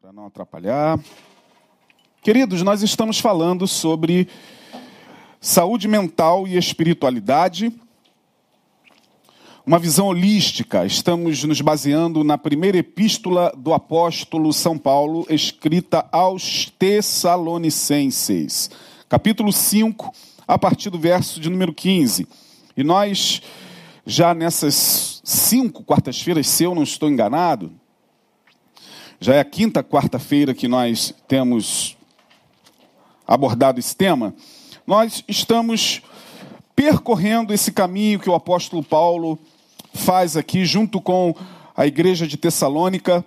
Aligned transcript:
para 0.00 0.12
não 0.12 0.26
atrapalhar. 0.26 1.00
Queridos, 2.22 2.60
nós 2.62 2.82
estamos 2.82 3.18
falando 3.18 3.66
sobre 3.66 4.28
saúde 5.40 5.88
mental 5.88 6.46
e 6.46 6.58
espiritualidade, 6.58 7.72
uma 9.64 9.78
visão 9.78 10.08
holística. 10.08 10.84
Estamos 10.84 11.42
nos 11.44 11.62
baseando 11.62 12.22
na 12.22 12.36
primeira 12.36 12.76
epístola 12.76 13.52
do 13.56 13.72
apóstolo 13.72 14.52
São 14.52 14.76
Paulo, 14.76 15.26
escrita 15.30 16.06
aos 16.12 16.70
Tessalonicenses, 16.78 18.70
capítulo 19.08 19.50
5, 19.50 20.12
a 20.46 20.58
partir 20.58 20.90
do 20.90 20.98
verso 20.98 21.40
de 21.40 21.48
número 21.48 21.72
15. 21.72 22.28
E 22.76 22.84
nós, 22.84 23.40
já 24.04 24.34
nessas 24.34 25.22
cinco 25.24 25.82
quartas-feiras, 25.82 26.46
se 26.46 26.64
eu 26.64 26.74
não 26.74 26.82
estou 26.82 27.08
enganado, 27.08 27.72
já 29.20 29.34
é 29.34 29.40
a 29.40 29.44
quinta 29.44 29.82
quarta-feira 29.82 30.54
que 30.54 30.68
nós 30.68 31.14
temos 31.26 31.96
abordado 33.26 33.80
esse 33.80 33.96
tema. 33.96 34.34
Nós 34.86 35.24
estamos 35.26 36.02
percorrendo 36.74 37.52
esse 37.52 37.72
caminho 37.72 38.20
que 38.20 38.28
o 38.28 38.34
apóstolo 38.34 38.82
Paulo 38.82 39.38
faz 39.94 40.36
aqui, 40.36 40.64
junto 40.64 41.00
com 41.00 41.34
a 41.74 41.86
igreja 41.86 42.26
de 42.26 42.36
Tessalônica, 42.36 43.24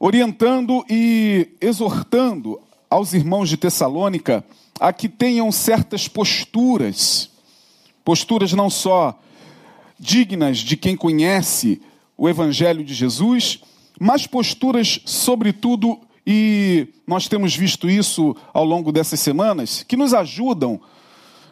orientando 0.00 0.84
e 0.90 1.48
exortando 1.60 2.60
aos 2.90 3.12
irmãos 3.14 3.48
de 3.48 3.56
Tessalônica 3.56 4.44
a 4.80 4.92
que 4.92 5.08
tenham 5.08 5.50
certas 5.50 6.08
posturas, 6.08 7.30
posturas 8.04 8.52
não 8.52 8.68
só 8.68 9.18
dignas 9.98 10.58
de 10.58 10.76
quem 10.76 10.96
conhece 10.96 11.80
o 12.16 12.28
Evangelho 12.28 12.84
de 12.84 12.94
Jesus, 12.94 13.60
mas 13.98 14.26
posturas, 14.26 15.00
sobretudo, 15.04 15.98
e 16.26 16.88
nós 17.06 17.26
temos 17.26 17.56
visto 17.56 17.88
isso 17.88 18.36
ao 18.52 18.64
longo 18.64 18.92
dessas 18.92 19.18
semanas, 19.18 19.82
que 19.82 19.96
nos 19.96 20.14
ajudam 20.14 20.80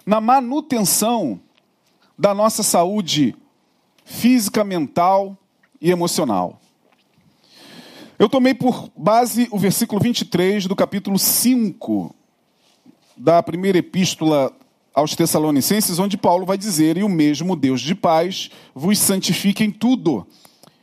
na 0.04 0.20
manutenção 0.20 1.40
da 2.16 2.34
nossa 2.34 2.62
saúde 2.62 3.34
física, 4.04 4.62
mental 4.62 5.36
e 5.80 5.90
emocional. 5.90 6.60
Eu 8.18 8.28
tomei 8.28 8.54
por 8.54 8.90
base 8.96 9.48
o 9.50 9.58
versículo 9.58 10.00
23 10.00 10.66
do 10.66 10.76
capítulo 10.76 11.18
5 11.18 12.14
da 13.16 13.42
primeira 13.42 13.78
epístola 13.78 14.52
aos 14.94 15.14
Tessalonicenses, 15.14 15.98
onde 15.98 16.16
Paulo 16.16 16.46
vai 16.46 16.56
dizer: 16.56 16.96
E 16.96 17.02
o 17.02 17.08
mesmo 17.08 17.54
Deus 17.54 17.80
de 17.80 17.94
paz 17.94 18.50
vos 18.74 18.98
santifique 18.98 19.64
em 19.64 19.70
tudo 19.70 20.26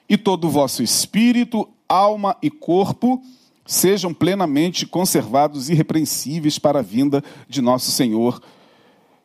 e 0.07 0.17
todo 0.17 0.45
o 0.45 0.49
vosso 0.49 0.83
espírito, 0.83 1.67
alma 1.87 2.35
e 2.41 2.49
corpo 2.49 3.21
sejam 3.65 4.13
plenamente 4.13 4.85
conservados 4.85 5.69
irrepreensíveis 5.69 6.59
para 6.59 6.79
a 6.79 6.83
vinda 6.83 7.23
de 7.47 7.61
nosso 7.61 7.91
Senhor 7.91 8.41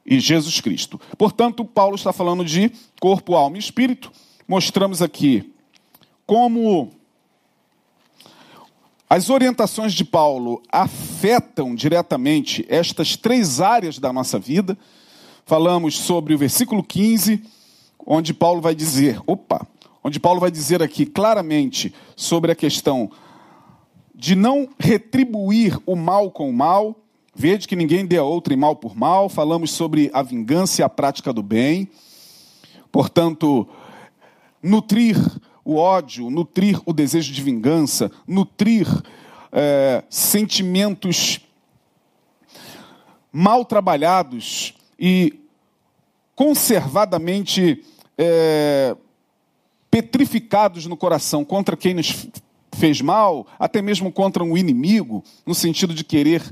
e 0.06 0.20
Jesus 0.20 0.60
Cristo. 0.60 1.00
Portanto, 1.16 1.64
Paulo 1.64 1.96
está 1.96 2.12
falando 2.12 2.44
de 2.44 2.72
corpo, 3.00 3.34
alma 3.34 3.56
e 3.56 3.60
espírito. 3.60 4.10
Mostramos 4.46 5.02
aqui 5.02 5.52
como 6.26 6.90
as 9.10 9.30
orientações 9.30 9.94
de 9.94 10.04
Paulo 10.04 10.62
afetam 10.70 11.74
diretamente 11.74 12.64
estas 12.68 13.16
três 13.16 13.60
áreas 13.60 13.98
da 13.98 14.12
nossa 14.12 14.38
vida. 14.38 14.76
Falamos 15.46 15.96
sobre 15.96 16.34
o 16.34 16.38
versículo 16.38 16.82
15, 16.82 17.42
onde 18.06 18.34
Paulo 18.34 18.60
vai 18.60 18.74
dizer: 18.74 19.20
opa, 19.26 19.66
onde 20.08 20.18
Paulo 20.18 20.40
vai 20.40 20.50
dizer 20.50 20.82
aqui 20.82 21.04
claramente 21.04 21.94
sobre 22.16 22.50
a 22.50 22.54
questão 22.54 23.10
de 24.14 24.34
não 24.34 24.66
retribuir 24.78 25.78
o 25.84 25.94
mal 25.94 26.30
com 26.30 26.48
o 26.48 26.52
mal. 26.52 26.96
Vede 27.34 27.68
que 27.68 27.76
ninguém 27.76 28.06
dê 28.06 28.16
a 28.16 28.24
outro 28.24 28.56
mal 28.56 28.74
por 28.74 28.96
mal. 28.96 29.28
Falamos 29.28 29.70
sobre 29.70 30.10
a 30.14 30.22
vingança 30.22 30.80
e 30.80 30.84
a 30.84 30.88
prática 30.88 31.30
do 31.30 31.42
bem. 31.42 31.90
Portanto, 32.90 33.68
nutrir 34.62 35.16
o 35.62 35.76
ódio, 35.76 36.30
nutrir 36.30 36.80
o 36.86 36.94
desejo 36.94 37.30
de 37.30 37.42
vingança, 37.42 38.10
nutrir 38.26 38.88
é, 39.52 40.02
sentimentos 40.08 41.38
mal 43.30 43.62
trabalhados 43.62 44.74
e 44.98 45.38
conservadamente 46.34 47.84
é, 48.16 48.96
petrificados 49.90 50.86
no 50.86 50.96
coração 50.96 51.44
contra 51.44 51.76
quem 51.76 51.94
nos 51.94 52.28
fez 52.72 53.00
mal, 53.00 53.46
até 53.58 53.82
mesmo 53.82 54.12
contra 54.12 54.44
um 54.44 54.56
inimigo, 54.56 55.24
no 55.46 55.54
sentido 55.54 55.94
de 55.94 56.04
querer 56.04 56.42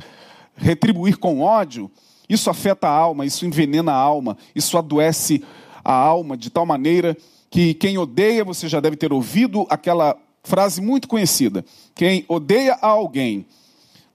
retribuir 0.57 1.19
com 1.19 1.41
ódio, 1.41 1.91
isso 2.29 2.51
afeta 2.51 2.89
a 2.89 2.91
alma, 2.91 3.25
isso 3.25 3.47
envenena 3.47 3.93
a 3.93 3.97
alma, 3.97 4.37
isso 4.55 4.77
adoece 4.77 5.45
a 5.85 5.93
alma 5.93 6.37
de 6.37 6.51
tal 6.51 6.67
maneira 6.67 7.17
que 7.51 7.75
quem 7.75 7.97
odeia, 7.97 8.45
você 8.45 8.69
já 8.69 8.81
deve 8.81 8.97
ter 8.97 9.13
ouvido 9.13 9.67
aquela 9.71 10.17
frase 10.43 10.81
muito 10.81 11.07
conhecida: 11.07 11.65
quem 11.95 12.25
odeia 12.29 12.75
a 12.81 12.89
alguém 12.89 13.47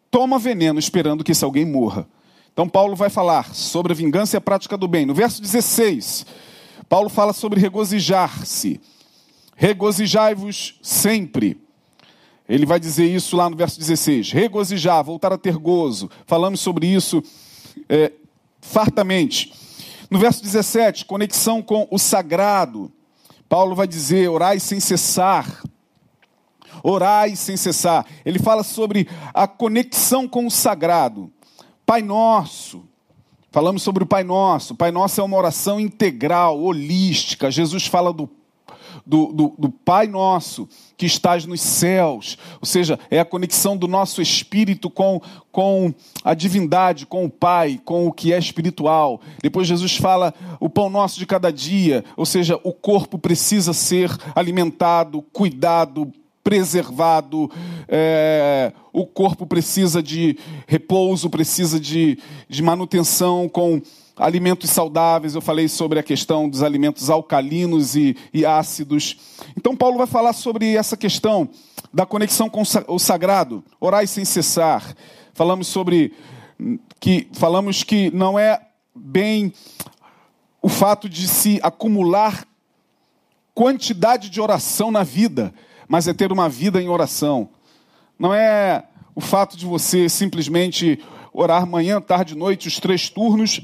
toma 0.09 0.37
veneno 0.37 0.77
esperando 0.79 1.23
que 1.23 1.31
esse 1.31 1.45
alguém 1.45 1.65
morra. 1.65 2.05
Então, 2.53 2.67
Paulo 2.67 2.95
vai 2.97 3.09
falar 3.09 3.55
sobre 3.55 3.93
a 3.93 3.95
vingança 3.95 4.35
e 4.35 4.37
a 4.37 4.41
prática 4.41 4.77
do 4.77 4.87
bem. 4.87 5.05
No 5.05 5.13
verso 5.13 5.41
16, 5.41 6.25
Paulo 6.89 7.09
fala 7.09 7.31
sobre 7.31 7.61
regozijar-se. 7.61 8.81
Regozijai-vos 9.61 10.79
sempre. 10.81 11.61
Ele 12.49 12.65
vai 12.65 12.79
dizer 12.79 13.05
isso 13.05 13.37
lá 13.37 13.47
no 13.47 13.55
verso 13.55 13.77
16: 13.77 14.31
regozijar, 14.31 15.03
voltar 15.03 15.31
a 15.31 15.37
ter 15.37 15.55
gozo. 15.55 16.09
Falamos 16.25 16.61
sobre 16.61 16.87
isso 16.87 17.21
é, 17.87 18.11
fartamente. 18.59 19.53
No 20.09 20.17
verso 20.17 20.41
17, 20.41 21.05
conexão 21.05 21.61
com 21.61 21.87
o 21.91 21.99
sagrado. 21.99 22.91
Paulo 23.47 23.75
vai 23.75 23.87
dizer: 23.87 24.31
orai 24.31 24.59
sem 24.59 24.79
cessar. 24.79 25.61
Orai 26.81 27.35
sem 27.35 27.55
cessar. 27.55 28.07
Ele 28.25 28.39
fala 28.39 28.63
sobre 28.63 29.07
a 29.31 29.47
conexão 29.47 30.27
com 30.27 30.47
o 30.47 30.51
sagrado. 30.51 31.31
Pai 31.85 32.01
Nosso. 32.01 32.83
Falamos 33.51 33.83
sobre 33.83 34.01
o 34.01 34.07
Pai 34.07 34.23
Nosso. 34.23 34.73
Pai 34.73 34.89
Nosso 34.89 35.21
é 35.21 35.23
uma 35.23 35.37
oração 35.37 35.79
integral, 35.79 36.59
holística. 36.59 37.51
Jesus 37.51 37.85
fala 37.85 38.11
do 38.11 38.27
do, 39.05 39.31
do, 39.33 39.53
do 39.57 39.69
Pai 39.69 40.07
Nosso 40.07 40.67
que 40.97 41.05
estás 41.05 41.45
nos 41.45 41.61
céus, 41.61 42.37
ou 42.59 42.65
seja, 42.65 42.99
é 43.09 43.19
a 43.19 43.25
conexão 43.25 43.75
do 43.75 43.87
nosso 43.87 44.21
espírito 44.21 44.89
com, 44.89 45.21
com 45.51 45.93
a 46.23 46.33
divindade, 46.33 47.05
com 47.05 47.25
o 47.25 47.29
Pai, 47.29 47.79
com 47.83 48.07
o 48.07 48.11
que 48.11 48.31
é 48.33 48.37
espiritual. 48.37 49.19
Depois 49.41 49.67
Jesus 49.67 49.95
fala 49.95 50.33
o 50.59 50.69
pão 50.69 50.89
nosso 50.89 51.19
de 51.19 51.25
cada 51.25 51.51
dia, 51.51 52.03
ou 52.15 52.25
seja, 52.25 52.59
o 52.63 52.71
corpo 52.71 53.17
precisa 53.17 53.73
ser 53.73 54.15
alimentado, 54.35 55.23
cuidado, 55.33 56.11
preservado, 56.43 57.49
é, 57.87 58.73
o 58.91 59.05
corpo 59.05 59.45
precisa 59.45 60.01
de 60.01 60.37
repouso, 60.67 61.29
precisa 61.29 61.79
de, 61.79 62.17
de 62.49 62.63
manutenção 62.63 63.47
com 63.47 63.81
alimentos 64.15 64.69
saudáveis, 64.69 65.35
eu 65.35 65.41
falei 65.41 65.67
sobre 65.67 65.99
a 65.99 66.03
questão 66.03 66.49
dos 66.49 66.63
alimentos 66.63 67.09
alcalinos 67.09 67.95
e, 67.95 68.15
e 68.33 68.45
ácidos. 68.45 69.17
Então, 69.57 69.75
Paulo 69.75 69.97
vai 69.97 70.07
falar 70.07 70.33
sobre 70.33 70.75
essa 70.75 70.95
questão 70.95 71.49
da 71.93 72.05
conexão 72.05 72.49
com 72.49 72.63
o 72.87 72.99
sagrado, 72.99 73.63
orai 73.79 74.07
sem 74.07 74.23
cessar. 74.23 74.95
Falamos 75.33 75.67
sobre 75.67 76.13
que 76.99 77.27
falamos 77.33 77.83
que 77.83 78.11
não 78.11 78.37
é 78.37 78.61
bem 78.93 79.53
o 80.61 80.69
fato 80.69 81.09
de 81.09 81.27
se 81.27 81.59
acumular 81.63 82.45
quantidade 83.53 84.29
de 84.29 84.39
oração 84.39 84.91
na 84.91 85.03
vida, 85.03 85.53
mas 85.87 86.07
é 86.07 86.13
ter 86.13 86.31
uma 86.31 86.47
vida 86.47 86.81
em 86.81 86.87
oração. 86.87 87.49
Não 88.17 88.33
é 88.33 88.83
o 89.15 89.21
fato 89.21 89.57
de 89.57 89.65
você 89.65 90.07
simplesmente 90.07 90.99
orar 91.33 91.65
manhã, 91.65 92.01
tarde 92.01 92.33
e 92.33 92.37
noite, 92.37 92.67
os 92.67 92.79
três 92.79 93.09
turnos, 93.09 93.61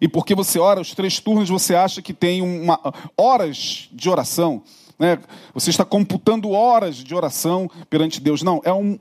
e 0.00 0.08
porque 0.08 0.34
você 0.34 0.58
ora 0.58 0.80
os 0.80 0.94
três 0.94 1.18
turnos, 1.20 1.48
você 1.48 1.74
acha 1.74 2.00
que 2.00 2.12
tem 2.12 2.42
uma, 2.42 2.78
horas 3.16 3.88
de 3.92 4.08
oração. 4.08 4.62
Né? 4.98 5.18
Você 5.54 5.70
está 5.70 5.84
computando 5.84 6.50
horas 6.50 6.96
de 6.96 7.14
oração 7.14 7.68
perante 7.90 8.20
Deus. 8.20 8.42
Não, 8.42 8.60
é 8.64 8.72
um 8.72 8.98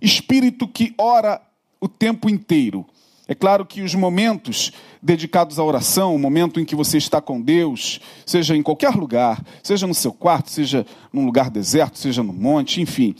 espírito 0.00 0.68
que 0.68 0.94
ora 0.98 1.40
o 1.80 1.88
tempo 1.88 2.28
inteiro. 2.28 2.86
É 3.26 3.34
claro 3.34 3.64
que 3.64 3.80
os 3.80 3.94
momentos 3.94 4.72
dedicados 5.00 5.58
à 5.58 5.64
oração, 5.64 6.16
o 6.16 6.18
momento 6.18 6.58
em 6.58 6.64
que 6.64 6.74
você 6.74 6.98
está 6.98 7.20
com 7.20 7.40
Deus, 7.40 8.00
seja 8.26 8.56
em 8.56 8.62
qualquer 8.62 8.90
lugar, 8.90 9.40
seja 9.62 9.86
no 9.86 9.94
seu 9.94 10.12
quarto, 10.12 10.50
seja 10.50 10.84
num 11.12 11.24
lugar 11.24 11.48
deserto, 11.48 11.96
seja 11.96 12.24
no 12.24 12.32
monte, 12.32 12.80
enfim, 12.80 13.14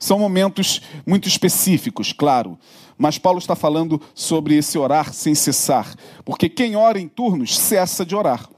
são 0.00 0.18
momentos 0.18 0.82
muito 1.06 1.28
específicos, 1.28 2.12
claro. 2.12 2.58
Mas 3.02 3.18
Paulo 3.18 3.40
está 3.40 3.56
falando 3.56 4.00
sobre 4.14 4.56
esse 4.56 4.78
orar 4.78 5.12
sem 5.12 5.34
cessar. 5.34 5.92
Porque 6.24 6.48
quem 6.48 6.76
ora 6.76 7.00
em 7.00 7.08
turnos 7.08 7.58
cessa 7.58 8.06
de 8.06 8.14
orar. 8.14 8.48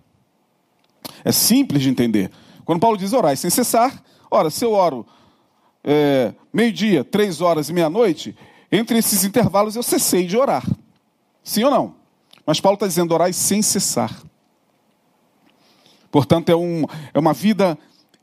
É 1.25 1.33
simples 1.33 1.81
de 1.81 1.89
entender. 1.89 2.31
Quando 2.63 2.79
Paulo 2.79 2.99
diz 2.99 3.15
orar 3.15 3.35
sem 3.39 3.49
cessar, 3.49 4.05
ora, 4.31 4.51
se 4.51 4.63
eu 4.63 4.73
oro 4.73 5.07
é, 5.83 6.35
meio-dia, 6.53 7.03
três 7.03 7.41
horas 7.41 7.71
e 7.71 7.73
meia-noite, 7.73 8.37
entre 8.71 8.99
esses 8.99 9.25
intervalos 9.25 9.77
eu 9.77 9.83
cessei 9.83 10.27
de 10.27 10.37
orar. 10.37 10.67
Sim 11.43 11.65
ou 11.65 11.71
não? 11.71 11.95
Mas 12.45 12.61
Paulo 12.61 12.75
está 12.75 12.87
dizendo 12.87 13.15
orar 13.15 13.33
sem 13.33 13.63
cessar. 13.63 14.15
Portanto, 16.11 16.51
é, 16.51 16.55
um, 16.55 16.85
é 17.15 17.19
uma 17.19 17.33
vida 17.33 17.79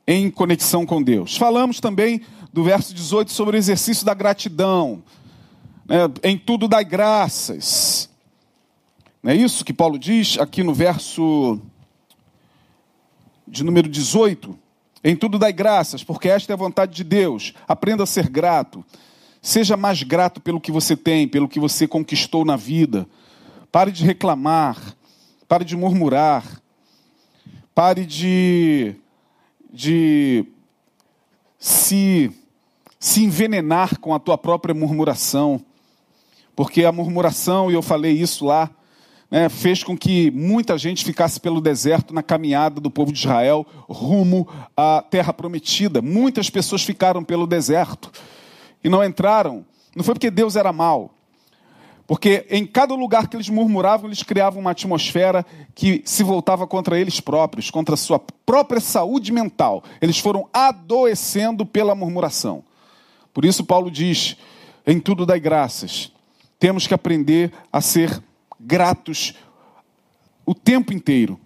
em 0.05 0.29
conexão 0.29 0.85
com 0.85 1.01
Deus. 1.01 1.35
Falamos 1.35 1.79
também 1.79 2.21
do 2.53 2.63
verso 2.63 2.93
18 2.93 3.31
sobre 3.31 3.57
o 3.57 3.57
exercício 3.57 4.05
da 4.05 4.13
gratidão. 4.13 5.01
Né? 5.85 5.97
Em 6.23 6.37
tudo 6.37 6.67
dai 6.67 6.85
graças. 6.85 8.09
Não 9.21 9.31
é 9.31 9.35
isso 9.35 9.63
que 9.63 9.73
Paulo 9.73 9.99
diz 9.99 10.37
aqui 10.39 10.63
no 10.63 10.73
verso 10.73 11.59
de 13.47 13.63
número 13.63 13.87
18? 13.87 14.57
Em 15.03 15.15
tudo 15.15 15.39
dai 15.39 15.51
graças, 15.51 16.03
porque 16.03 16.29
esta 16.29 16.53
é 16.53 16.55
a 16.55 16.57
vontade 16.57 16.95
de 16.95 17.03
Deus. 17.03 17.53
Aprenda 17.67 18.03
a 18.03 18.07
ser 18.07 18.29
grato. 18.29 18.85
Seja 19.41 19.75
mais 19.75 20.03
grato 20.03 20.39
pelo 20.39 20.61
que 20.61 20.71
você 20.71 20.95
tem, 20.95 21.27
pelo 21.27 21.47
que 21.47 21.59
você 21.59 21.87
conquistou 21.87 22.45
na 22.45 22.55
vida. 22.55 23.07
Pare 23.71 23.91
de 23.91 24.05
reclamar. 24.05 24.77
Pare 25.47 25.65
de 25.65 25.75
murmurar. 25.75 26.61
Pare 27.73 28.05
de, 28.05 28.95
de 29.73 30.45
se, 31.57 32.31
se 32.99 33.23
envenenar 33.23 33.99
com 33.99 34.13
a 34.13 34.19
tua 34.19 34.37
própria 34.37 34.75
murmuração. 34.75 35.63
Porque 36.55 36.83
a 36.83 36.91
murmuração, 36.91 37.71
e 37.71 37.73
eu 37.73 37.81
falei 37.81 38.13
isso 38.13 38.45
lá, 38.45 38.69
né, 39.29 39.47
fez 39.47 39.83
com 39.83 39.97
que 39.97 40.29
muita 40.31 40.77
gente 40.77 41.05
ficasse 41.05 41.39
pelo 41.39 41.61
deserto 41.61 42.13
na 42.13 42.21
caminhada 42.21 42.81
do 42.81 42.91
povo 42.91 43.13
de 43.13 43.19
Israel 43.19 43.65
rumo 43.87 44.47
à 44.75 45.01
terra 45.09 45.31
prometida. 45.31 46.01
Muitas 46.01 46.49
pessoas 46.49 46.83
ficaram 46.83 47.23
pelo 47.23 47.47
deserto 47.47 48.11
e 48.83 48.89
não 48.89 49.03
entraram. 49.03 49.65
Não 49.95 50.03
foi 50.03 50.13
porque 50.13 50.29
Deus 50.29 50.57
era 50.57 50.73
mau. 50.73 51.13
Porque 52.05 52.45
em 52.49 52.65
cada 52.65 52.93
lugar 52.93 53.29
que 53.29 53.37
eles 53.37 53.47
murmuravam, 53.47 54.09
eles 54.09 54.21
criavam 54.21 54.59
uma 54.59 54.71
atmosfera 54.71 55.45
que 55.73 56.01
se 56.03 56.23
voltava 56.23 56.67
contra 56.67 56.99
eles 56.99 57.21
próprios, 57.21 57.71
contra 57.71 57.95
a 57.95 57.97
sua 57.97 58.19
própria 58.45 58.81
saúde 58.81 59.31
mental. 59.31 59.81
Eles 60.01 60.17
foram 60.17 60.49
adoecendo 60.51 61.65
pela 61.65 61.95
murmuração. 61.95 62.65
Por 63.33 63.45
isso, 63.45 63.63
Paulo 63.63 63.89
diz: 63.89 64.35
em 64.85 64.99
tudo 64.99 65.25
dai 65.25 65.39
graças. 65.39 66.11
Temos 66.61 66.85
que 66.85 66.93
aprender 66.93 67.51
a 67.73 67.81
ser 67.81 68.21
gratos 68.59 69.33
o 70.45 70.53
tempo 70.53 70.93
inteiro. 70.93 71.39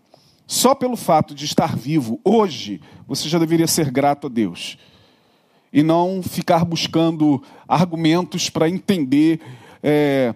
Só 0.45 0.75
pelo 0.75 0.97
fato 0.97 1.33
de 1.33 1.45
estar 1.45 1.73
vivo 1.73 2.19
hoje, 2.21 2.81
você 3.07 3.29
já 3.29 3.39
deveria 3.39 3.65
ser 3.65 3.89
grato 3.89 4.27
a 4.27 4.29
Deus. 4.29 4.77
E 5.71 5.81
não 5.81 6.21
ficar 6.21 6.65
buscando 6.65 7.41
argumentos 7.65 8.49
para 8.49 8.67
entender 8.67 9.39
é, 9.81 10.35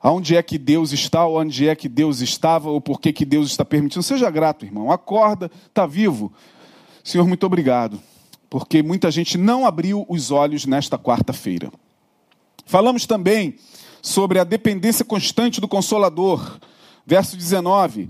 aonde 0.00 0.34
é 0.34 0.42
que 0.42 0.58
Deus 0.58 0.90
está, 0.92 1.24
ou 1.24 1.38
onde 1.38 1.68
é 1.68 1.76
que 1.76 1.88
Deus 1.88 2.20
estava, 2.20 2.68
ou 2.68 2.80
por 2.80 3.00
que, 3.00 3.12
que 3.12 3.24
Deus 3.24 3.52
está 3.52 3.64
permitindo. 3.64 4.02
Seja 4.02 4.28
grato, 4.30 4.64
irmão. 4.64 4.90
Acorda, 4.90 5.48
está 5.64 5.86
vivo. 5.86 6.32
Senhor, 7.04 7.28
muito 7.28 7.46
obrigado. 7.46 8.00
Porque 8.50 8.82
muita 8.82 9.12
gente 9.12 9.38
não 9.38 9.64
abriu 9.64 10.04
os 10.08 10.32
olhos 10.32 10.66
nesta 10.66 10.98
quarta-feira. 10.98 11.70
Falamos 12.66 13.06
também 13.06 13.54
sobre 14.06 14.38
a 14.38 14.44
dependência 14.44 15.04
constante 15.04 15.60
do 15.60 15.66
Consolador. 15.66 16.60
Verso 17.04 17.36
19 17.36 18.08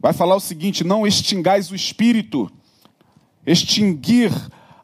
vai 0.00 0.12
falar 0.12 0.34
o 0.34 0.40
seguinte: 0.40 0.82
Não 0.82 1.06
extingais 1.06 1.70
o 1.70 1.76
espírito. 1.76 2.50
Extinguir, 3.46 4.32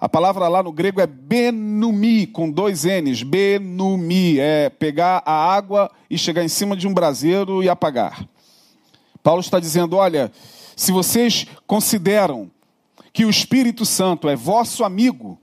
a 0.01 0.09
palavra 0.09 0.47
lá 0.47 0.63
no 0.63 0.71
grego 0.71 1.01
é 1.01 1.07
benumi, 1.07 2.29
com 2.29 2.49
dois 2.49 2.85
N's. 2.85 3.25
Benumi, 3.25 4.39
é 4.39 4.71
pegar 4.71 5.21
a 5.27 5.33
água 5.33 5.91
e 6.09 6.17
chegar 6.17 6.45
em 6.45 6.49
cima 6.49 6.77
de 6.77 6.87
um 6.87 6.95
braseiro 6.95 7.63
e 7.63 7.69
apagar. 7.69 8.25
Paulo 9.25 9.41
está 9.41 9.59
dizendo: 9.59 9.97
olha, 9.97 10.31
se 10.77 10.93
vocês 10.93 11.47
consideram 11.67 12.49
que 13.13 13.25
o 13.25 13.31
Espírito 13.31 13.85
Santo 13.85 14.29
é 14.29 14.37
vosso 14.37 14.85
amigo, 14.85 15.41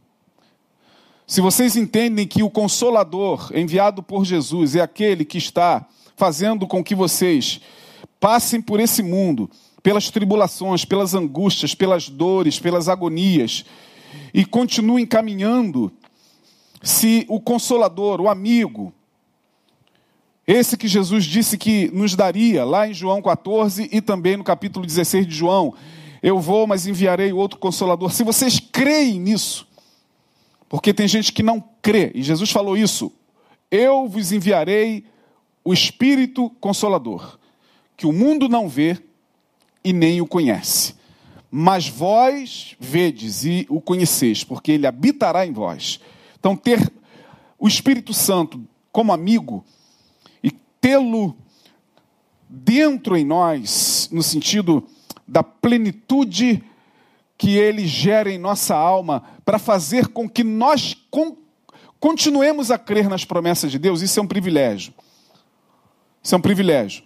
se 1.26 1.42
vocês 1.42 1.76
entendem 1.76 2.28
que 2.28 2.44
o 2.44 2.50
Consolador 2.50 3.52
enviado 3.56 4.04
por 4.04 4.26
Jesus 4.26 4.76
é 4.76 4.82
aquele 4.82 5.24
que 5.24 5.38
está 5.38 5.86
fazendo 6.16 6.68
com 6.68 6.84
que 6.84 6.94
vocês 6.94 7.62
passem 8.20 8.62
por 8.62 8.80
esse 8.80 9.02
mundo, 9.02 9.50
pelas 9.82 10.10
tribulações, 10.10 10.86
pelas 10.86 11.14
angústias, 11.14 11.74
pelas 11.74 12.10
dores, 12.10 12.60
pelas 12.60 12.88
agonias, 12.88 13.66
e 14.34 14.46
continuem 14.46 15.06
caminhando, 15.06 15.92
se 16.82 17.26
o 17.30 17.40
Consolador, 17.40 18.20
o 18.20 18.30
amigo, 18.30 18.94
esse 20.46 20.76
que 20.76 20.88
Jesus 20.88 21.24
disse 21.24 21.58
que 21.58 21.90
nos 21.94 22.16
daria, 22.16 22.66
lá 22.66 22.88
em 22.88 22.94
João 22.94 23.22
14 23.22 23.90
e 23.92 24.02
também 24.02 24.36
no 24.36 24.44
capítulo 24.44 24.86
16 24.86 25.26
de 25.26 25.34
João, 25.34 25.74
eu 26.22 26.40
vou, 26.40 26.68
mas 26.68 26.86
enviarei 26.86 27.32
outro 27.32 27.58
Consolador. 27.58 28.12
Se 28.12 28.24
vocês 28.24 28.60
creem 28.60 29.20
nisso, 29.20 29.66
porque 30.74 30.92
tem 30.92 31.08
gente 31.08 31.32
que 31.32 31.44
não 31.44 31.64
crê, 31.84 32.12
e 32.16 32.24
Jesus 32.24 32.50
falou 32.50 32.76
isso: 32.76 33.12
Eu 33.70 34.08
vos 34.08 34.32
enviarei 34.32 35.06
o 35.64 35.72
Espírito 35.72 36.50
Consolador, 36.60 37.38
que 37.96 38.08
o 38.08 38.12
mundo 38.12 38.50
não 38.50 38.68
vê 38.68 38.98
e 39.84 39.94
nem 39.94 40.20
o 40.20 40.26
conhece. 40.26 40.96
Mas 41.52 41.88
vós 41.88 42.76
vedes 42.80 43.46
e 43.46 43.68
o 43.70 43.80
conheceis, 43.80 44.44
porque 44.44 44.72
ele 44.72 44.88
habitará 44.88 45.46
em 45.46 45.54
vós. 45.54 46.00
Então, 46.40 46.56
ter 46.56 46.92
o 47.60 47.68
Espírito 47.68 48.12
Santo 48.12 48.60
como 48.92 49.14
amigo 49.14 49.64
e 50.42 50.50
tê-lo 50.82 51.38
dentro 52.50 53.16
em 53.16 53.24
nós, 53.24 54.10
no 54.12 54.24
sentido 54.24 54.84
da 55.28 55.44
plenitude 55.44 56.64
que 57.44 57.58
ele 57.58 57.86
gera 57.86 58.32
em 58.32 58.38
nossa 58.38 58.74
alma 58.74 59.22
para 59.44 59.60
fazer 59.60 60.08
com 60.08 60.30
que 60.30 60.46
nós 60.46 60.96
con 61.12 61.36
continuemos 62.00 62.72
a 62.72 62.78
crer 62.78 63.10
nas 63.10 63.26
promessas 63.26 63.70
de 63.70 63.78
Deus, 63.78 64.02
isso 64.02 64.18
é 64.18 64.24
um 64.24 64.28
privilégio. 64.28 64.94
Isso 66.24 66.34
é 66.34 66.38
um 66.38 66.42
privilégio. 66.42 67.04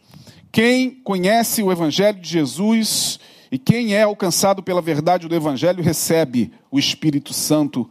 Quem 0.51 0.91
conhece 0.91 1.63
o 1.63 1.71
Evangelho 1.71 2.19
de 2.19 2.29
Jesus 2.29 3.19
e 3.51 3.57
quem 3.57 3.95
é 3.95 4.03
alcançado 4.03 4.61
pela 4.61 4.79
verdade 4.79 5.27
do 5.27 5.33
Evangelho 5.33 5.81
recebe 5.81 6.53
o 6.69 6.77
Espírito 6.77 7.33
Santo 7.33 7.89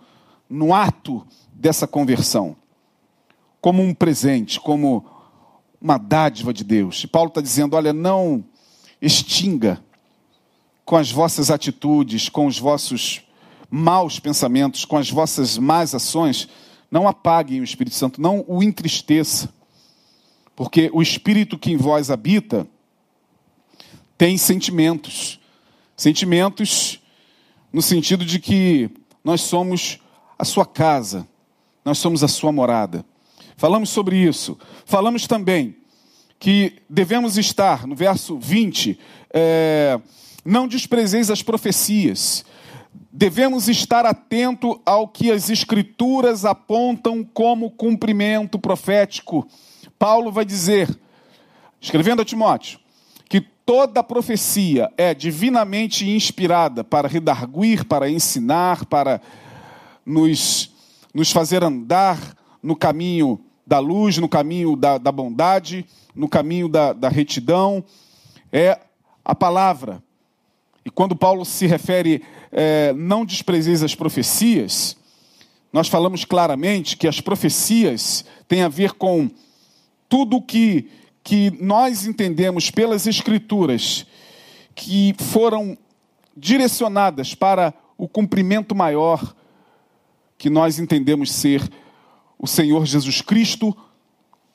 no 0.49 0.73
ato 0.73 1.27
dessa 1.53 1.85
conversão, 1.85 2.57
como 3.61 3.83
um 3.83 3.93
presente, 3.93 4.61
como 4.61 5.05
uma 5.81 5.99
dádiva 5.99 6.53
de 6.53 6.63
Deus. 6.63 7.03
E 7.03 7.09
Paulo 7.09 7.29
está 7.29 7.41
dizendo: 7.41 7.75
olha, 7.75 7.93
não 7.93 8.45
extinga 9.03 9.85
com 10.87 10.97
as 10.97 11.11
vossas 11.11 11.51
atitudes, 11.51 12.29
com 12.29 12.47
os 12.47 12.59
vossos 12.61 13.21
maus 13.69 14.21
pensamentos, 14.21 14.85
com 14.85 14.97
as 14.97 15.11
vossas 15.11 15.59
más 15.59 15.95
ações, 15.97 16.49
não 16.89 17.09
apaguem 17.09 17.61
o 17.61 17.65
Espírito 17.65 17.97
Santo, 17.97 18.21
não 18.21 18.45
o 18.47 18.63
entristeça. 18.63 19.53
Porque 20.55 20.89
o 20.95 21.03
Espírito 21.03 21.59
que 21.59 21.73
em 21.73 21.77
vós 21.77 22.09
habita 22.09 22.67
tem 24.17 24.39
sentimentos. 24.39 25.41
Sentimentos 25.97 27.01
no 27.73 27.83
sentido 27.83 28.25
de 28.25 28.39
que 28.39 28.89
nós 29.25 29.41
somos 29.41 29.99
a 30.39 30.45
sua 30.45 30.65
casa, 30.65 31.27
nós 31.85 31.99
somos 31.99 32.23
a 32.23 32.29
sua 32.29 32.53
morada. 32.53 33.05
Falamos 33.57 33.91
sobre 33.91 34.17
isso. 34.17 34.57
Falamos 34.85 35.27
também 35.27 35.77
que 36.39 36.75
devemos 36.89 37.37
estar, 37.37 37.89
no 37.89 37.97
verso 37.97 38.39
20, 38.39 38.99
é, 39.35 40.01
não 40.47 40.69
desprezeis 40.69 41.31
as 41.31 41.43
profecias. 41.43 42.45
Devemos 43.13 43.69
estar 43.69 44.07
atento 44.07 44.81
ao 44.87 45.09
que 45.09 45.31
as 45.31 45.51
escrituras 45.51 46.45
apontam 46.45 47.25
como 47.25 47.71
cumprimento 47.71 48.59
profético. 48.59 49.47
Paulo 49.99 50.31
vai 50.31 50.45
dizer, 50.45 50.89
escrevendo 51.81 52.23
a 52.23 52.25
Timóteo, 52.25 52.79
que 53.29 53.41
toda 53.41 54.05
profecia 54.05 54.91
é 54.97 55.13
divinamente 55.13 56.09
inspirada 56.09 56.85
para 56.85 57.09
redarguir, 57.09 57.85
para 57.85 58.09
ensinar, 58.09 58.87
para 58.87 59.21
nos, 60.05 60.71
nos 61.13 61.33
fazer 61.33 61.65
andar 61.65 62.37
no 62.63 62.77
caminho 62.77 63.41
da 63.67 63.81
luz, 63.81 64.19
no 64.19 64.29
caminho 64.29 64.77
da, 64.77 64.97
da 64.97 65.11
bondade, 65.11 65.85
no 66.15 66.29
caminho 66.29 66.69
da, 66.69 66.93
da 66.93 67.09
retidão. 67.09 67.83
É 68.53 68.79
a 69.25 69.35
palavra. 69.35 70.06
E 70.87 70.91
quando 70.91 71.17
Paulo 71.17 71.45
se 71.45 71.67
refere, 71.67 72.23
é, 72.53 72.93
não 72.93 73.27
desprezeis 73.27 73.83
as 73.83 73.97
profecias, 73.97 74.97
nós 75.73 75.89
falamos 75.89 76.25
claramente 76.25 76.97
que 76.97 77.09
as 77.09 77.21
profecias 77.21 78.25
têm 78.47 78.63
a 78.63 78.69
ver 78.69 78.93
com 78.93 79.29
tudo 80.09 80.41
que, 80.41 80.89
que 81.25 81.51
nós 81.61 82.07
entendemos 82.07 82.71
pelas 82.71 83.05
Escrituras, 83.05 84.07
que 84.77 85.13
foram 85.19 85.77
direcionadas 86.37 87.35
para 87.35 87.75
o 87.99 88.07
cumprimento 88.07 88.73
maior 88.73 89.35
que 90.39 90.49
nós 90.49 90.79
entendemos 90.79 91.33
ser 91.33 91.69
o 92.39 92.47
Senhor 92.47 92.87
Jesus 92.87 93.21
Cristo, 93.21 93.77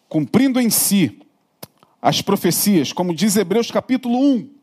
cumprindo 0.07 0.61
em 0.61 0.69
si 0.69 1.19
as 2.01 2.21
profecias, 2.21 2.93
como 2.93 3.13
diz 3.13 3.35
Hebreus 3.35 3.69
capítulo 3.69 4.17
1, 4.17 4.60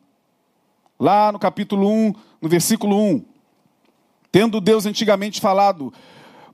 lá 0.99 1.31
no 1.31 1.38
capítulo 1.38 1.88
1, 1.88 2.14
no 2.40 2.49
versículo 2.49 2.97
1. 2.97 3.25
Tendo 4.33 4.61
Deus 4.61 4.85
antigamente 4.85 5.40
falado, 5.40 5.93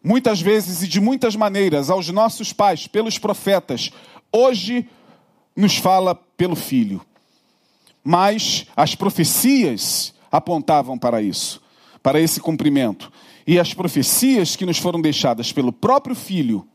muitas 0.02 0.40
vezes 0.40 0.82
e 0.82 0.88
de 0.88 1.00
muitas 1.00 1.34
maneiras, 1.34 1.90
aos 1.90 2.08
nossos 2.08 2.52
pais, 2.52 2.86
pelos 2.86 3.18
profetas, 3.18 3.90
hoje 4.30 4.88
nos 5.56 5.76
fala 5.76 6.14
pelo 6.14 6.54
Filho. 6.54 7.00
Mas 8.02 8.66
as 8.76 8.94
profecias 8.94 10.14
apontavam 10.30 10.98
para 10.98 11.22
isso, 11.22 11.62
para 12.02 12.20
esse 12.20 12.40
cumprimento. 12.40 13.10
E 13.46 13.58
as 13.58 13.72
profecias 13.72 14.56
que 14.56 14.66
nos 14.66 14.78
foram 14.78 15.00
deixadas 15.00 15.52
pelo 15.52 15.72
próprio 15.72 16.14
Filho 16.14 16.66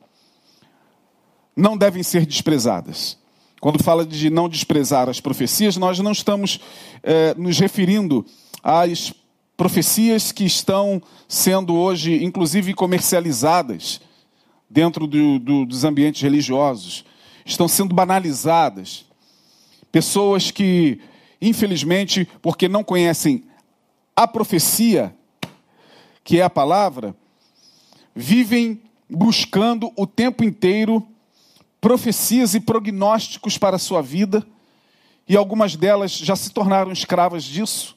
não 1.55 1.77
devem 1.77 2.01
ser 2.01 2.25
desprezadas. 2.25 3.17
Quando 3.59 3.83
fala 3.83 4.05
de 4.05 4.29
não 4.29 4.47
desprezar 4.47 5.09
as 5.09 5.19
profecias, 5.19 5.75
nós 5.75 5.99
não 5.99 6.11
estamos 6.11 6.59
é, 7.03 7.33
nos 7.35 7.59
referindo 7.59 8.25
às 8.63 9.13
profecias 9.57 10.31
que 10.31 10.45
estão 10.45 11.01
sendo 11.27 11.75
hoje, 11.75 12.23
inclusive, 12.23 12.73
comercializadas 12.73 13.99
dentro 14.69 15.05
do, 15.05 15.37
do, 15.39 15.65
dos 15.65 15.83
ambientes 15.83 16.21
religiosos, 16.21 17.03
estão 17.45 17.67
sendo 17.67 17.93
banalizadas. 17.93 19.05
Pessoas 19.91 20.51
que, 20.51 21.01
infelizmente, 21.41 22.25
porque 22.41 22.69
não 22.69 22.83
conhecem 22.83 23.43
a 24.15 24.25
profecia, 24.25 25.13
que 26.23 26.39
é 26.39 26.43
a 26.43 26.49
palavra, 26.49 27.13
vivem 28.15 28.81
buscando 29.09 29.91
o 29.97 30.05
tempo 30.07 30.43
inteiro 30.43 31.05
profecias 31.81 32.53
e 32.55 32.59
prognósticos 32.59 33.57
para 33.57 33.75
a 33.75 33.79
sua 33.79 34.01
vida, 34.01 34.45
e 35.27 35.37
algumas 35.37 35.75
delas 35.75 36.11
já 36.11 36.35
se 36.35 36.51
tornaram 36.51 36.91
escravas 36.91 37.43
disso, 37.43 37.95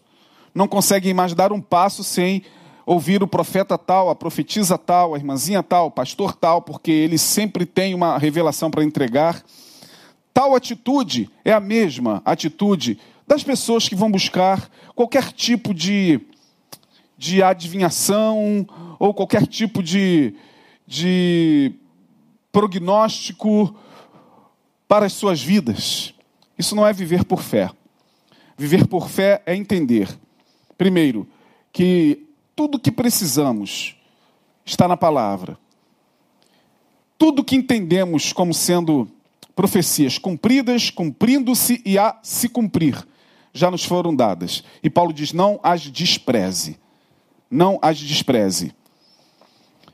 não 0.54 0.68
conseguem 0.68 1.14
mais 1.14 1.34
dar 1.34 1.52
um 1.52 1.60
passo 1.60 2.04
sem 2.04 2.42
ouvir 2.84 3.22
o 3.22 3.28
profeta 3.28 3.78
tal, 3.78 4.10
a 4.10 4.14
profetisa 4.14 4.76
tal, 4.76 5.14
a 5.14 5.18
irmãzinha 5.18 5.62
tal, 5.62 5.86
o 5.86 5.90
pastor 5.90 6.34
tal, 6.34 6.60
porque 6.60 6.90
ele 6.90 7.16
sempre 7.16 7.64
tem 7.64 7.94
uma 7.94 8.18
revelação 8.18 8.70
para 8.70 8.84
entregar. 8.84 9.42
Tal 10.34 10.54
atitude 10.54 11.30
é 11.44 11.52
a 11.52 11.60
mesma 11.60 12.20
atitude 12.24 12.98
das 13.26 13.42
pessoas 13.42 13.88
que 13.88 13.94
vão 13.94 14.10
buscar 14.10 14.68
qualquer 14.94 15.32
tipo 15.32 15.72
de, 15.72 16.20
de 17.16 17.42
adivinhação 17.42 18.66
ou 18.98 19.14
qualquer 19.14 19.46
tipo 19.46 19.82
de, 19.82 20.34
de 20.86 21.72
prognóstico 22.52 23.75
para 24.87 25.06
as 25.06 25.14
suas 25.14 25.42
vidas. 25.42 26.14
Isso 26.56 26.76
não 26.76 26.87
é 26.87 26.92
viver 26.92 27.25
por 27.25 27.42
fé. 27.42 27.71
Viver 28.56 28.87
por 28.87 29.09
fé 29.09 29.42
é 29.47 29.56
entender, 29.56 30.09
primeiro, 30.76 31.26
que 31.73 32.28
tudo 32.54 32.78
que 32.78 32.92
precisamos 32.92 33.97
está 34.64 34.87
na 34.87 34.97
palavra. 34.97 35.59
Tudo 37.16 37.42
que 37.42 37.56
entendemos 37.56 38.32
como 38.32 38.52
sendo 38.52 39.09
profecias 39.54 40.18
cumpridas, 40.18 40.90
cumprindo-se 40.90 41.80
e 41.85 41.99
a 41.99 42.18
se 42.23 42.49
cumprir, 42.49 43.06
já 43.52 43.71
nos 43.71 43.85
foram 43.85 44.14
dadas. 44.14 44.62
E 44.82 44.90
Paulo 44.90 45.12
diz: 45.12 45.32
não 45.32 45.59
as 45.62 45.82
despreze. 45.82 46.78
Não 47.50 47.78
as 47.82 47.99
despreze. 47.99 48.75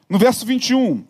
No 0.09 0.19
verso 0.19 0.47
21, 0.47 1.05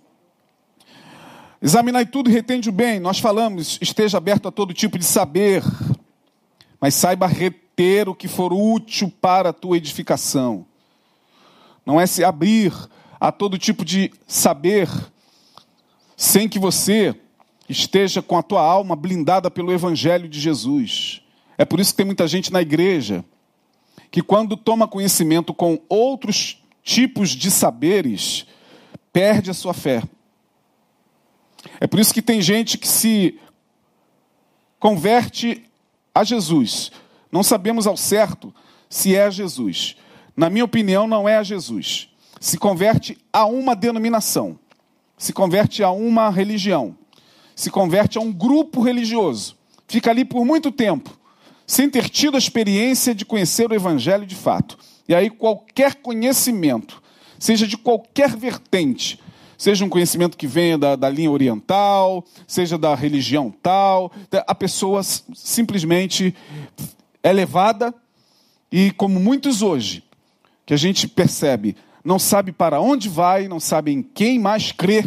Examinai 1.60 2.06
tudo 2.06 2.30
e 2.30 2.32
retende 2.32 2.68
o 2.68 2.72
bem. 2.72 3.00
Nós 3.00 3.18
falamos, 3.18 3.78
esteja 3.80 4.18
aberto 4.18 4.46
a 4.46 4.52
todo 4.52 4.72
tipo 4.72 4.96
de 4.96 5.04
saber, 5.04 5.62
mas 6.80 6.94
saiba 6.94 7.26
reter 7.26 8.08
o 8.08 8.14
que 8.14 8.28
for 8.28 8.52
útil 8.52 9.12
para 9.20 9.50
a 9.50 9.52
tua 9.52 9.76
edificação. 9.76 10.64
Não 11.84 12.00
é 12.00 12.06
se 12.06 12.22
abrir 12.22 12.72
a 13.18 13.32
todo 13.32 13.58
tipo 13.58 13.84
de 13.84 14.12
saber 14.26 14.88
sem 16.16 16.48
que 16.48 16.58
você 16.58 17.14
esteja 17.68 18.22
com 18.22 18.36
a 18.38 18.42
tua 18.42 18.62
alma 18.62 18.94
blindada 18.94 19.50
pelo 19.50 19.72
evangelho 19.72 20.28
de 20.28 20.40
Jesus. 20.40 21.22
É 21.56 21.64
por 21.64 21.80
isso 21.80 21.92
que 21.92 21.96
tem 21.96 22.06
muita 22.06 22.28
gente 22.28 22.52
na 22.52 22.62
igreja 22.62 23.24
que 24.10 24.22
quando 24.22 24.56
toma 24.56 24.88
conhecimento 24.88 25.52
com 25.52 25.80
outros 25.88 26.62
tipos 26.82 27.30
de 27.30 27.50
saberes, 27.50 28.46
perde 29.12 29.50
a 29.50 29.54
sua 29.54 29.74
fé. 29.74 30.02
É 31.80 31.86
por 31.86 31.98
isso 31.98 32.14
que 32.14 32.22
tem 32.22 32.40
gente 32.40 32.78
que 32.78 32.88
se 32.88 33.38
converte 34.78 35.64
a 36.14 36.24
Jesus. 36.24 36.90
Não 37.30 37.42
sabemos 37.42 37.86
ao 37.86 37.96
certo 37.96 38.54
se 38.88 39.14
é 39.14 39.24
a 39.24 39.30
Jesus. 39.30 39.96
Na 40.36 40.48
minha 40.48 40.64
opinião, 40.64 41.06
não 41.06 41.28
é 41.28 41.36
a 41.36 41.42
Jesus. 41.42 42.08
Se 42.40 42.56
converte 42.56 43.18
a 43.32 43.44
uma 43.44 43.74
denominação, 43.74 44.58
se 45.16 45.32
converte 45.32 45.82
a 45.82 45.90
uma 45.90 46.30
religião, 46.30 46.96
se 47.54 47.70
converte 47.70 48.18
a 48.18 48.20
um 48.20 48.32
grupo 48.32 48.80
religioso. 48.80 49.56
Fica 49.88 50.10
ali 50.10 50.24
por 50.24 50.44
muito 50.44 50.70
tempo, 50.70 51.18
sem 51.66 51.90
ter 51.90 52.08
tido 52.08 52.36
a 52.36 52.38
experiência 52.38 53.14
de 53.14 53.24
conhecer 53.24 53.70
o 53.70 53.74
Evangelho 53.74 54.24
de 54.24 54.36
fato. 54.36 54.78
E 55.08 55.14
aí, 55.14 55.28
qualquer 55.28 55.96
conhecimento, 55.96 57.02
seja 57.38 57.66
de 57.66 57.76
qualquer 57.76 58.36
vertente, 58.36 59.18
seja 59.58 59.84
um 59.84 59.88
conhecimento 59.88 60.36
que 60.36 60.46
venha 60.46 60.78
da, 60.78 60.94
da 60.94 61.10
linha 61.10 61.30
oriental, 61.30 62.24
seja 62.46 62.78
da 62.78 62.94
religião 62.94 63.52
tal, 63.60 64.12
a 64.46 64.54
pessoa 64.54 65.02
simplesmente 65.02 66.32
é 67.22 67.32
levada 67.32 67.92
e, 68.70 68.92
como 68.92 69.18
muitos 69.18 69.60
hoje, 69.60 70.04
que 70.64 70.72
a 70.72 70.76
gente 70.76 71.08
percebe, 71.08 71.76
não 72.04 72.18
sabe 72.18 72.52
para 72.52 72.80
onde 72.80 73.08
vai, 73.08 73.48
não 73.48 73.58
sabe 73.58 73.90
em 73.90 74.02
quem 74.02 74.38
mais 74.38 74.70
crer, 74.70 75.04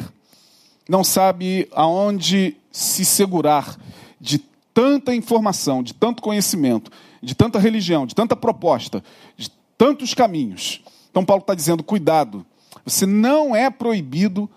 não 0.90 1.04
sabe 1.04 1.70
aonde 1.72 2.58
se 2.72 3.06
segurar 3.06 3.78
de 4.20 4.40
tanta 4.74 5.16
informação, 5.16 5.82
de 5.82 5.94
tanto 5.94 6.22
conhecimento, 6.22 6.92
de 7.22 7.34
tanta 7.34 7.58
religião, 7.58 8.06
de 8.06 8.14
tanta 8.14 8.36
proposta, 8.36 9.04
de 9.38 9.50
tantos 9.78 10.14
caminhos. 10.14 10.82
Então, 11.10 11.24
Paulo 11.24 11.42
está 11.42 11.54
dizendo: 11.54 11.84
cuidado, 11.84 12.46
você 12.86 13.06
não 13.06 13.56
é 13.56 13.70
proibido 13.70 14.50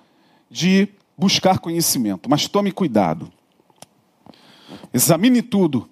de 0.50 0.88
buscar 1.16 1.58
conhecimento, 1.58 2.28
mas 2.28 2.48
tome 2.48 2.72
cuidado. 2.72 3.30
Examine 4.92 5.42
tudo. 5.42 5.88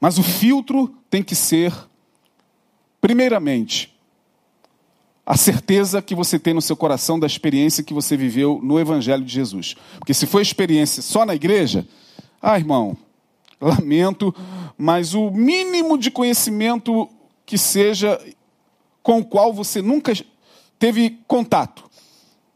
Mas 0.00 0.18
o 0.18 0.22
filtro 0.22 0.94
tem 1.10 1.22
que 1.22 1.34
ser, 1.34 1.72
primeiramente, 3.00 3.94
a 5.26 5.36
certeza 5.36 6.02
que 6.02 6.14
você 6.14 6.38
tem 6.38 6.54
no 6.54 6.62
seu 6.62 6.76
coração 6.76 7.20
da 7.20 7.26
experiência 7.26 7.84
que 7.84 7.94
você 7.94 8.16
viveu 8.16 8.60
no 8.62 8.80
Evangelho 8.80 9.24
de 9.24 9.32
Jesus. 9.32 9.76
Porque 9.98 10.14
se 10.14 10.26
foi 10.26 10.42
experiência 10.42 11.02
só 11.02 11.24
na 11.24 11.34
igreja, 11.34 11.86
ah, 12.40 12.58
irmão, 12.58 12.96
lamento, 13.60 14.34
mas 14.76 15.14
o 15.14 15.30
mínimo 15.30 15.98
de 15.98 16.10
conhecimento 16.10 17.08
que 17.44 17.58
seja 17.58 18.18
com 19.02 19.18
o 19.18 19.24
qual 19.24 19.52
você 19.52 19.82
nunca 19.82 20.12
teve 20.80 21.20
contato, 21.28 21.88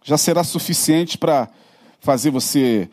já 0.02 0.16
será 0.16 0.43
suficiente 0.43 1.16
para 1.19 1.49
fazer 2.00 2.31
você 2.31 2.88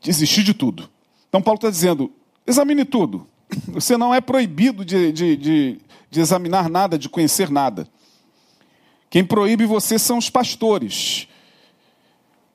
desistir 0.00 0.44
de 0.44 0.54
tudo. 0.54 0.88
Então, 1.28 1.42
Paulo 1.42 1.58
está 1.58 1.68
dizendo: 1.68 2.10
examine 2.46 2.84
tudo. 2.84 3.26
Você 3.68 3.96
não 3.96 4.14
é 4.14 4.20
proibido 4.20 4.84
de, 4.84 5.12
de, 5.12 5.36
de, 5.36 5.80
de 6.10 6.20
examinar 6.20 6.70
nada, 6.70 6.98
de 6.98 7.08
conhecer 7.08 7.50
nada. 7.50 7.86
Quem 9.10 9.24
proíbe 9.24 9.66
você 9.66 9.98
são 9.98 10.18
os 10.18 10.30
pastores. 10.30 11.28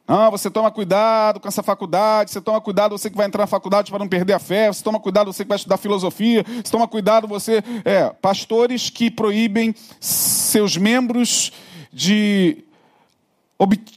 Ah, 0.06 0.30
você 0.30 0.50
toma 0.50 0.72
cuidado 0.72 1.40
com 1.40 1.48
essa 1.48 1.62
faculdade, 1.62 2.32
você 2.32 2.42
toma 2.42 2.60
cuidado 2.60 2.98
você 2.98 3.10
que 3.10 3.16
vai 3.16 3.28
entrar 3.28 3.44
na 3.44 3.48
faculdade 3.48 3.92
para 3.92 4.00
não 4.00 4.08
perder 4.10 4.34
a 4.34 4.40
fé, 4.40 4.68
você 4.68 4.84
toma 4.84 5.00
cuidado 5.00 5.32
você 5.32 5.44
que 5.44 5.50
vai 5.50 5.56
estudar 5.56 5.78
filosofia, 5.78 6.44
você 6.44 6.72
toma 6.72 6.88
cuidado 6.88 7.28
você. 7.28 7.64
É, 7.86 8.10
pastores 8.10 8.90
que 8.90 9.12
proíbem 9.12 9.74
seus 10.00 10.76
membros 10.76 11.52
de 11.92 12.64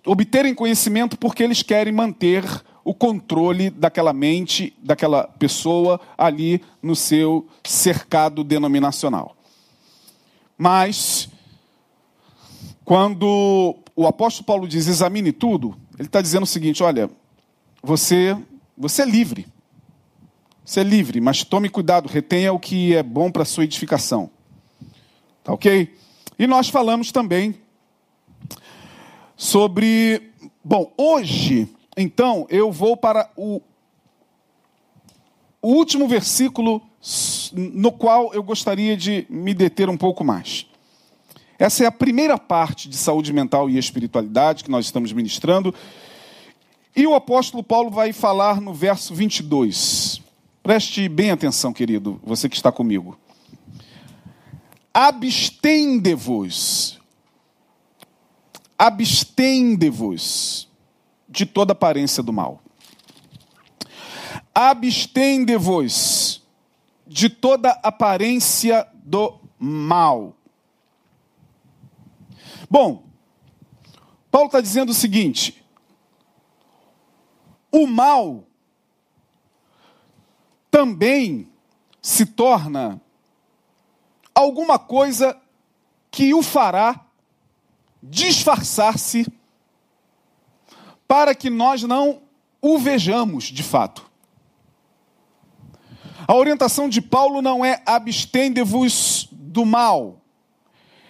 obterem 0.05 0.55
conhecimento 0.55 1.17
porque 1.17 1.43
eles 1.43 1.63
querem 1.63 1.93
manter 1.93 2.45
o 2.85 2.93
controle 2.93 3.71
daquela 3.71 4.13
mente, 4.13 4.75
daquela 4.83 5.25
pessoa 5.25 6.01
ali 6.19 6.61
no 6.83 6.97
seu 6.97 7.47
cercado 7.65 8.43
denominacional. 8.43 9.37
Mas, 10.59 11.29
quando 12.85 13.77
o 13.95 14.07
apóstolo 14.07 14.47
Paulo 14.47 14.69
diz 14.69 14.89
examine 14.89 15.33
tudo, 15.33 15.77
ele 15.99 16.09
está 16.09 16.21
dizendo 16.21 16.43
o 16.43 16.47
seguinte: 16.47 16.83
olha, 16.83 17.09
você, 17.83 18.37
você 18.77 19.03
é 19.03 19.07
livre. 19.07 19.47
Você 20.65 20.81
é 20.81 20.85
livre, 20.85 21.21
mas 21.21 21.43
tome 21.43 21.69
cuidado, 21.69 22.09
retenha 22.09 22.53
o 22.53 22.59
que 22.59 22.95
é 22.95 23.03
bom 23.03 23.31
para 23.33 23.43
a 23.43 23.45
sua 23.45 23.65
edificação. 23.65 24.31
Tá 25.43 25.53
ok? 25.53 25.93
E 26.39 26.47
nós 26.47 26.69
falamos 26.69 27.11
também 27.11 27.57
sobre. 29.43 30.31
Bom, 30.65 30.93
hoje, 30.97 31.69
então, 31.97 32.47
eu 32.49 32.71
vou 32.71 32.97
para 32.97 33.29
o, 33.37 33.61
o 35.61 35.73
último 35.73 36.07
versículo 36.07 36.81
no 37.53 37.91
qual 37.91 38.33
eu 38.33 38.45
gostaria 38.45 38.97
de 38.97 39.27
me 39.29 39.53
deter 39.53 39.91
um 39.91 39.97
pouco 39.97 40.23
mais. 40.23 40.67
Essa 41.59 41.83
é 41.83 41.87
a 41.89 41.93
primeira 41.93 42.39
parte 42.39 42.89
de 42.89 42.97
saúde 42.97 43.33
mental 43.33 43.69
e 43.69 43.77
espiritualidade 43.77 44.63
que 44.63 44.71
nós 44.71 44.85
estamos 44.85 45.13
ministrando. 45.13 45.75
E 46.95 47.05
o 47.05 47.17
apóstolo 47.17 47.65
Paulo 47.65 47.91
vai 47.91 48.13
falar 48.13 48.61
no 48.61 48.73
verso 48.73 49.13
22. 49.13 50.23
Preste 50.63 51.09
bem 51.09 51.33
atenção, 51.33 51.73
querido, 51.73 52.21
você 52.23 52.49
que 52.49 52.55
está 52.55 52.71
comigo. 52.71 53.19
Abstende-vos. 54.95 57.02
Abstende-vos 58.85 60.69
de 61.29 61.47
toda 61.47 61.71
aparência 61.71 62.21
do 62.21 62.33
mal. 62.33 62.61
Abstende-vos 64.53 66.45
de 67.07 67.29
toda 67.29 67.71
aparência 67.81 68.89
do 69.05 69.39
mal. 69.57 70.35
Bom, 72.69 73.05
Paulo 74.33 74.47
está 74.47 74.61
dizendo 74.61 74.91
o 74.91 74.95
seguinte: 74.95 75.65
o 77.71 77.87
mal 77.87 78.43
também 80.73 81.49
se 82.03 82.27
torna 82.27 83.01
alguma 84.35 84.77
coisa 84.77 85.41
que 86.11 86.35
o 86.35 86.43
fará 86.43 87.07
disfarçar-se 88.03 89.27
para 91.07 91.35
que 91.35 91.49
nós 91.49 91.83
não 91.83 92.23
o 92.61 92.79
vejamos 92.79 93.45
de 93.45 93.63
fato. 93.63 94.11
A 96.27 96.35
orientação 96.35 96.89
de 96.89 97.01
Paulo 97.01 97.43
não 97.43 97.65
é 97.65 97.83
abstende-vos 97.85 99.29
do 99.31 99.65
mal. 99.65 100.21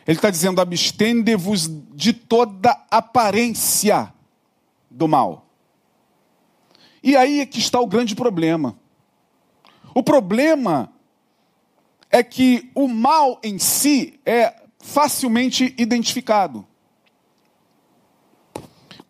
Ele 0.06 0.18
está 0.18 0.30
dizendo 0.30 0.60
abstende-vos 0.60 1.68
de 1.94 2.12
toda 2.12 2.76
aparência 2.90 4.12
do 4.90 5.06
mal. 5.06 5.46
E 7.02 7.16
aí 7.16 7.40
é 7.40 7.46
que 7.46 7.58
está 7.58 7.80
o 7.80 7.86
grande 7.86 8.14
problema. 8.14 8.76
O 9.94 10.02
problema 10.02 10.92
é 12.10 12.22
que 12.22 12.70
o 12.74 12.88
mal 12.88 13.38
em 13.42 13.58
si 13.58 14.20
é 14.24 14.54
facilmente 14.78 15.74
identificado. 15.78 16.66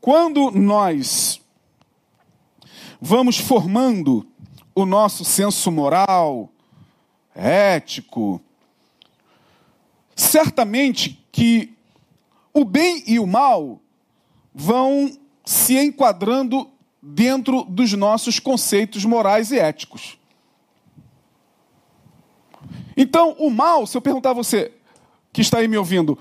Quando 0.02 0.50
nós 0.50 1.40
vamos 3.00 3.38
formando 3.38 4.26
o 4.74 4.84
nosso 4.84 5.24
senso 5.24 5.70
moral, 5.70 6.50
ético, 7.32 8.42
certamente 10.16 11.24
que 11.30 11.72
o 12.52 12.64
bem 12.64 13.04
e 13.06 13.20
o 13.20 13.28
mal 13.28 13.80
vão 14.52 15.08
se 15.44 15.78
enquadrando 15.78 16.68
dentro 17.00 17.62
dos 17.62 17.92
nossos 17.92 18.40
conceitos 18.40 19.04
morais 19.04 19.52
e 19.52 19.58
éticos. 19.60 20.18
Então, 22.96 23.36
o 23.38 23.50
mal, 23.50 23.86
se 23.86 23.96
eu 23.96 24.02
perguntar 24.02 24.30
a 24.30 24.34
você 24.34 24.72
que 25.32 25.42
está 25.42 25.58
aí 25.58 25.68
me 25.68 25.78
ouvindo, 25.78 26.18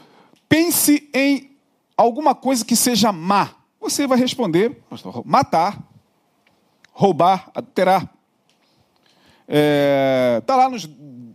pense 0.47 1.09
em 1.11 1.57
alguma 1.97 2.35
coisa 2.35 2.63
que 2.63 2.75
seja 2.75 3.11
má. 3.11 3.55
Você 3.81 4.05
vai 4.05 4.17
responder, 4.17 4.81
matar, 5.25 5.81
roubar, 6.93 7.49
adulterar. 7.53 8.03
Está 8.03 8.13
é, 9.47 10.41
tá 10.45 10.55
lá 10.55 10.69
nos 10.69 10.87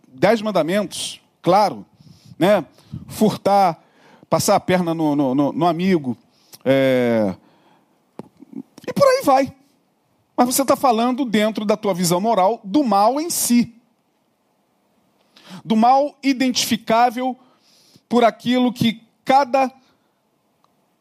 Dez 0.09 0.41
Mandamentos, 0.41 1.21
claro. 1.43 1.85
Né? 2.39 2.65
Furtar, 3.09 3.83
passar 4.31 4.55
a 4.55 4.61
perna 4.61 4.95
no, 4.95 5.17
no, 5.17 5.35
no, 5.35 5.53
no 5.53 5.67
amigo. 5.67 6.17
É, 6.65 7.35
e 8.87 8.93
por 8.93 9.07
aí 9.07 9.23
vai. 9.25 9.53
Mas 10.37 10.55
você 10.55 10.63
está 10.63 10.77
falando 10.77 11.25
dentro 11.25 11.65
da 11.65 11.77
tua 11.77 11.93
visão 11.93 12.21
moral 12.21 12.61
do 12.63 12.85
mal 12.85 13.21
em 13.21 13.29
si 13.29 13.77
do 15.65 15.77
mal 15.77 16.17
identificável 16.23 17.37
por 18.09 18.25
aquilo 18.25 18.73
que 18.73 19.03
cada 19.25 19.71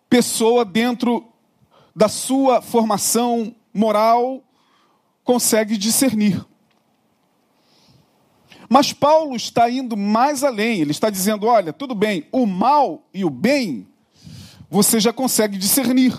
pessoa 0.10 0.65
dentro 0.65 1.26
da 1.95 2.10
sua 2.10 2.62
formação 2.62 3.55
moral 3.73 4.43
consegue 5.23 5.77
discernir. 5.77 6.45
Mas 8.67 8.91
Paulo 8.91 9.36
está 9.36 9.69
indo 9.69 9.95
mais 9.95 10.43
além, 10.43 10.81
ele 10.81 10.91
está 10.91 11.10
dizendo: 11.10 11.45
olha, 11.45 11.71
tudo 11.71 11.95
bem, 11.95 12.27
o 12.31 12.45
mal 12.45 13.03
e 13.13 13.23
o 13.23 13.29
bem 13.29 13.88
você 14.69 14.99
já 14.99 15.13
consegue 15.13 15.58
discernir. 15.58 16.13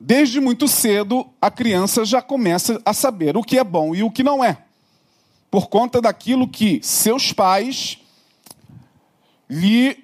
Desde 0.00 0.40
muito 0.40 0.66
cedo, 0.66 1.26
a 1.40 1.50
criança 1.50 2.04
já 2.04 2.20
começa 2.20 2.80
a 2.84 2.92
saber 2.92 3.36
o 3.36 3.42
que 3.42 3.58
é 3.58 3.64
bom 3.64 3.94
e 3.94 4.02
o 4.02 4.10
que 4.10 4.22
não 4.22 4.42
é 4.42 4.64
por 5.54 5.68
conta 5.68 6.00
daquilo 6.00 6.48
que 6.48 6.80
seus 6.82 7.32
pais 7.32 8.00
lhe 9.48 9.96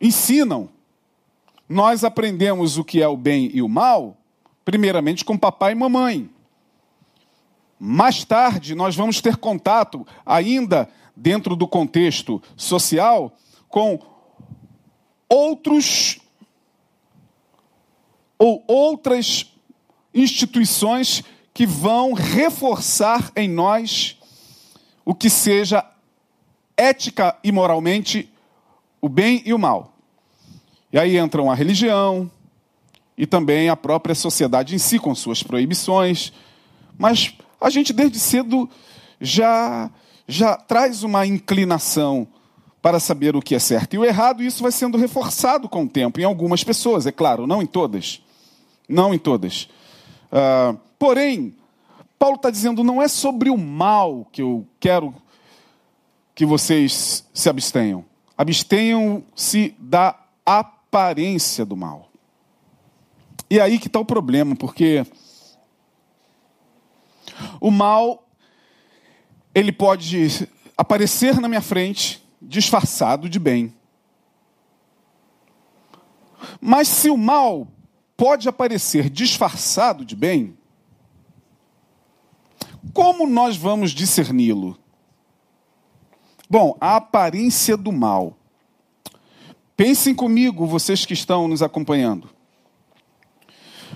ensinam. 0.00 0.68
Nós 1.70 2.02
aprendemos 2.02 2.78
o 2.78 2.82
que 2.82 3.00
é 3.00 3.06
o 3.06 3.16
bem 3.16 3.48
e 3.54 3.62
o 3.62 3.68
mal, 3.68 4.16
primeiramente 4.64 5.24
com 5.24 5.38
papai 5.38 5.70
e 5.70 5.76
mamãe. 5.76 6.28
Mais 7.78 8.24
tarde, 8.24 8.74
nós 8.74 8.96
vamos 8.96 9.20
ter 9.20 9.36
contato, 9.36 10.04
ainda 10.26 10.90
dentro 11.14 11.54
do 11.54 11.68
contexto 11.68 12.42
social, 12.56 13.32
com 13.68 14.00
outros 15.28 16.18
ou 18.36 18.64
outras 18.66 19.54
instituições 20.12 21.22
que 21.54 21.66
vão 21.66 22.14
reforçar 22.14 23.30
em 23.36 23.48
nós 23.48 24.18
o 25.04 25.14
que 25.14 25.30
seja 25.30 25.88
ética 26.76 27.38
e 27.44 27.52
moralmente 27.52 28.28
o 29.00 29.08
bem 29.08 29.40
e 29.46 29.54
o 29.54 29.58
mal. 29.58 29.99
E 30.92 30.98
aí 30.98 31.18
entram 31.18 31.50
a 31.50 31.54
religião 31.54 32.30
e 33.16 33.26
também 33.26 33.68
a 33.68 33.76
própria 33.76 34.14
sociedade 34.14 34.74
em 34.74 34.78
si, 34.78 34.98
com 34.98 35.14
suas 35.14 35.42
proibições. 35.42 36.32
Mas 36.98 37.34
a 37.60 37.70
gente, 37.70 37.92
desde 37.92 38.18
cedo, 38.18 38.68
já, 39.20 39.90
já 40.26 40.56
traz 40.56 41.02
uma 41.02 41.26
inclinação 41.26 42.26
para 42.82 42.98
saber 42.98 43.36
o 43.36 43.42
que 43.42 43.54
é 43.54 43.58
certo 43.58 43.94
e 43.94 43.98
o 43.98 44.04
errado, 44.04 44.42
e 44.42 44.46
isso 44.46 44.62
vai 44.62 44.72
sendo 44.72 44.96
reforçado 44.96 45.68
com 45.68 45.84
o 45.84 45.88
tempo, 45.88 46.18
em 46.18 46.24
algumas 46.24 46.64
pessoas, 46.64 47.06
é 47.06 47.12
claro, 47.12 47.46
não 47.46 47.60
em 47.60 47.66
todas. 47.66 48.22
Não 48.88 49.12
em 49.14 49.18
todas. 49.18 49.68
Uh, 50.32 50.78
porém, 50.98 51.54
Paulo 52.18 52.36
está 52.36 52.50
dizendo, 52.50 52.82
não 52.82 53.02
é 53.02 53.06
sobre 53.06 53.50
o 53.50 53.56
mal 53.56 54.26
que 54.32 54.42
eu 54.42 54.66
quero 54.78 55.14
que 56.34 56.46
vocês 56.46 57.24
se 57.34 57.48
abstenham. 57.48 58.04
Abstenham-se 58.36 59.74
da 59.78 60.18
aparência 60.90 61.64
do 61.64 61.76
mal. 61.76 62.10
E 63.48 63.60
aí 63.60 63.78
que 63.78 63.86
está 63.86 64.00
o 64.00 64.04
problema, 64.04 64.56
porque 64.56 65.06
o 67.60 67.70
mal, 67.70 68.28
ele 69.54 69.70
pode 69.70 70.48
aparecer 70.76 71.40
na 71.40 71.48
minha 71.48 71.60
frente 71.60 72.26
disfarçado 72.42 73.28
de 73.28 73.38
bem. 73.38 73.72
Mas 76.60 76.88
se 76.88 77.08
o 77.08 77.16
mal 77.16 77.68
pode 78.16 78.48
aparecer 78.48 79.08
disfarçado 79.08 80.04
de 80.04 80.16
bem, 80.16 80.58
como 82.92 83.28
nós 83.28 83.56
vamos 83.56 83.92
discerni-lo? 83.92 84.76
Bom, 86.48 86.76
a 86.80 86.96
aparência 86.96 87.76
do 87.76 87.92
mal. 87.92 88.39
Pensem 89.80 90.14
comigo, 90.14 90.66
vocês 90.66 91.06
que 91.06 91.14
estão 91.14 91.48
nos 91.48 91.62
acompanhando. 91.62 92.28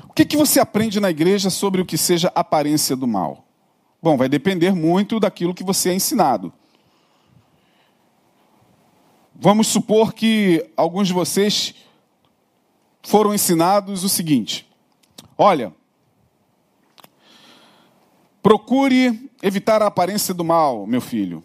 O 0.08 0.14
que, 0.14 0.24
que 0.24 0.34
você 0.34 0.58
aprende 0.58 0.98
na 0.98 1.10
igreja 1.10 1.50
sobre 1.50 1.82
o 1.82 1.84
que 1.84 1.98
seja 1.98 2.32
aparência 2.34 2.96
do 2.96 3.06
mal? 3.06 3.44
Bom, 4.02 4.16
vai 4.16 4.26
depender 4.26 4.72
muito 4.74 5.20
daquilo 5.20 5.52
que 5.52 5.62
você 5.62 5.90
é 5.90 5.94
ensinado. 5.94 6.50
Vamos 9.34 9.66
supor 9.66 10.14
que 10.14 10.66
alguns 10.74 11.08
de 11.08 11.12
vocês 11.12 11.74
foram 13.02 13.34
ensinados 13.34 14.04
o 14.04 14.08
seguinte: 14.08 14.66
olha, 15.36 15.70
Procure 18.42 19.30
evitar 19.42 19.82
a 19.82 19.86
aparência 19.88 20.32
do 20.32 20.44
mal, 20.44 20.86
meu 20.86 21.02
filho. 21.02 21.44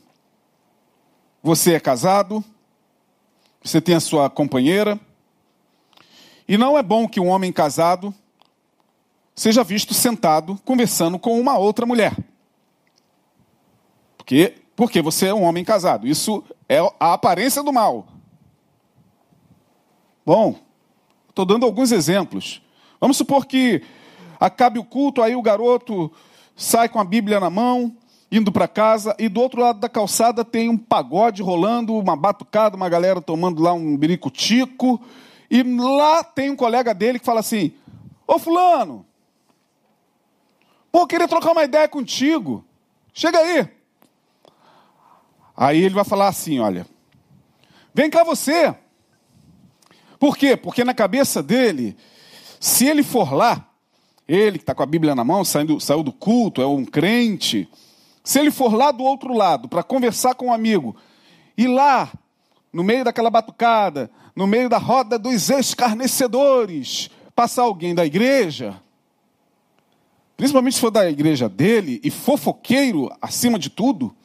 Você 1.44 1.74
é 1.74 1.80
casado, 1.82 2.42
você 3.64 3.82
tem 3.82 3.96
a 3.96 4.00
sua 4.00 4.30
companheira, 4.30 5.00
E 6.48 6.58
não 6.58 6.76
é 6.76 6.82
bom 6.82 7.08
que 7.08 7.20
um 7.20 7.28
homem 7.28 7.52
casado 7.52 8.12
seja 9.36 9.64
visto 9.64 9.94
sentado 9.94 10.60
conversando 10.66 11.20
com 11.20 11.40
uma 11.40 11.58
outra 11.58 11.86
mulher. 11.86 12.18
Porque, 14.18 14.56
porque 14.76 15.00
você 15.00 15.28
é 15.28 15.34
um 15.34 15.44
homem 15.44 15.64
casado. 15.64 16.08
Isso 16.08 16.44
é 16.68 16.80
a 17.00 17.14
aparência 17.14 17.62
do 17.62 17.72
mal. 17.72 18.08
Bom, 20.26 20.60
estou 21.30 21.46
dando 21.46 21.66
alguns 21.66 21.92
exemplos. 21.92 22.62
Vamos 23.00 23.18
supor 23.18 23.46
que 23.46 23.84
acabe 24.40 24.80
o 24.80 24.84
culto, 24.84 25.22
aí 25.22 25.36
o 25.36 25.42
garoto 25.42 26.12
sai 26.56 26.90
com 26.90 27.00
a 27.00 27.04
Bíblia 27.04 27.40
na 27.40 27.50
mão, 27.50 27.96
indo 28.32 28.52
para 28.52 28.68
casa, 28.68 29.16
e 29.18 29.28
do 29.28 29.42
outro 29.42 29.60
lado 29.62 29.80
da 29.80 29.90
calçada 29.90 30.46
tem 30.46 30.70
um 30.70 30.78
pagode 30.78 31.42
rolando, 31.42 31.96
uma 31.96 32.16
batucada, 32.16 32.76
uma 32.76 32.90
galera 32.90 33.22
tomando 33.22 33.62
lá 33.62 33.74
um 33.74 33.98
biricutico, 33.98 35.02
e 35.50 35.64
lá 35.64 36.24
tem 36.24 36.50
um 36.52 36.56
colega 36.56 36.94
dele 36.94 37.20
que 37.20 37.26
fala 37.26 37.40
assim: 37.40 37.74
Ô 38.28 38.38
Fulano, 38.38 39.06
Pô, 40.92 41.06
queria 41.06 41.28
trocar 41.28 41.52
uma 41.52 41.64
ideia 41.64 41.88
contigo. 41.88 42.66
Chega 43.14 43.40
aí. 43.40 43.68
Aí 45.56 45.84
ele 45.84 45.94
vai 45.94 46.04
falar 46.04 46.28
assim: 46.28 46.60
olha, 46.60 46.86
vem 47.94 48.10
cá 48.10 48.24
você. 48.24 48.74
Por 50.20 50.36
quê? 50.36 50.58
Porque 50.58 50.84
na 50.84 50.94
cabeça 50.94 51.42
dele, 51.42 51.96
se 52.60 52.86
ele 52.86 53.04
for 53.04 53.34
lá, 53.34 53.68
ele 54.28 54.58
que 54.58 54.64
está 54.64 54.76
com 54.76 54.84
a 54.84 54.88
Bíblia 54.88 55.16
na 55.16 55.24
mão, 55.24 55.46
saindo, 55.46 55.80
saiu 55.80 56.04
do 56.04 56.12
culto, 56.12 56.62
é 56.62 56.68
um 56.68 56.84
crente, 56.84 57.70
se 58.24 58.40
ele 58.40 58.52
for 58.52 58.74
lá 58.74 58.92
do 58.92 59.04
outro 59.04 59.34
lado 59.34 59.68
para 59.68 59.84
conversar 59.84 60.36
com 60.36 60.48
um 60.48 60.54
amigo, 60.54 60.96
e 61.58 61.68
lá, 61.68 62.12
no 62.72 62.84
meio 62.84 63.04
daquela 63.04 63.30
batucada, 63.30 64.10
no 64.36 64.48
meio 64.48 64.70
da 64.70 64.78
roda 64.78 65.18
dos 65.20 65.50
escarnecedores, 65.50 67.10
passar 67.36 67.64
alguém 67.64 67.94
da 67.94 68.06
igreja, 68.06 68.80
principalmente 70.38 70.76
se 70.76 70.82
for 70.82 70.92
da 70.92 71.10
igreja 71.10 71.50
dele 71.50 72.00
e 72.04 72.10
fofoqueiro 72.10 73.12
acima 73.22 73.60
de 73.60 73.70
tudo, 73.70 74.16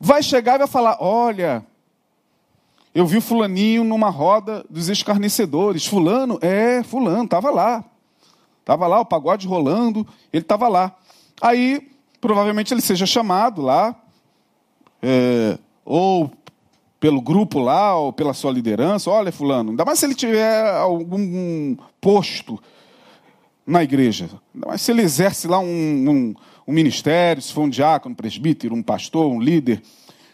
vai 0.00 0.22
chegar 0.22 0.56
e 0.56 0.58
vai 0.58 0.66
falar: 0.66 0.96
Olha, 1.00 1.64
eu 2.94 3.06
vi 3.06 3.16
o 3.16 3.22
fulaninho 3.22 3.82
numa 3.82 4.10
roda 4.10 4.64
dos 4.68 4.88
escarnecedores. 4.88 5.86
Fulano, 5.86 6.38
é, 6.40 6.82
fulano, 6.82 7.24
estava 7.24 7.50
lá. 7.50 7.84
Estava 8.60 8.86
lá, 8.86 9.00
o 9.00 9.04
pagode 9.04 9.46
rolando, 9.46 10.06
ele 10.32 10.42
estava 10.42 10.68
lá. 10.68 10.96
Aí, 11.40 11.90
provavelmente 12.24 12.72
ele 12.72 12.80
seja 12.80 13.04
chamado 13.04 13.60
lá, 13.60 13.94
é, 15.02 15.58
ou 15.84 16.32
pelo 16.98 17.20
grupo 17.20 17.58
lá, 17.58 17.94
ou 17.94 18.14
pela 18.14 18.32
sua 18.32 18.50
liderança. 18.50 19.10
Olha, 19.10 19.30
fulano, 19.30 19.72
ainda 19.72 19.84
mais 19.84 19.98
se 19.98 20.06
ele 20.06 20.14
tiver 20.14 20.66
algum 20.74 21.76
posto 22.00 22.58
na 23.66 23.84
igreja. 23.84 24.30
Mas 24.54 24.80
se 24.80 24.90
ele 24.90 25.02
exerce 25.02 25.46
lá 25.46 25.58
um, 25.58 25.66
um, 25.66 26.34
um, 26.66 26.72
ministério, 26.72 27.42
se 27.42 27.52
for 27.52 27.64
um 27.64 27.68
diácono, 27.68 28.14
um 28.14 28.16
presbítero, 28.16 28.74
um 28.74 28.82
pastor, 28.82 29.30
um 29.30 29.38
líder, 29.38 29.82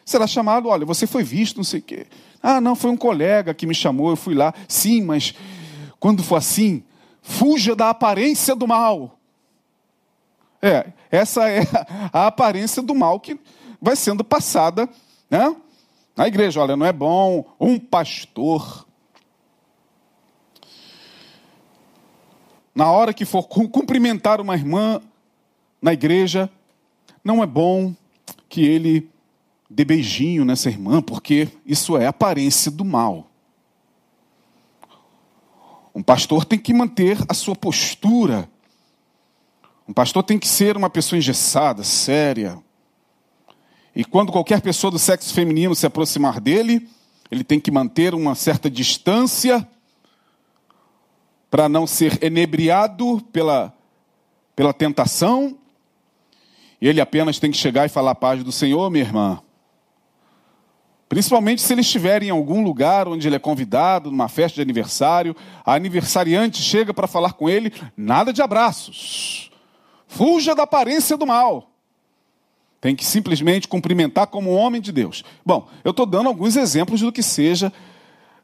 será 0.04 0.28
chamado, 0.28 0.68
olha, 0.68 0.86
você 0.86 1.08
foi 1.08 1.24
visto, 1.24 1.56
não 1.56 1.64
sei 1.64 1.80
o 1.80 1.82
quê. 1.82 2.06
Ah, 2.40 2.60
não, 2.60 2.76
foi 2.76 2.92
um 2.92 2.96
colega 2.96 3.52
que 3.52 3.66
me 3.66 3.74
chamou, 3.74 4.10
eu 4.10 4.16
fui 4.16 4.36
lá. 4.36 4.54
Sim, 4.68 5.02
mas 5.02 5.34
quando 5.98 6.22
for 6.22 6.36
assim, 6.36 6.84
fuja 7.20 7.74
da 7.74 7.90
aparência 7.90 8.54
do 8.54 8.68
mal. 8.68 9.19
É, 10.62 10.92
essa 11.10 11.48
é 11.48 11.62
a 12.12 12.26
aparência 12.26 12.82
do 12.82 12.94
mal 12.94 13.18
que 13.18 13.38
vai 13.80 13.96
sendo 13.96 14.22
passada 14.22 14.88
né, 15.30 15.54
na 16.16 16.28
igreja. 16.28 16.60
Olha, 16.60 16.76
não 16.76 16.86
é 16.86 16.92
bom 16.92 17.44
um 17.58 17.78
pastor 17.78 18.86
na 22.74 22.90
hora 22.90 23.12
que 23.12 23.24
for 23.24 23.42
cumprimentar 23.46 24.40
uma 24.40 24.54
irmã 24.54 25.02
na 25.82 25.92
igreja, 25.92 26.50
não 27.22 27.42
é 27.42 27.46
bom 27.46 27.94
que 28.48 28.64
ele 28.64 29.10
dê 29.68 29.84
beijinho 29.84 30.44
nessa 30.44 30.68
irmã, 30.68 31.02
porque 31.02 31.48
isso 31.66 31.96
é 31.96 32.06
aparência 32.06 32.70
do 32.70 32.84
mal. 32.84 33.26
Um 35.94 36.02
pastor 36.02 36.44
tem 36.44 36.58
que 36.58 36.72
manter 36.72 37.18
a 37.28 37.34
sua 37.34 37.54
postura. 37.54 38.48
Um 39.90 39.92
pastor 39.92 40.22
tem 40.22 40.38
que 40.38 40.46
ser 40.46 40.76
uma 40.76 40.88
pessoa 40.88 41.18
engessada, 41.18 41.82
séria. 41.82 42.56
E 43.92 44.04
quando 44.04 44.30
qualquer 44.30 44.60
pessoa 44.60 44.88
do 44.88 45.00
sexo 45.00 45.34
feminino 45.34 45.74
se 45.74 45.84
aproximar 45.84 46.38
dele, 46.38 46.88
ele 47.28 47.42
tem 47.42 47.58
que 47.58 47.72
manter 47.72 48.14
uma 48.14 48.36
certa 48.36 48.70
distância 48.70 49.68
para 51.50 51.68
não 51.68 51.88
ser 51.88 52.22
enebriado 52.22 53.20
pela, 53.32 53.74
pela 54.54 54.72
tentação. 54.72 55.58
E 56.80 56.86
ele 56.86 57.00
apenas 57.00 57.40
tem 57.40 57.50
que 57.50 57.56
chegar 57.56 57.84
e 57.84 57.88
falar 57.88 58.12
a 58.12 58.14
paz 58.14 58.44
do 58.44 58.52
Senhor, 58.52 58.88
minha 58.90 59.04
irmã. 59.04 59.42
Principalmente 61.08 61.62
se 61.62 61.74
ele 61.74 61.80
estiver 61.80 62.22
em 62.22 62.30
algum 62.30 62.62
lugar 62.62 63.08
onde 63.08 63.26
ele 63.26 63.34
é 63.34 63.40
convidado, 63.40 64.08
numa 64.08 64.28
festa 64.28 64.54
de 64.54 64.62
aniversário, 64.62 65.34
a 65.66 65.74
aniversariante 65.74 66.62
chega 66.62 66.94
para 66.94 67.08
falar 67.08 67.32
com 67.32 67.50
ele, 67.50 67.72
nada 67.96 68.32
de 68.32 68.40
abraços. 68.40 69.49
Fuja 70.10 70.56
da 70.56 70.64
aparência 70.64 71.16
do 71.16 71.24
mal. 71.24 71.70
Tem 72.80 72.96
que 72.96 73.04
simplesmente 73.04 73.68
cumprimentar 73.68 74.26
como 74.26 74.50
homem 74.50 74.80
de 74.80 74.90
Deus. 74.90 75.22
Bom, 75.46 75.68
eu 75.84 75.92
estou 75.92 76.04
dando 76.04 76.26
alguns 76.26 76.56
exemplos 76.56 77.00
do 77.00 77.12
que 77.12 77.22
seja 77.22 77.72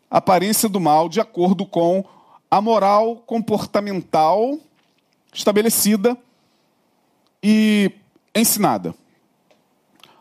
aparência 0.08 0.68
do 0.68 0.78
mal 0.78 1.08
de 1.08 1.20
acordo 1.20 1.66
com 1.66 2.04
a 2.48 2.60
moral 2.60 3.16
comportamental 3.16 4.60
estabelecida 5.34 6.16
e 7.42 7.90
ensinada. 8.32 8.94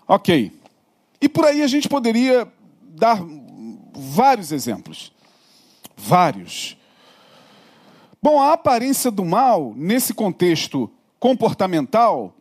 Ok. 0.07 0.51
E 1.21 1.29
por 1.29 1.45
aí 1.45 1.61
a 1.61 1.67
gente 1.67 1.87
poderia 1.87 2.51
dar 2.81 3.23
vários 3.93 4.51
exemplos. 4.51 5.13
Vários. 5.95 6.75
Bom, 8.19 8.41
a 8.41 8.53
aparência 8.53 9.11
do 9.11 9.23
mal, 9.23 9.73
nesse 9.75 10.11
contexto 10.11 10.89
comportamental, 11.19 12.33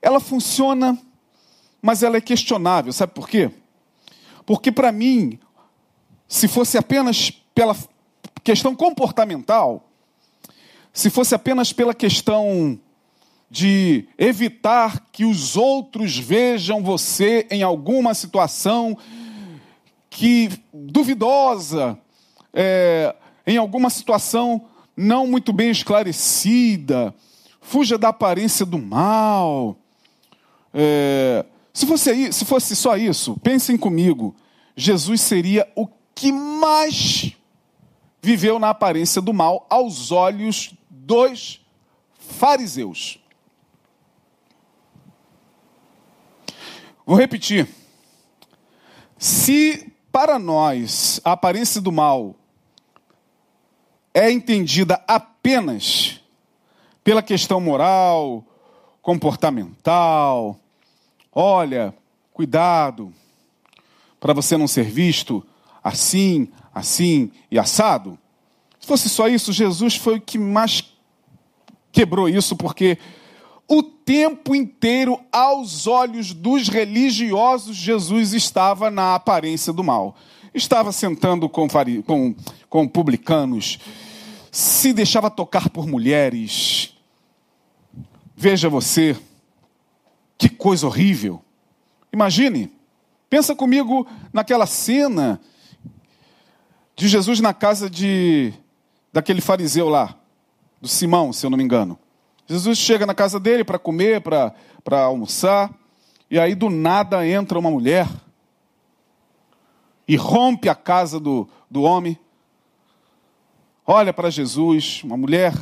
ela 0.00 0.20
funciona, 0.20 0.98
mas 1.82 2.02
ela 2.02 2.16
é 2.16 2.20
questionável. 2.20 2.92
Sabe 2.92 3.12
por 3.12 3.28
quê? 3.28 3.50
Porque, 4.46 4.72
para 4.72 4.90
mim, 4.90 5.38
se 6.26 6.48
fosse 6.48 6.78
apenas 6.78 7.30
pela 7.54 7.76
questão 8.42 8.74
comportamental, 8.74 9.88
se 10.92 11.10
fosse 11.10 11.34
apenas 11.34 11.72
pela 11.72 11.94
questão 11.94 12.78
de 13.50 14.06
evitar 14.18 15.06
que 15.10 15.24
os 15.24 15.56
outros 15.56 16.18
vejam 16.18 16.82
você 16.82 17.46
em 17.50 17.62
alguma 17.62 18.12
situação 18.12 18.96
que 20.10 20.50
duvidosa, 20.72 21.98
é, 22.52 23.14
em 23.46 23.56
alguma 23.56 23.88
situação 23.88 24.66
não 24.96 25.26
muito 25.26 25.52
bem 25.52 25.70
esclarecida, 25.70 27.14
fuja 27.68 27.98
da 27.98 28.08
aparência 28.08 28.64
do 28.64 28.78
mal. 28.78 29.76
É, 30.72 31.44
se, 31.72 31.86
fosse, 31.86 32.32
se 32.32 32.44
fosse 32.46 32.74
só 32.74 32.96
isso, 32.96 33.38
pensem 33.40 33.76
comigo, 33.76 34.34
Jesus 34.74 35.20
seria 35.20 35.70
o 35.76 35.86
que 36.14 36.32
mais 36.32 37.32
viveu 38.22 38.58
na 38.58 38.70
aparência 38.70 39.20
do 39.20 39.34
mal 39.34 39.66
aos 39.68 40.10
olhos 40.10 40.74
dos 40.88 41.60
fariseus. 42.18 43.20
Vou 47.04 47.16
repetir. 47.16 47.68
Se 49.18 49.92
para 50.10 50.38
nós 50.38 51.20
a 51.22 51.32
aparência 51.32 51.82
do 51.82 51.92
mal 51.92 52.34
é 54.14 54.30
entendida 54.30 55.02
apenas 55.06 56.17
pela 57.08 57.22
questão 57.22 57.58
moral, 57.58 58.44
comportamental, 59.00 60.60
olha, 61.32 61.94
cuidado 62.34 63.14
para 64.20 64.34
você 64.34 64.58
não 64.58 64.68
ser 64.68 64.84
visto 64.84 65.42
assim, 65.82 66.50
assim 66.74 67.30
e 67.50 67.58
assado. 67.58 68.18
Se 68.78 68.86
fosse 68.86 69.08
só 69.08 69.26
isso, 69.26 69.54
Jesus 69.54 69.96
foi 69.96 70.18
o 70.18 70.20
que 70.20 70.36
mais 70.36 70.84
quebrou 71.90 72.28
isso, 72.28 72.54
porque 72.54 72.98
o 73.66 73.82
tempo 73.82 74.54
inteiro, 74.54 75.18
aos 75.32 75.86
olhos 75.86 76.34
dos 76.34 76.68
religiosos, 76.68 77.74
Jesus 77.74 78.34
estava 78.34 78.90
na 78.90 79.14
aparência 79.14 79.72
do 79.72 79.82
mal. 79.82 80.14
Estava 80.52 80.92
sentando 80.92 81.48
com, 81.48 81.66
com, 82.04 82.34
com 82.68 82.86
publicanos, 82.86 83.78
se 84.52 84.92
deixava 84.92 85.30
tocar 85.30 85.70
por 85.70 85.86
mulheres. 85.86 86.97
Veja 88.40 88.68
você, 88.68 89.16
que 90.38 90.48
coisa 90.48 90.86
horrível. 90.86 91.42
Imagine, 92.12 92.70
pensa 93.28 93.52
comigo 93.52 94.06
naquela 94.32 94.64
cena 94.64 95.40
de 96.94 97.08
Jesus 97.08 97.40
na 97.40 97.52
casa 97.52 97.90
de 97.90 98.54
daquele 99.12 99.40
fariseu 99.40 99.88
lá, 99.88 100.14
do 100.80 100.86
Simão, 100.86 101.32
se 101.32 101.44
eu 101.44 101.50
não 101.50 101.58
me 101.58 101.64
engano. 101.64 101.98
Jesus 102.46 102.78
chega 102.78 103.04
na 103.04 103.12
casa 103.12 103.40
dele 103.40 103.64
para 103.64 103.76
comer, 103.76 104.20
para 104.20 105.02
almoçar, 105.02 105.74
e 106.30 106.38
aí 106.38 106.54
do 106.54 106.70
nada 106.70 107.26
entra 107.26 107.58
uma 107.58 107.72
mulher 107.72 108.06
e 110.06 110.14
rompe 110.14 110.68
a 110.68 110.76
casa 110.76 111.18
do, 111.18 111.48
do 111.68 111.82
homem. 111.82 112.16
Olha 113.84 114.12
para 114.12 114.30
Jesus, 114.30 115.02
uma 115.02 115.16
mulher. 115.16 115.54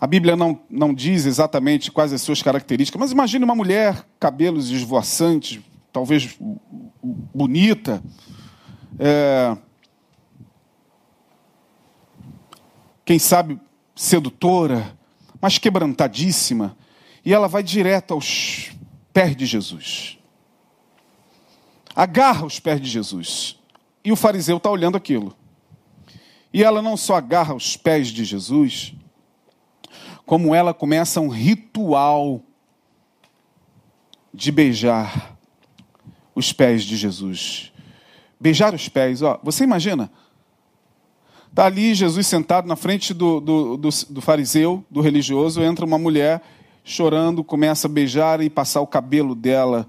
A 0.00 0.06
Bíblia 0.06 0.36
não, 0.36 0.60
não 0.70 0.94
diz 0.94 1.26
exatamente 1.26 1.90
quais 1.90 2.12
as 2.12 2.22
suas 2.22 2.40
características, 2.40 3.00
mas 3.00 3.10
imagine 3.10 3.44
uma 3.44 3.54
mulher, 3.54 4.06
cabelos 4.20 4.70
esvoaçantes, 4.70 5.60
talvez 5.92 6.38
bonita, 7.02 8.02
é, 8.98 9.56
quem 13.04 13.18
sabe 13.18 13.58
sedutora, 13.96 14.96
mas 15.40 15.58
quebrantadíssima, 15.58 16.76
e 17.24 17.32
ela 17.34 17.48
vai 17.48 17.62
direto 17.62 18.14
aos 18.14 18.70
pés 19.12 19.34
de 19.34 19.46
Jesus. 19.46 20.18
Agarra 21.94 22.46
os 22.46 22.60
pés 22.60 22.80
de 22.80 22.88
Jesus. 22.88 23.58
E 24.04 24.12
o 24.12 24.16
fariseu 24.16 24.58
está 24.58 24.70
olhando 24.70 24.96
aquilo. 24.96 25.36
E 26.52 26.62
ela 26.62 26.80
não 26.80 26.96
só 26.96 27.16
agarra 27.16 27.54
os 27.54 27.76
pés 27.76 28.08
de 28.08 28.24
Jesus, 28.24 28.94
como 30.28 30.54
ela 30.54 30.74
começa 30.74 31.22
um 31.22 31.28
ritual 31.28 32.42
de 34.32 34.52
beijar 34.52 35.38
os 36.34 36.52
pés 36.52 36.84
de 36.84 36.98
Jesus. 36.98 37.72
Beijar 38.38 38.74
os 38.74 38.90
pés, 38.90 39.22
ó, 39.22 39.40
você 39.42 39.64
imagina? 39.64 40.12
Está 41.48 41.64
ali 41.64 41.94
Jesus 41.94 42.26
sentado 42.26 42.68
na 42.68 42.76
frente 42.76 43.14
do, 43.14 43.40
do, 43.40 43.76
do, 43.78 43.88
do, 44.10 44.20
fariseu, 44.20 44.84
do 44.90 45.00
religioso, 45.00 45.62
entra 45.62 45.86
uma 45.86 45.96
mulher 45.96 46.42
chorando, 46.84 47.42
começa 47.42 47.88
a 47.88 47.90
beijar 47.90 48.42
e 48.42 48.50
passar 48.50 48.82
o 48.82 48.86
cabelo 48.86 49.34
dela 49.34 49.88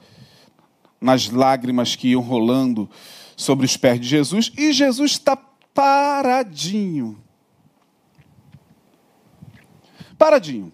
nas 1.02 1.30
lágrimas 1.30 1.98
que 1.98 2.12
iam 2.12 2.22
rolando 2.22 2.90
sobre 3.36 3.66
os 3.66 3.76
pés 3.76 4.00
de 4.00 4.08
Jesus, 4.08 4.54
e 4.58 4.72
Jesus 4.72 5.12
está 5.12 5.36
paradinho. 5.74 7.22
Paradinho. 10.20 10.72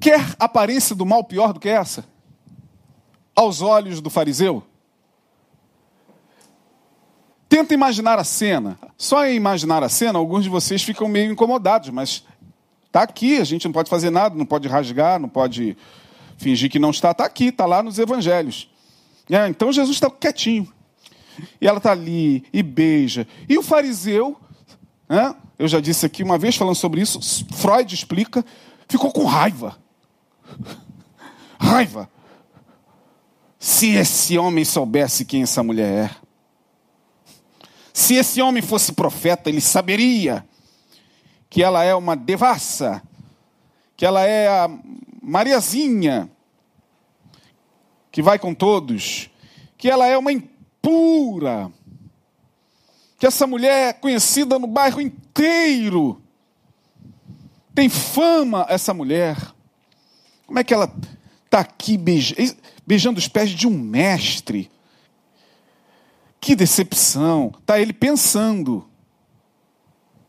Quer 0.00 0.34
aparência 0.38 0.96
do 0.96 1.04
mal 1.04 1.22
pior 1.22 1.52
do 1.52 1.60
que 1.60 1.68
essa? 1.68 2.06
Aos 3.34 3.60
olhos 3.60 4.00
do 4.00 4.08
fariseu? 4.08 4.62
Tenta 7.48 7.74
imaginar 7.74 8.18
a 8.18 8.24
cena. 8.24 8.78
Só 8.96 9.26
em 9.26 9.36
imaginar 9.36 9.82
a 9.82 9.88
cena, 9.90 10.18
alguns 10.18 10.42
de 10.42 10.48
vocês 10.48 10.82
ficam 10.82 11.06
meio 11.06 11.30
incomodados, 11.30 11.90
mas 11.90 12.24
está 12.86 13.02
aqui, 13.02 13.38
a 13.38 13.44
gente 13.44 13.66
não 13.66 13.72
pode 13.72 13.90
fazer 13.90 14.10
nada, 14.10 14.34
não 14.34 14.46
pode 14.46 14.66
rasgar, 14.66 15.20
não 15.20 15.28
pode 15.28 15.76
fingir 16.38 16.70
que 16.70 16.78
não 16.78 16.90
está. 16.90 17.10
Está 17.10 17.26
aqui, 17.26 17.48
está 17.48 17.66
lá 17.66 17.82
nos 17.82 17.98
evangelhos. 17.98 18.70
É, 19.30 19.46
então 19.48 19.70
Jesus 19.70 19.96
está 19.96 20.10
quietinho. 20.10 20.72
E 21.60 21.66
ela 21.66 21.76
está 21.76 21.92
ali 21.92 22.44
e 22.52 22.62
beija. 22.62 23.28
E 23.46 23.58
o 23.58 23.62
fariseu, 23.62 24.38
né, 25.08 25.34
eu 25.58 25.68
já 25.68 25.80
disse 25.80 26.04
aqui 26.04 26.22
uma 26.22 26.38
vez 26.38 26.56
falando 26.56 26.74
sobre 26.74 27.00
isso, 27.00 27.20
Freud 27.54 27.94
explica, 27.94 28.44
ficou 28.88 29.12
com 29.12 29.24
raiva. 29.24 29.76
Raiva. 31.58 32.10
Se 33.58 33.94
esse 33.94 34.36
homem 34.38 34.64
soubesse 34.64 35.24
quem 35.24 35.42
essa 35.42 35.62
mulher 35.62 36.10
é. 36.10 36.10
Se 37.92 38.14
esse 38.14 38.42
homem 38.42 38.62
fosse 38.62 38.92
profeta, 38.92 39.48
ele 39.48 39.60
saberia 39.60 40.46
que 41.48 41.62
ela 41.62 41.82
é 41.82 41.94
uma 41.94 42.14
devassa, 42.14 43.02
que 43.96 44.04
ela 44.04 44.22
é 44.22 44.46
a 44.46 44.70
Mariazinha, 45.22 46.30
que 48.12 48.20
vai 48.20 48.38
com 48.38 48.54
todos, 48.54 49.30
que 49.78 49.88
ela 49.88 50.06
é 50.06 50.16
uma 50.16 50.30
impura, 50.30 51.72
que 53.26 53.28
essa 53.28 53.46
mulher 53.46 53.88
é 53.88 53.92
conhecida 53.92 54.56
no 54.56 54.68
bairro 54.68 55.00
inteiro, 55.00 56.22
tem 57.74 57.88
fama 57.88 58.64
essa 58.68 58.94
mulher. 58.94 59.36
Como 60.46 60.60
é 60.60 60.62
que 60.62 60.72
ela 60.72 60.94
está 61.44 61.58
aqui 61.58 61.98
beijando 61.98 63.18
os 63.18 63.26
pés 63.26 63.50
de 63.50 63.66
um 63.66 63.76
mestre? 63.76 64.70
Que 66.40 66.54
decepção! 66.54 67.52
Está 67.58 67.80
ele 67.80 67.92
pensando. 67.92 68.88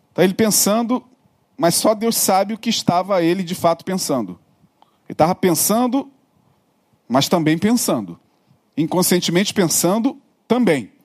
Está 0.09 0.23
ele 0.23 0.33
pensando, 0.33 1.05
mas 1.55 1.75
só 1.75 1.93
Deus 1.93 2.17
sabe 2.17 2.55
o 2.55 2.57
que 2.57 2.71
estava 2.71 3.21
ele 3.21 3.43
de 3.43 3.53
fato 3.53 3.85
pensando. 3.85 4.39
Ele 5.07 5.13
estava 5.13 5.35
pensando, 5.35 6.11
mas 7.07 7.29
também 7.29 7.59
pensando. 7.59 8.19
Inconscientemente 8.75 9.53
pensando 9.53 10.19
também. 10.47 10.96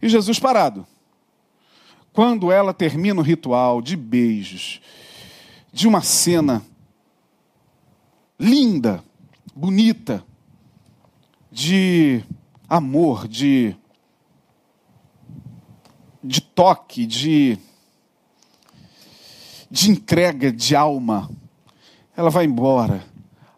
E 0.00 0.08
Jesus 0.08 0.38
parado. 0.38 0.86
Quando 2.12 2.52
ela 2.52 2.72
termina 2.72 3.20
o 3.20 3.24
ritual 3.24 3.82
de 3.82 3.96
beijos, 3.96 4.80
de 5.72 5.88
uma 5.88 6.00
cena 6.00 6.64
linda, 8.38 9.02
bonita, 9.54 10.24
de 11.50 12.22
amor, 12.68 13.26
de 13.26 13.76
de 16.24 16.40
toque, 16.40 17.04
de, 17.04 17.58
de 19.70 19.90
entrega 19.90 20.50
de 20.50 20.74
alma. 20.74 21.30
Ela 22.16 22.30
vai 22.30 22.46
embora. 22.46 23.04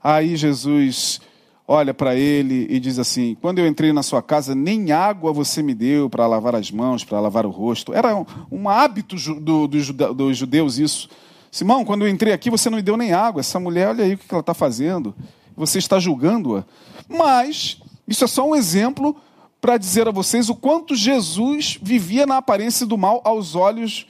Aí 0.02 0.36
Jesus 0.36 1.20
olha 1.66 1.92
para 1.92 2.14
ele 2.14 2.66
e 2.70 2.78
diz 2.78 2.98
assim: 2.98 3.36
Quando 3.40 3.58
eu 3.58 3.66
entrei 3.66 3.92
na 3.92 4.02
sua 4.02 4.22
casa, 4.22 4.54
nem 4.54 4.92
água 4.92 5.32
você 5.32 5.62
me 5.62 5.74
deu 5.74 6.08
para 6.08 6.26
lavar 6.26 6.54
as 6.54 6.70
mãos, 6.70 7.04
para 7.04 7.20
lavar 7.20 7.46
o 7.46 7.50
rosto. 7.50 7.92
Era 7.92 8.14
um, 8.16 8.24
um 8.50 8.68
hábito 8.68 9.16
do, 9.40 9.66
do, 9.66 10.14
dos 10.14 10.36
judeus 10.36 10.78
isso. 10.78 11.08
Simão, 11.50 11.84
quando 11.84 12.02
eu 12.02 12.08
entrei 12.08 12.32
aqui, 12.32 12.50
você 12.50 12.68
não 12.68 12.76
me 12.76 12.82
deu 12.82 12.96
nem 12.96 13.12
água. 13.12 13.40
Essa 13.40 13.58
mulher, 13.58 13.88
olha 13.88 14.04
aí 14.04 14.14
o 14.14 14.18
que 14.18 14.26
ela 14.30 14.40
está 14.40 14.54
fazendo. 14.54 15.14
Você 15.56 15.78
está 15.78 15.98
julgando-a. 15.98 16.64
Mas, 17.08 17.80
isso 18.06 18.24
é 18.24 18.26
só 18.26 18.46
um 18.46 18.54
exemplo 18.54 19.16
para 19.60 19.78
dizer 19.78 20.06
a 20.06 20.10
vocês 20.10 20.50
o 20.50 20.54
quanto 20.54 20.94
Jesus 20.94 21.78
vivia 21.80 22.26
na 22.26 22.36
aparência 22.36 22.86
do 22.86 22.98
mal 22.98 23.22
aos 23.24 23.54
olhos 23.54 24.06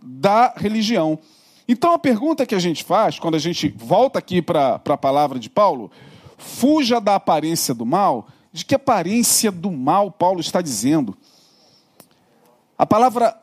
da 0.00 0.54
religião. 0.56 1.18
Então 1.66 1.92
a 1.92 1.98
pergunta 1.98 2.46
que 2.46 2.54
a 2.54 2.58
gente 2.58 2.84
faz, 2.84 3.18
quando 3.18 3.34
a 3.34 3.38
gente 3.38 3.74
volta 3.76 4.18
aqui 4.18 4.40
para 4.40 4.80
a 4.84 4.96
palavra 4.96 5.38
de 5.38 5.50
Paulo, 5.50 5.90
fuja 6.36 7.00
da 7.00 7.14
aparência 7.14 7.74
do 7.74 7.86
mal, 7.86 8.28
de 8.52 8.64
que 8.64 8.74
aparência 8.74 9.50
do 9.50 9.70
mal 9.70 10.10
Paulo 10.10 10.40
está 10.40 10.60
dizendo? 10.60 11.16
A 12.76 12.86
palavra 12.86 13.40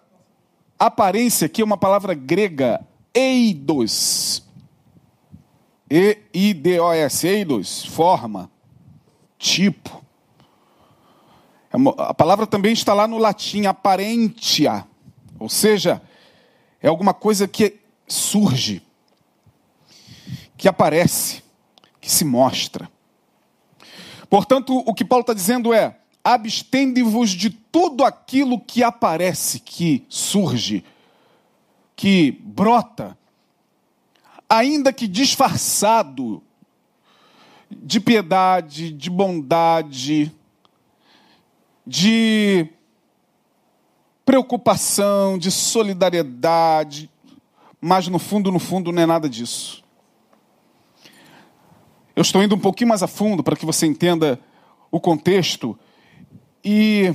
aparência 0.77 1.45
aqui 1.45 1.61
é 1.61 1.65
uma 1.65 1.77
palavra 1.77 2.13
grega, 2.13 2.85
eidos. 3.13 4.43
E-I-D-O-S, 5.89 7.27
eidos, 7.27 7.85
forma, 7.85 8.49
tipo. 9.37 10.01
É 11.71 11.77
a 11.97 12.13
palavra 12.13 12.47
também 12.47 12.73
está 12.73 12.93
lá 12.93 13.07
no 13.07 13.17
latim, 13.17 13.65
aparentia, 13.65 14.85
ou 15.39 15.49
seja, 15.49 16.01
é 16.81 16.87
alguma 16.87 17.13
coisa 17.13 17.47
que 17.47 17.79
surge, 18.07 18.81
que 20.57 20.67
aparece, 20.67 21.43
que 22.01 22.11
se 22.11 22.25
mostra. 22.25 22.89
Portanto, 24.29 24.75
o 24.85 24.93
que 24.93 25.05
Paulo 25.05 25.21
está 25.21 25.33
dizendo 25.33 25.73
é: 25.73 25.97
abstende-vos 26.23 27.29
de 27.29 27.51
tudo 27.51 28.03
aquilo 28.03 28.59
que 28.59 28.83
aparece, 28.83 29.59
que 29.59 30.03
surge, 30.09 30.83
que 31.95 32.31
brota, 32.43 33.17
ainda 34.49 34.91
que 34.91 35.07
disfarçado 35.07 36.41
de 37.69 37.99
piedade, 37.99 38.91
de 38.91 39.09
bondade, 39.09 40.31
de 41.85 42.67
preocupação, 44.25 45.37
de 45.37 45.49
solidariedade, 45.51 47.09
mas 47.79 48.07
no 48.07 48.19
fundo, 48.19 48.51
no 48.51 48.59
fundo, 48.59 48.91
não 48.91 49.01
é 49.01 49.05
nada 49.05 49.27
disso. 49.29 49.80
Eu 52.21 52.23
estou 52.23 52.43
indo 52.43 52.53
um 52.53 52.59
pouquinho 52.59 52.89
mais 52.89 53.01
a 53.01 53.07
fundo 53.07 53.41
para 53.41 53.55
que 53.55 53.65
você 53.65 53.87
entenda 53.87 54.39
o 54.91 54.99
contexto 54.99 55.75
e 56.63 57.11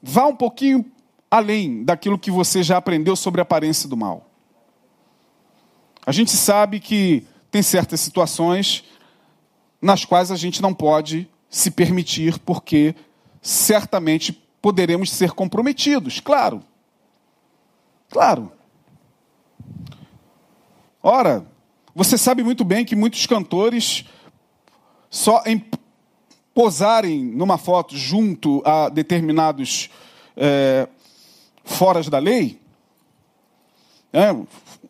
vá 0.00 0.24
um 0.26 0.36
pouquinho 0.36 0.84
além 1.28 1.82
daquilo 1.82 2.16
que 2.16 2.30
você 2.30 2.62
já 2.62 2.76
aprendeu 2.76 3.16
sobre 3.16 3.40
a 3.40 3.42
aparência 3.42 3.88
do 3.88 3.96
mal. 3.96 4.30
A 6.06 6.12
gente 6.12 6.30
sabe 6.30 6.78
que 6.78 7.26
tem 7.50 7.60
certas 7.60 7.98
situações 8.02 8.84
nas 9.82 10.04
quais 10.04 10.30
a 10.30 10.36
gente 10.36 10.62
não 10.62 10.72
pode 10.72 11.28
se 11.50 11.72
permitir 11.72 12.38
porque 12.38 12.94
certamente 13.42 14.32
poderemos 14.62 15.10
ser 15.10 15.32
comprometidos, 15.32 16.20
claro. 16.20 16.62
Claro. 18.08 18.52
Ora, 21.02 21.44
você 21.94 22.18
sabe 22.18 22.42
muito 22.42 22.64
bem 22.64 22.84
que 22.84 22.96
muitos 22.96 23.24
cantores, 23.26 24.04
só 25.08 25.42
em 25.46 25.64
posarem 26.52 27.24
numa 27.24 27.56
foto 27.56 27.96
junto 27.96 28.62
a 28.64 28.88
determinados 28.88 29.90
é, 30.36 30.88
foras 31.62 32.08
da 32.08 32.18
lei, 32.18 32.60
é, 34.12 34.34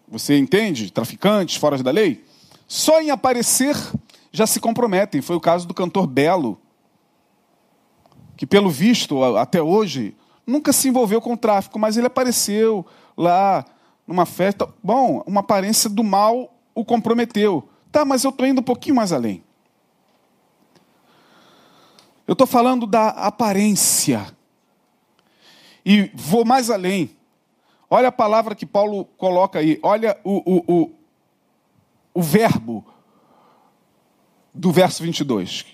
você 0.09 0.39
entende? 0.39 0.91
Traficantes, 0.91 1.57
foras 1.57 1.83
da 1.83 1.91
lei, 1.91 2.25
só 2.67 3.01
em 3.01 3.11
aparecer 3.11 3.77
já 4.33 4.47
se 4.47 4.59
comprometem. 4.59 5.23
Foi 5.23 5.37
o 5.37 5.41
caso 5.41 5.67
do 5.67 5.73
cantor 5.73 6.07
Belo, 6.07 6.59
que, 8.37 8.47
pelo 8.47 8.69
visto, 8.69 9.23
até 9.37 9.63
hoje, 9.63 10.15
nunca 10.47 10.73
se 10.73 10.89
envolveu 10.89 11.21
com 11.21 11.35
o 11.35 11.37
tráfico, 11.37 11.79
mas 11.79 11.97
ele 11.97 12.07
apareceu 12.07 12.85
lá 13.17 13.65
numa 14.07 14.27
festa. 14.27 14.69
Bom, 14.83 15.23
uma 15.27 15.41
aparência 15.41 15.89
do 15.89 16.03
mal 16.03 16.54
o 16.75 16.85
comprometeu. 16.85 17.69
Tá, 17.93 18.05
mas 18.05 18.25
eu 18.25 18.31
estou 18.31 18.47
indo 18.47 18.61
um 18.61 18.65
pouquinho 18.65 18.97
mais 18.97 19.13
além. 19.13 19.45
Eu 22.27 22.33
estou 22.33 22.47
falando 22.47 22.87
da 22.87 23.11
aparência. 23.11 24.35
E 25.85 26.11
vou 26.15 26.43
mais 26.45 26.71
além. 26.71 27.15
Olha 27.89 28.09
a 28.09 28.13
palavra 28.13 28.55
que 28.55 28.65
Paulo 28.65 29.05
coloca 29.17 29.59
aí. 29.59 29.79
Olha 29.83 30.19
o, 30.25 30.43
o, 30.45 30.65
o, 30.67 30.91
o 32.15 32.23
verbo 32.23 32.83
do 34.53 34.73
verso 34.73 35.03
22. 35.03 35.67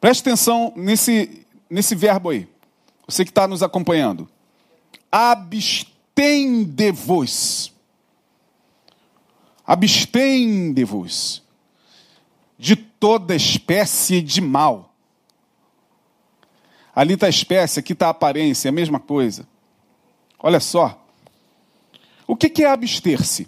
Preste 0.00 0.20
atenção 0.20 0.72
nesse, 0.76 1.46
nesse 1.70 1.94
verbo 1.94 2.30
aí. 2.30 2.48
Você 3.06 3.24
que 3.24 3.30
está 3.30 3.46
nos 3.46 3.62
acompanhando. 3.62 4.28
Abstende-vos. 5.10 7.72
Abstende-vos 9.68 11.42
de 12.58 12.74
toda 12.74 13.36
espécie 13.36 14.22
de 14.22 14.40
mal. 14.40 14.94
Ali 16.94 17.12
está 17.12 17.26
a 17.26 17.28
espécie, 17.28 17.78
aqui 17.78 17.92
está 17.92 18.06
a 18.06 18.10
aparência, 18.10 18.68
é 18.68 18.70
a 18.70 18.72
mesma 18.72 18.98
coisa. 18.98 19.46
Olha 20.38 20.58
só. 20.58 21.06
O 22.26 22.34
que 22.34 22.64
é 22.64 22.66
abster-se? 22.66 23.46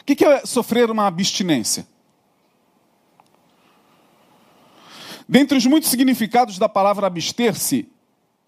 O 0.00 0.04
que 0.04 0.24
é 0.24 0.46
sofrer 0.46 0.88
uma 0.88 1.08
abstinência? 1.08 1.84
Dentre 5.28 5.58
os 5.58 5.66
muitos 5.66 5.90
significados 5.90 6.56
da 6.56 6.68
palavra 6.68 7.08
abster-se, 7.08 7.88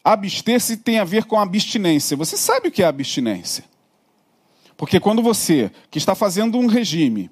abster-se 0.04 0.76
tem 0.76 1.00
a 1.00 1.04
ver 1.04 1.24
com 1.24 1.40
abstinência. 1.40 2.16
Você 2.16 2.36
sabe 2.36 2.68
o 2.68 2.70
que 2.70 2.84
é 2.84 2.86
abstinência? 2.86 3.73
Porque 4.76 4.98
quando 4.98 5.22
você, 5.22 5.70
que 5.90 5.98
está 5.98 6.14
fazendo 6.14 6.58
um 6.58 6.66
regime, 6.66 7.30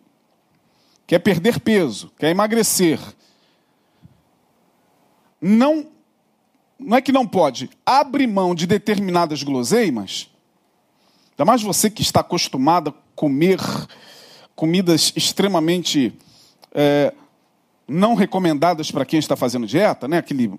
quer 1.07 1.19
perder 1.19 1.61
peso, 1.61 2.13
quer 2.19 2.31
emagrecer, 2.31 3.01
não, 5.41 5.89
não 6.79 6.97
é 6.97 7.03
que 7.03 7.11
não 7.11 7.27
pode, 7.27 7.69
abre 7.85 8.27
mão 8.27 8.55
de 8.55 8.67
determinadas 8.67 9.43
guloseimas, 9.43 10.31
ainda 11.33 11.45
mais 11.45 11.63
você 11.63 11.91
que 11.91 12.03
está 12.03 12.21
acostumado 12.21 12.91
a 12.91 12.95
comer 13.17 13.59
comidas 14.55 15.13
extremamente 15.17 16.17
é, 16.73 17.13
não 17.89 18.15
recomendadas 18.15 18.91
para 18.91 19.05
quem 19.05 19.19
está 19.19 19.35
fazendo 19.35 19.67
dieta, 19.67 20.07
né? 20.07 20.19
aquele, 20.19 20.53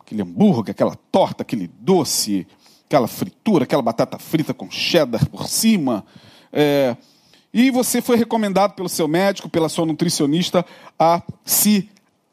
aquele 0.00 0.22
hambúrguer, 0.22 0.70
aquela 0.70 0.94
torta, 1.10 1.42
aquele 1.42 1.66
doce, 1.66 2.46
aquela 2.86 3.08
fritura, 3.08 3.64
aquela 3.64 3.82
batata 3.82 4.18
frita 4.18 4.54
com 4.54 4.70
cheddar 4.70 5.28
por 5.28 5.48
cima. 5.48 6.04
É, 6.52 6.96
e 7.52 7.70
você 7.70 8.02
foi 8.02 8.16
recomendado 8.16 8.74
pelo 8.74 8.88
seu 8.88 9.06
médico, 9.06 9.48
pela 9.48 9.68
sua 9.68 9.86
nutricionista, 9.86 10.64
a 10.98 11.22
se 11.44 11.88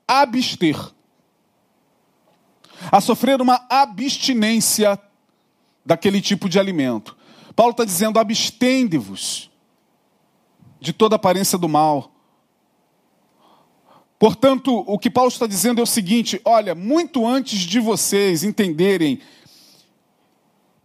abster. 0.07 0.77
A 2.91 2.99
sofrer 2.99 3.39
uma 3.41 3.65
abstinência 3.69 4.99
daquele 5.85 6.19
tipo 6.21 6.49
de 6.49 6.59
alimento. 6.59 7.15
Paulo 7.55 7.71
está 7.71 7.85
dizendo: 7.85 8.19
abstende-vos 8.19 9.49
de 10.79 10.91
toda 10.91 11.15
aparência 11.15 11.57
do 11.57 11.69
mal. 11.69 12.11
Portanto, 14.17 14.83
o 14.87 14.99
que 14.99 15.09
Paulo 15.09 15.29
está 15.29 15.45
dizendo 15.45 15.79
é 15.79 15.83
o 15.83 15.87
seguinte: 15.87 16.41
olha, 16.43 16.73
muito 16.73 17.27
antes 17.27 17.59
de 17.59 17.79
vocês 17.79 18.43
entenderem 18.43 19.19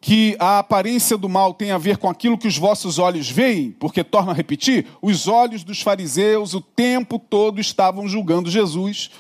que 0.01 0.37
a 0.39 0.59
aparência 0.59 1.17
do 1.17 1.29
mal 1.29 1.55
tem 1.55 1.71
a 1.71 1.79
ver 1.79 1.97
com 1.97 2.09
aquilo 2.09 2.39
que 2.39 2.47
os 2.47 2.57
vossos 2.57 2.99
olhos 2.99 3.29
veem, 3.29 3.71
porque, 3.73 4.05
torna 4.05 4.33
a 4.33 4.35
repetir, 4.35 4.87
os 5.03 5.27
olhos 5.27 5.65
dos 5.65 5.81
fariseus 5.81 6.55
o 6.55 6.61
tempo 6.61 7.19
todo 7.19 7.61
estavam 7.61 8.07
julgando 8.09 8.51
Jesus, 8.51 9.11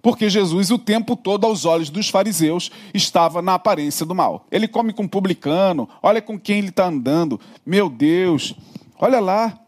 porque 0.00 0.30
Jesus 0.30 0.70
o 0.70 0.78
tempo 0.78 1.14
todo, 1.14 1.44
aos 1.44 1.64
olhos 1.64 1.90
dos 1.90 2.08
fariseus, 2.08 2.70
estava 2.94 3.42
na 3.42 3.54
aparência 3.54 4.06
do 4.06 4.14
mal. 4.14 4.46
Ele 4.50 4.66
come 4.66 4.92
com 4.92 5.02
um 5.02 5.08
publicano, 5.08 5.88
olha 6.02 6.22
com 6.22 6.38
quem 6.38 6.58
ele 6.58 6.68
está 6.68 6.86
andando, 6.86 7.38
meu 7.66 7.90
Deus, 7.90 8.54
olha 8.98 9.20
lá, 9.20 9.58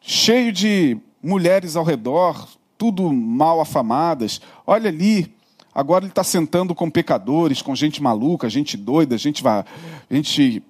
cheio 0.00 0.52
de 0.52 0.98
mulheres 1.22 1.76
ao 1.76 1.84
redor, 1.84 2.48
tudo 2.76 3.12
mal 3.12 3.60
afamadas, 3.60 4.40
olha 4.66 4.88
ali, 4.88 5.32
Agora 5.74 6.04
ele 6.04 6.12
está 6.12 6.22
sentando 6.22 6.74
com 6.74 6.88
pecadores, 6.88 7.60
com 7.60 7.74
gente 7.74 8.00
maluca, 8.00 8.48
gente 8.48 8.76
doida, 8.76 9.18
gente, 9.18 9.42
gente 10.08 10.62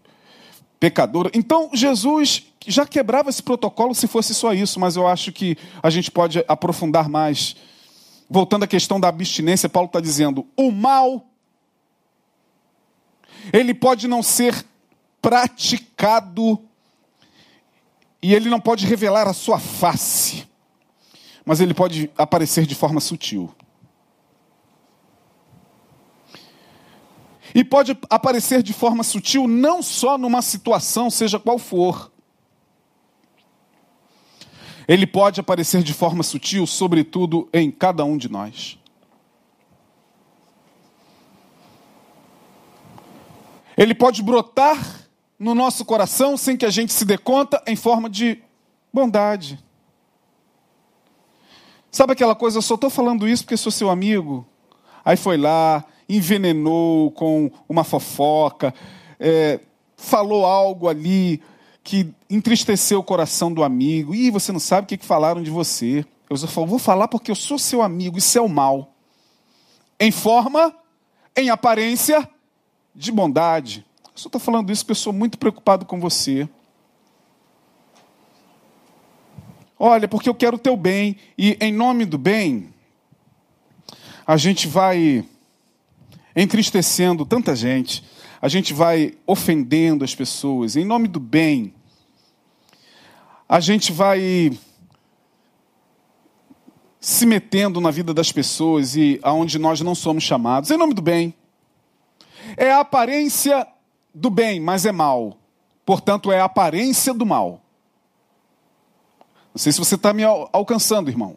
pecadora. 0.81 1.31
Então 1.35 1.71
Jesus 1.75 2.45
já 2.67 2.87
quebrava 2.87 3.29
esse 3.29 3.43
protocolo 3.43 3.95
se 3.95 4.07
fosse 4.07 4.35
só 4.35 4.55
isso, 4.55 4.81
mas 4.81 4.97
eu 4.97 5.07
acho 5.07 5.31
que 5.33 5.57
a 5.83 5.91
gente 5.91 6.11
pode 6.11 6.43
aprofundar 6.49 7.09
mais. 7.09 7.55
Voltando 8.29 8.65
à 8.65 8.67
questão 8.67 8.99
da 8.99 9.09
abstinência, 9.09 9.69
Paulo 9.69 9.87
está 9.87 10.01
dizendo: 10.01 10.47
o 10.57 10.71
mal, 10.71 11.27
ele 13.53 13.75
pode 13.75 14.09
não 14.09 14.23
ser 14.23 14.65
praticado 15.21 16.59
e 18.23 18.35
ele 18.35 18.49
não 18.49 18.61
pode 18.61 18.87
revelar 18.87 19.29
a 19.29 19.35
sua 19.35 19.59
face, 19.59 20.49
mas 21.45 21.61
ele 21.61 21.75
pode 21.75 22.11
aparecer 22.17 22.65
de 22.65 22.75
forma 22.75 23.01
sutil. 23.01 23.55
E 27.55 27.63
pode 27.63 27.97
aparecer 28.11 28.63
de 28.63 28.73
forma 28.73 29.05
sutil 29.05 29.47
não 29.47 29.81
só 29.81 30.19
numa 30.19 30.43
situação, 30.43 31.09
seja 31.09 31.39
qual 31.39 31.59
for. 31.59 32.11
Ele 34.89 35.07
pode 35.07 35.41
aparecer 35.41 35.83
de 35.83 35.95
forma 35.95 36.23
sutil, 36.23 36.67
sobretudo 36.67 37.49
em 37.53 37.71
cada 37.71 38.05
um 38.05 38.19
de 38.19 38.29
nós. 38.29 38.79
Ele 43.77 43.95
pode 43.95 44.23
brotar 44.23 45.09
no 45.39 45.55
nosso 45.55 45.85
coração 45.85 46.37
sem 46.37 46.57
que 46.57 46.67
a 46.67 46.71
gente 46.71 46.93
se 46.93 47.05
dê 47.05 47.17
conta 47.17 47.63
em 47.67 47.77
forma 47.77 48.11
de 48.11 48.43
bondade. 48.93 49.63
Sabe 51.91 52.13
aquela 52.13 52.35
coisa, 52.35 52.59
eu 52.59 52.63
só 52.63 52.75
estou 52.75 52.91
falando 52.91 53.29
isso 53.29 53.45
porque 53.45 53.57
sou 53.57 53.71
seu 53.71 53.89
amigo. 53.89 54.47
Aí 55.05 55.17
foi 55.17 55.37
lá, 55.37 55.85
envenenou 56.09 57.11
com 57.13 57.51
uma 57.69 57.85
fofoca, 57.85 58.75
é, 59.19 59.61
falou 59.97 60.45
algo 60.45 60.89
ali 60.89 61.41
que 61.83 62.13
entristeceu 62.31 63.01
o 63.01 63.05
coração 63.05 63.53
do 63.53 63.63
amigo. 63.63 64.15
E 64.15 64.31
você 64.31 64.53
não 64.53 64.61
sabe 64.61 64.85
o 64.85 64.89
que, 64.89 64.97
que 64.97 65.05
falaram 65.05 65.43
de 65.43 65.51
você. 65.51 66.05
Eu 66.29 66.37
só 66.37 66.47
falo, 66.47 66.67
vou 66.67 66.79
falar 66.79 67.09
porque 67.09 67.31
eu 67.31 67.35
sou 67.37 67.59
seu 67.59 67.83
amigo, 67.83 68.19
isso 68.19 68.37
é 68.39 68.41
o 68.41 68.49
mal. 68.49 68.95
Em 70.01 70.11
forma, 70.11 70.75
em 71.37 71.51
aparência 71.51 72.29
de 72.95 73.13
bondade. 73.13 73.85
Eu 74.05 74.11
só 74.15 74.29
estou 74.29 74.41
falando 74.41 74.73
isso 74.73 74.85
porque 74.85 74.93
eu 74.93 74.97
sou 74.97 75.13
muito 75.13 75.39
preocupado 75.39 75.85
com 75.85 76.01
você. 76.01 76.49
Olha, 79.79 80.09
porque 80.09 80.29
eu 80.29 80.35
quero 80.35 80.57
o 80.57 80.59
teu 80.59 80.77
bem, 80.77 81.17
e 81.37 81.59
em 81.61 81.73
nome 81.73 82.05
do 82.05 82.17
bem, 82.17 82.73
a 84.27 84.37
gente 84.37 84.67
vai 84.67 85.25
entristecendo 86.35 87.25
tanta 87.25 87.55
gente, 87.55 88.05
a 88.41 88.49
gente 88.49 88.75
vai 88.75 89.15
ofendendo 89.27 90.05
as 90.05 90.15
pessoas 90.15 90.77
em 90.77 90.85
nome 90.85 91.09
do 91.09 91.21
bem. 91.21 91.75
A 93.49 93.61
gente 93.61 93.93
vai 93.93 94.59
se 97.01 97.27
metendo 97.27 97.81
na 97.81 97.91
vida 97.91 98.15
das 98.15 98.33
pessoas 98.33 98.97
e 98.97 99.21
aonde 99.23 99.59
nós 99.59 99.81
não 99.83 99.95
somos 99.95 100.25
chamados 100.25 100.71
em 100.71 100.77
nome 100.77 100.95
do 100.95 101.03
bem. 101.03 101.35
É 102.57 102.71
a 102.73 102.81
aparência 102.81 103.67
do 104.15 104.31
bem, 104.31 104.61
mas 104.61 104.87
é 104.87 104.93
mal. 104.93 105.37
Portanto, 105.85 106.33
é 106.33 106.41
a 106.41 106.45
aparência 106.45 107.13
do 107.13 107.27
mal. 107.27 107.61
Não 109.53 109.59
sei 109.59 109.71
se 109.71 109.79
você 109.79 109.95
está 109.95 110.13
me 110.13 110.25
alcançando, 110.25 111.11
irmão. 111.11 111.37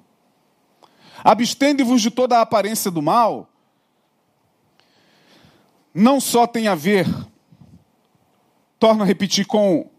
Abstende-vos 1.24 2.02
de 2.02 2.10
toda 2.10 2.38
a 2.38 2.42
aparência 2.42 2.90
do 2.90 3.02
mal. 3.02 3.50
Não 5.98 6.20
só 6.20 6.46
tem 6.46 6.68
a 6.68 6.76
ver, 6.76 7.08
torno 8.78 9.02
a 9.02 9.06
repetir, 9.06 9.48
com 9.48 9.90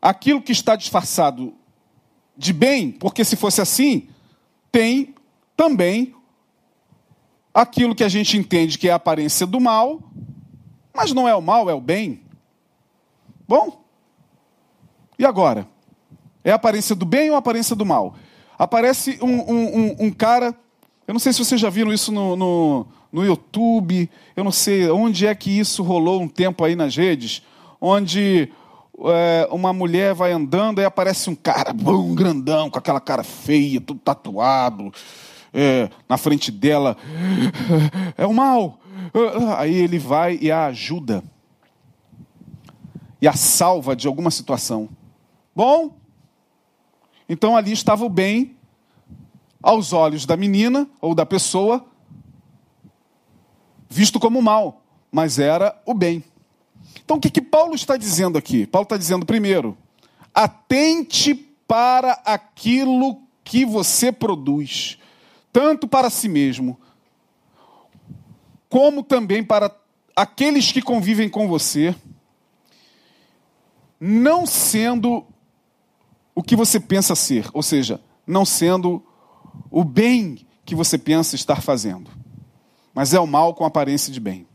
aquilo 0.00 0.40
que 0.40 0.50
está 0.50 0.74
disfarçado 0.74 1.52
de 2.34 2.54
bem, 2.54 2.90
porque 2.90 3.22
se 3.22 3.36
fosse 3.36 3.60
assim, 3.60 4.08
tem 4.70 5.14
também 5.54 6.14
aquilo 7.52 7.94
que 7.94 8.02
a 8.02 8.08
gente 8.08 8.38
entende 8.38 8.78
que 8.78 8.88
é 8.88 8.92
a 8.92 8.94
aparência 8.94 9.46
do 9.46 9.60
mal, 9.60 10.02
mas 10.94 11.12
não 11.12 11.28
é 11.28 11.34
o 11.34 11.42
mal, 11.42 11.68
é 11.68 11.74
o 11.74 11.82
bem. 11.82 12.22
Bom, 13.46 13.84
e 15.18 15.26
agora? 15.26 15.68
É 16.42 16.50
a 16.50 16.54
aparência 16.54 16.96
do 16.96 17.04
bem 17.04 17.28
ou 17.28 17.36
a 17.36 17.40
aparência 17.40 17.76
do 17.76 17.84
mal? 17.84 18.14
Aparece 18.58 19.18
um, 19.20 19.52
um, 19.52 19.76
um, 19.76 19.96
um 20.06 20.10
cara, 20.10 20.58
eu 21.06 21.12
não 21.12 21.20
sei 21.20 21.30
se 21.30 21.44
vocês 21.44 21.60
já 21.60 21.68
viram 21.68 21.92
isso 21.92 22.10
no, 22.10 22.36
no, 22.36 22.86
no 23.12 23.24
YouTube, 23.24 24.08
eu 24.34 24.42
não 24.42 24.50
sei 24.50 24.90
onde 24.90 25.26
é 25.26 25.34
que 25.34 25.50
isso 25.50 25.82
rolou 25.82 26.22
um 26.22 26.28
tempo 26.28 26.64
aí 26.64 26.74
nas 26.74 26.96
redes, 26.96 27.42
onde 27.78 28.50
é, 29.04 29.48
uma 29.50 29.72
mulher 29.72 30.14
vai 30.14 30.32
andando 30.32 30.80
e 30.80 30.84
aparece 30.84 31.28
um 31.28 31.34
cara, 31.34 31.72
bom, 31.72 32.14
grandão, 32.14 32.70
com 32.70 32.78
aquela 32.78 33.00
cara 33.00 33.22
feia, 33.22 33.80
tudo 33.80 34.00
tatuado, 34.00 34.92
é, 35.52 35.90
na 36.08 36.16
frente 36.16 36.50
dela. 36.50 36.96
É 38.16 38.26
o 38.26 38.32
mal. 38.32 38.78
Aí 39.58 39.74
ele 39.74 39.98
vai 39.98 40.38
e 40.40 40.50
a 40.50 40.66
ajuda. 40.66 41.22
E 43.20 43.28
a 43.28 43.34
salva 43.34 43.94
de 43.94 44.06
alguma 44.06 44.30
situação. 44.30 44.88
Bom, 45.54 45.96
então 47.28 47.56
ali 47.56 47.72
estava 47.72 48.04
o 48.04 48.08
bem 48.08 48.56
aos 49.62 49.92
olhos 49.92 50.26
da 50.26 50.36
menina 50.36 50.88
ou 51.00 51.14
da 51.14 51.24
pessoa, 51.24 51.84
visto 53.92 54.18
como 54.18 54.40
mal, 54.40 54.82
mas 55.10 55.38
era 55.38 55.78
o 55.84 55.92
bem. 55.92 56.24
Então 57.04 57.18
o 57.18 57.20
que, 57.20 57.30
que 57.30 57.42
Paulo 57.42 57.74
está 57.74 57.96
dizendo 57.96 58.38
aqui? 58.38 58.66
Paulo 58.66 58.84
está 58.84 58.96
dizendo, 58.96 59.26
primeiro, 59.26 59.76
atente 60.34 61.34
para 61.68 62.12
aquilo 62.24 63.20
que 63.44 63.66
você 63.66 64.10
produz, 64.10 64.98
tanto 65.52 65.86
para 65.86 66.08
si 66.08 66.28
mesmo, 66.28 66.78
como 68.68 69.02
também 69.02 69.44
para 69.44 69.70
aqueles 70.16 70.72
que 70.72 70.80
convivem 70.80 71.28
com 71.28 71.46
você, 71.46 71.94
não 74.00 74.46
sendo 74.46 75.26
o 76.34 76.42
que 76.42 76.56
você 76.56 76.80
pensa 76.80 77.14
ser, 77.14 77.48
ou 77.52 77.62
seja, 77.62 78.00
não 78.26 78.44
sendo 78.44 79.04
o 79.70 79.84
bem 79.84 80.46
que 80.64 80.74
você 80.74 80.96
pensa 80.96 81.36
estar 81.36 81.60
fazendo, 81.60 82.10
mas 82.94 83.14
é 83.14 83.20
o 83.20 83.26
mal 83.26 83.54
com 83.54 83.64
aparência 83.64 84.12
de 84.12 84.20
bem, 84.20 84.46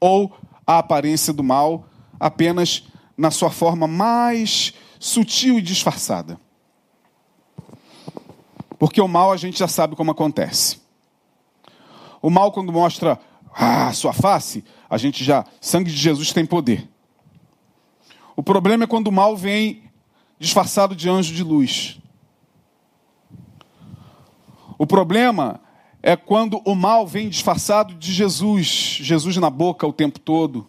ou 0.00 0.32
a 0.66 0.78
aparência 0.78 1.32
do 1.32 1.42
mal 1.42 1.86
apenas 2.18 2.84
na 3.16 3.30
sua 3.30 3.50
forma 3.50 3.86
mais 3.86 4.74
sutil 4.98 5.58
e 5.58 5.62
disfarçada. 5.62 6.38
Porque 8.78 9.00
o 9.00 9.08
mal 9.08 9.32
a 9.32 9.36
gente 9.36 9.58
já 9.58 9.66
sabe 9.66 9.96
como 9.96 10.10
acontece. 10.10 10.80
O 12.22 12.30
mal, 12.30 12.52
quando 12.52 12.72
mostra 12.72 13.18
ah, 13.54 13.92
sua 13.92 14.12
face, 14.12 14.64
a 14.88 14.96
gente 14.96 15.24
já. 15.24 15.44
Sangue 15.60 15.90
de 15.90 15.96
Jesus 15.96 16.32
tem 16.32 16.46
poder. 16.46 16.88
O 18.36 18.42
problema 18.42 18.84
é 18.84 18.86
quando 18.86 19.08
o 19.08 19.12
mal 19.12 19.36
vem 19.36 19.82
disfarçado 20.38 20.94
de 20.94 21.08
anjo 21.10 21.34
de 21.34 21.42
luz. 21.42 21.98
O 24.78 24.86
problema 24.86 25.60
é 26.02 26.16
quando 26.16 26.60
o 26.64 26.74
mal 26.74 27.06
vem 27.06 27.28
disfarçado 27.28 27.94
de 27.94 28.12
Jesus, 28.12 28.98
Jesus 29.00 29.36
na 29.36 29.50
boca 29.50 29.86
o 29.86 29.92
tempo 29.92 30.18
todo. 30.18 30.68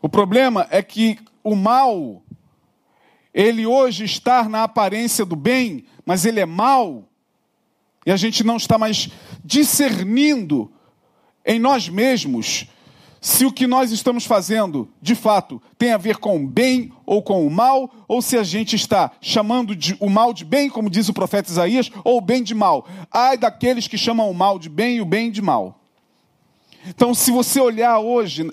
O 0.00 0.08
problema 0.08 0.66
é 0.70 0.82
que 0.82 1.18
o 1.42 1.54
mal, 1.54 2.22
ele 3.32 3.66
hoje 3.66 4.04
está 4.04 4.48
na 4.48 4.64
aparência 4.64 5.24
do 5.24 5.36
bem, 5.36 5.84
mas 6.04 6.24
ele 6.24 6.40
é 6.40 6.46
mal, 6.46 7.08
e 8.04 8.10
a 8.10 8.16
gente 8.16 8.42
não 8.44 8.56
está 8.56 8.76
mais 8.76 9.08
discernindo 9.44 10.70
em 11.44 11.58
nós 11.58 11.88
mesmos 11.88 12.66
se 13.24 13.46
o 13.46 13.52
que 13.52 13.68
nós 13.68 13.92
estamos 13.92 14.26
fazendo, 14.26 14.88
de 15.00 15.14
fato, 15.14 15.62
tem 15.78 15.92
a 15.92 15.96
ver 15.96 16.16
com 16.16 16.42
o 16.42 16.46
bem 16.48 16.92
ou 17.06 17.22
com 17.22 17.46
o 17.46 17.50
mal, 17.50 17.88
ou 18.08 18.20
se 18.20 18.36
a 18.36 18.42
gente 18.42 18.74
está 18.74 19.12
chamando 19.20 19.76
de, 19.76 19.96
o 20.00 20.10
mal 20.10 20.34
de 20.34 20.44
bem, 20.44 20.68
como 20.68 20.90
diz 20.90 21.08
o 21.08 21.14
profeta 21.14 21.48
Isaías, 21.48 21.88
ou 22.02 22.18
o 22.18 22.20
bem 22.20 22.42
de 22.42 22.52
mal. 22.52 22.84
Ai 23.12 23.38
daqueles 23.38 23.86
que 23.86 23.96
chamam 23.96 24.28
o 24.28 24.34
mal 24.34 24.58
de 24.58 24.68
bem 24.68 24.96
e 24.96 25.00
o 25.00 25.04
bem 25.04 25.30
de 25.30 25.40
mal. 25.40 25.78
Então, 26.88 27.14
se 27.14 27.30
você 27.30 27.60
olhar 27.60 28.00
hoje 28.00 28.50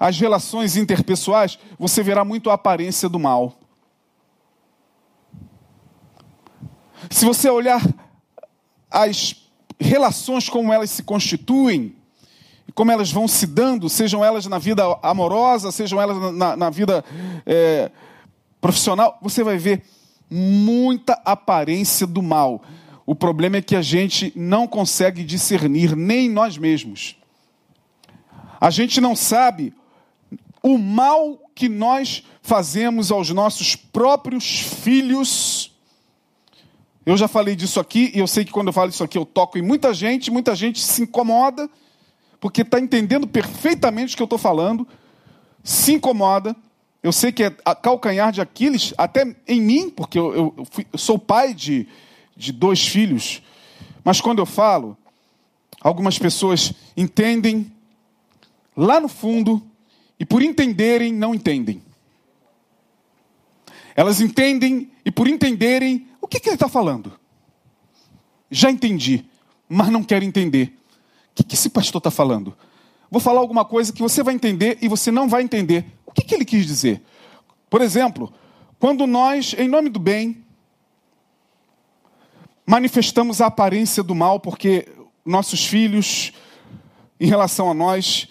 as 0.00 0.18
relações 0.18 0.78
interpessoais, 0.78 1.58
você 1.78 2.02
verá 2.02 2.24
muito 2.24 2.48
a 2.48 2.54
aparência 2.54 3.10
do 3.10 3.18
mal. 3.18 3.52
Se 7.10 7.26
você 7.26 7.50
olhar 7.50 7.82
as 8.90 9.36
relações 9.78 10.48
como 10.48 10.72
elas 10.72 10.88
se 10.88 11.02
constituem, 11.02 11.95
como 12.76 12.92
elas 12.92 13.10
vão 13.10 13.26
se 13.26 13.46
dando, 13.46 13.88
sejam 13.88 14.22
elas 14.22 14.44
na 14.44 14.58
vida 14.58 14.84
amorosa, 15.02 15.72
sejam 15.72 15.98
elas 16.00 16.34
na, 16.34 16.54
na 16.54 16.68
vida 16.68 17.02
é, 17.46 17.90
profissional, 18.60 19.18
você 19.22 19.42
vai 19.42 19.56
ver 19.56 19.82
muita 20.30 21.14
aparência 21.24 22.06
do 22.06 22.22
mal. 22.22 22.62
O 23.06 23.14
problema 23.14 23.56
é 23.56 23.62
que 23.62 23.74
a 23.74 23.80
gente 23.80 24.30
não 24.36 24.68
consegue 24.68 25.24
discernir 25.24 25.96
nem 25.96 26.28
nós 26.28 26.58
mesmos. 26.58 27.16
A 28.60 28.68
gente 28.68 29.00
não 29.00 29.16
sabe 29.16 29.72
o 30.62 30.76
mal 30.76 31.40
que 31.54 31.70
nós 31.70 32.24
fazemos 32.42 33.10
aos 33.10 33.30
nossos 33.30 33.74
próprios 33.74 34.60
filhos. 34.60 35.74
Eu 37.06 37.16
já 37.16 37.26
falei 37.26 37.56
disso 37.56 37.80
aqui, 37.80 38.12
e 38.14 38.18
eu 38.18 38.26
sei 38.26 38.44
que 38.44 38.52
quando 38.52 38.66
eu 38.66 38.72
falo 38.74 38.90
isso 38.90 39.02
aqui 39.02 39.16
eu 39.16 39.24
toco 39.24 39.56
em 39.56 39.62
muita 39.62 39.94
gente, 39.94 40.30
muita 40.30 40.54
gente 40.54 40.78
se 40.82 41.04
incomoda 41.04 41.70
porque 42.40 42.62
está 42.62 42.78
entendendo 42.78 43.26
perfeitamente 43.26 44.14
o 44.14 44.16
que 44.16 44.22
eu 44.22 44.26
estou 44.26 44.38
falando, 44.38 44.86
se 45.62 45.94
incomoda. 45.94 46.54
Eu 47.02 47.12
sei 47.12 47.32
que 47.32 47.44
é 47.44 47.50
calcanhar 47.50 48.32
de 48.32 48.40
Aquiles, 48.40 48.92
até 48.96 49.36
em 49.46 49.60
mim, 49.60 49.90
porque 49.90 50.18
eu, 50.18 50.54
eu, 50.56 50.66
fui, 50.70 50.86
eu 50.92 50.98
sou 50.98 51.18
pai 51.18 51.54
de, 51.54 51.86
de 52.36 52.52
dois 52.52 52.86
filhos, 52.86 53.42
mas 54.02 54.20
quando 54.20 54.40
eu 54.40 54.46
falo, 54.46 54.96
algumas 55.80 56.18
pessoas 56.18 56.72
entendem 56.96 57.72
lá 58.76 59.00
no 59.00 59.08
fundo 59.08 59.62
e 60.18 60.24
por 60.24 60.42
entenderem, 60.42 61.12
não 61.12 61.34
entendem. 61.34 61.82
Elas 63.94 64.20
entendem 64.20 64.90
e 65.04 65.10
por 65.10 65.28
entenderem, 65.28 66.08
o 66.20 66.28
que, 66.28 66.40
que 66.40 66.48
ele 66.48 66.56
está 66.56 66.68
falando? 66.68 67.18
Já 68.50 68.70
entendi, 68.70 69.24
mas 69.68 69.88
não 69.88 70.02
quero 70.02 70.24
entender 70.24 70.76
que, 71.36 71.44
que 71.44 71.54
esse 71.54 71.68
pastor 71.68 71.98
está 71.98 72.10
falando? 72.10 72.56
Vou 73.10 73.20
falar 73.20 73.40
alguma 73.40 73.64
coisa 73.64 73.92
que 73.92 74.02
você 74.02 74.22
vai 74.22 74.34
entender 74.34 74.78
e 74.80 74.88
você 74.88 75.10
não 75.10 75.28
vai 75.28 75.42
entender. 75.42 75.84
O 76.06 76.12
que, 76.12 76.22
que 76.22 76.34
ele 76.34 76.44
quis 76.44 76.66
dizer? 76.66 77.02
Por 77.68 77.82
exemplo, 77.82 78.32
quando 78.78 79.06
nós, 79.06 79.54
em 79.56 79.68
nome 79.68 79.90
do 79.90 80.00
bem, 80.00 80.42
manifestamos 82.66 83.40
a 83.40 83.46
aparência 83.46 84.02
do 84.02 84.14
mal, 84.14 84.40
porque 84.40 84.88
nossos 85.24 85.64
filhos, 85.64 86.32
em 87.20 87.26
relação 87.26 87.70
a 87.70 87.74
nós, 87.74 88.28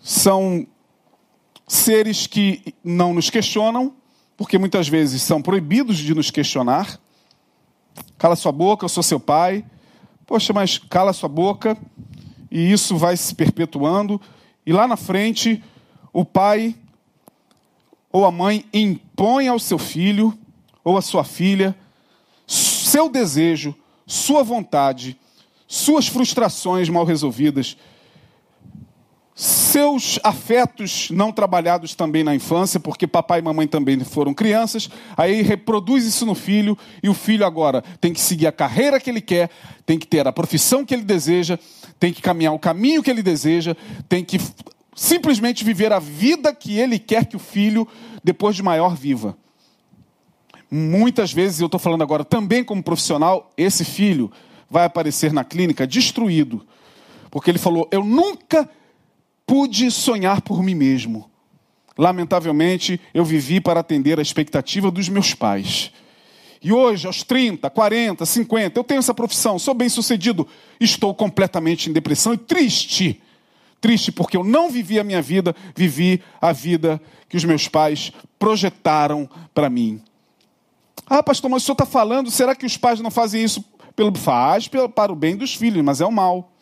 são 0.00 0.66
seres 1.68 2.26
que 2.26 2.74
não 2.82 3.12
nos 3.12 3.28
questionam, 3.28 3.94
porque 4.36 4.58
muitas 4.58 4.88
vezes 4.88 5.22
são 5.22 5.42
proibidos 5.42 5.98
de 5.98 6.14
nos 6.14 6.30
questionar. 6.30 6.98
Cala 8.16 8.34
sua 8.34 8.50
boca, 8.50 8.84
eu 8.84 8.88
sou 8.88 9.02
seu 9.02 9.20
pai. 9.20 9.64
Poxa, 10.30 10.52
mas 10.52 10.78
cala 10.78 11.12
sua 11.12 11.28
boca, 11.28 11.76
e 12.48 12.70
isso 12.70 12.96
vai 12.96 13.16
se 13.16 13.34
perpetuando, 13.34 14.20
e 14.64 14.72
lá 14.72 14.86
na 14.86 14.96
frente, 14.96 15.60
o 16.12 16.24
pai 16.24 16.76
ou 18.12 18.24
a 18.24 18.30
mãe 18.30 18.64
impõe 18.72 19.48
ao 19.48 19.58
seu 19.58 19.76
filho 19.76 20.32
ou 20.84 20.96
à 20.96 21.02
sua 21.02 21.24
filha 21.24 21.76
seu 22.46 23.08
desejo, 23.08 23.74
sua 24.06 24.44
vontade, 24.44 25.18
suas 25.66 26.06
frustrações 26.06 26.88
mal 26.88 27.04
resolvidas, 27.04 27.76
seus 29.70 30.18
afetos 30.24 31.10
não 31.10 31.30
trabalhados 31.30 31.94
também 31.94 32.24
na 32.24 32.34
infância, 32.34 32.80
porque 32.80 33.06
papai 33.06 33.38
e 33.38 33.42
mamãe 33.42 33.68
também 33.68 34.00
foram 34.00 34.34
crianças, 34.34 34.90
aí 35.16 35.42
reproduz 35.42 36.04
isso 36.04 36.26
no 36.26 36.34
filho, 36.34 36.76
e 37.02 37.08
o 37.08 37.14
filho 37.14 37.46
agora 37.46 37.82
tem 38.00 38.12
que 38.12 38.20
seguir 38.20 38.48
a 38.48 38.52
carreira 38.52 38.98
que 38.98 39.08
ele 39.08 39.20
quer, 39.20 39.48
tem 39.86 39.96
que 39.96 40.06
ter 40.06 40.26
a 40.26 40.32
profissão 40.32 40.84
que 40.84 40.92
ele 40.92 41.04
deseja, 41.04 41.56
tem 42.00 42.12
que 42.12 42.20
caminhar 42.20 42.52
o 42.52 42.58
caminho 42.58 43.02
que 43.02 43.10
ele 43.10 43.22
deseja, 43.22 43.76
tem 44.08 44.24
que 44.24 44.40
simplesmente 44.94 45.64
viver 45.64 45.92
a 45.92 46.00
vida 46.00 46.52
que 46.52 46.76
ele 46.76 46.98
quer 46.98 47.24
que 47.24 47.36
o 47.36 47.40
filho, 47.40 47.86
depois 48.24 48.56
de 48.56 48.62
maior, 48.62 48.96
viva. 48.96 49.36
muitas 50.68 51.32
vezes, 51.32 51.60
eu 51.60 51.66
estou 51.66 51.80
falando 51.80 52.02
agora 52.02 52.24
também 52.24 52.64
como 52.64 52.82
profissional, 52.82 53.52
esse 53.56 53.84
filho 53.84 54.32
vai 54.68 54.84
aparecer 54.84 55.32
na 55.32 55.44
clínica 55.44 55.86
destruído. 55.86 56.66
Porque 57.30 57.50
ele 57.50 57.58
falou: 57.58 57.88
Eu 57.92 58.04
nunca 58.04 58.68
pude 59.50 59.90
sonhar 59.90 60.42
por 60.42 60.62
mim 60.62 60.76
mesmo. 60.76 61.28
Lamentavelmente, 61.98 63.00
eu 63.12 63.24
vivi 63.24 63.60
para 63.60 63.80
atender 63.80 64.16
a 64.20 64.22
expectativa 64.22 64.92
dos 64.92 65.08
meus 65.08 65.34
pais. 65.34 65.90
E 66.62 66.72
hoje, 66.72 67.08
aos 67.08 67.24
30, 67.24 67.68
40, 67.68 68.24
50, 68.24 68.78
eu 68.78 68.84
tenho 68.84 69.00
essa 69.00 69.12
profissão, 69.12 69.58
sou 69.58 69.74
bem 69.74 69.88
sucedido, 69.88 70.46
estou 70.78 71.12
completamente 71.12 71.90
em 71.90 71.92
depressão 71.92 72.32
e 72.32 72.38
triste. 72.38 73.20
Triste 73.80 74.12
porque 74.12 74.36
eu 74.36 74.44
não 74.44 74.70
vivi 74.70 75.00
a 75.00 75.04
minha 75.04 75.20
vida, 75.20 75.52
vivi 75.74 76.22
a 76.40 76.52
vida 76.52 77.02
que 77.28 77.36
os 77.36 77.44
meus 77.44 77.66
pais 77.66 78.12
projetaram 78.38 79.28
para 79.52 79.68
mim. 79.68 80.00
Ah, 81.08 81.24
pastor, 81.24 81.50
mas 81.50 81.64
o 81.64 81.66
senhor 81.66 81.74
está 81.74 81.86
falando, 81.86 82.30
será 82.30 82.54
que 82.54 82.66
os 82.66 82.76
pais 82.76 83.00
não 83.00 83.10
fazem 83.10 83.42
isso? 83.42 83.64
Pelo, 83.96 84.16
faz 84.16 84.68
para 84.68 85.12
o 85.12 85.16
bem 85.16 85.34
dos 85.34 85.56
filhos, 85.56 85.84
mas 85.84 86.00
é 86.00 86.06
o 86.06 86.12
mal. 86.12 86.52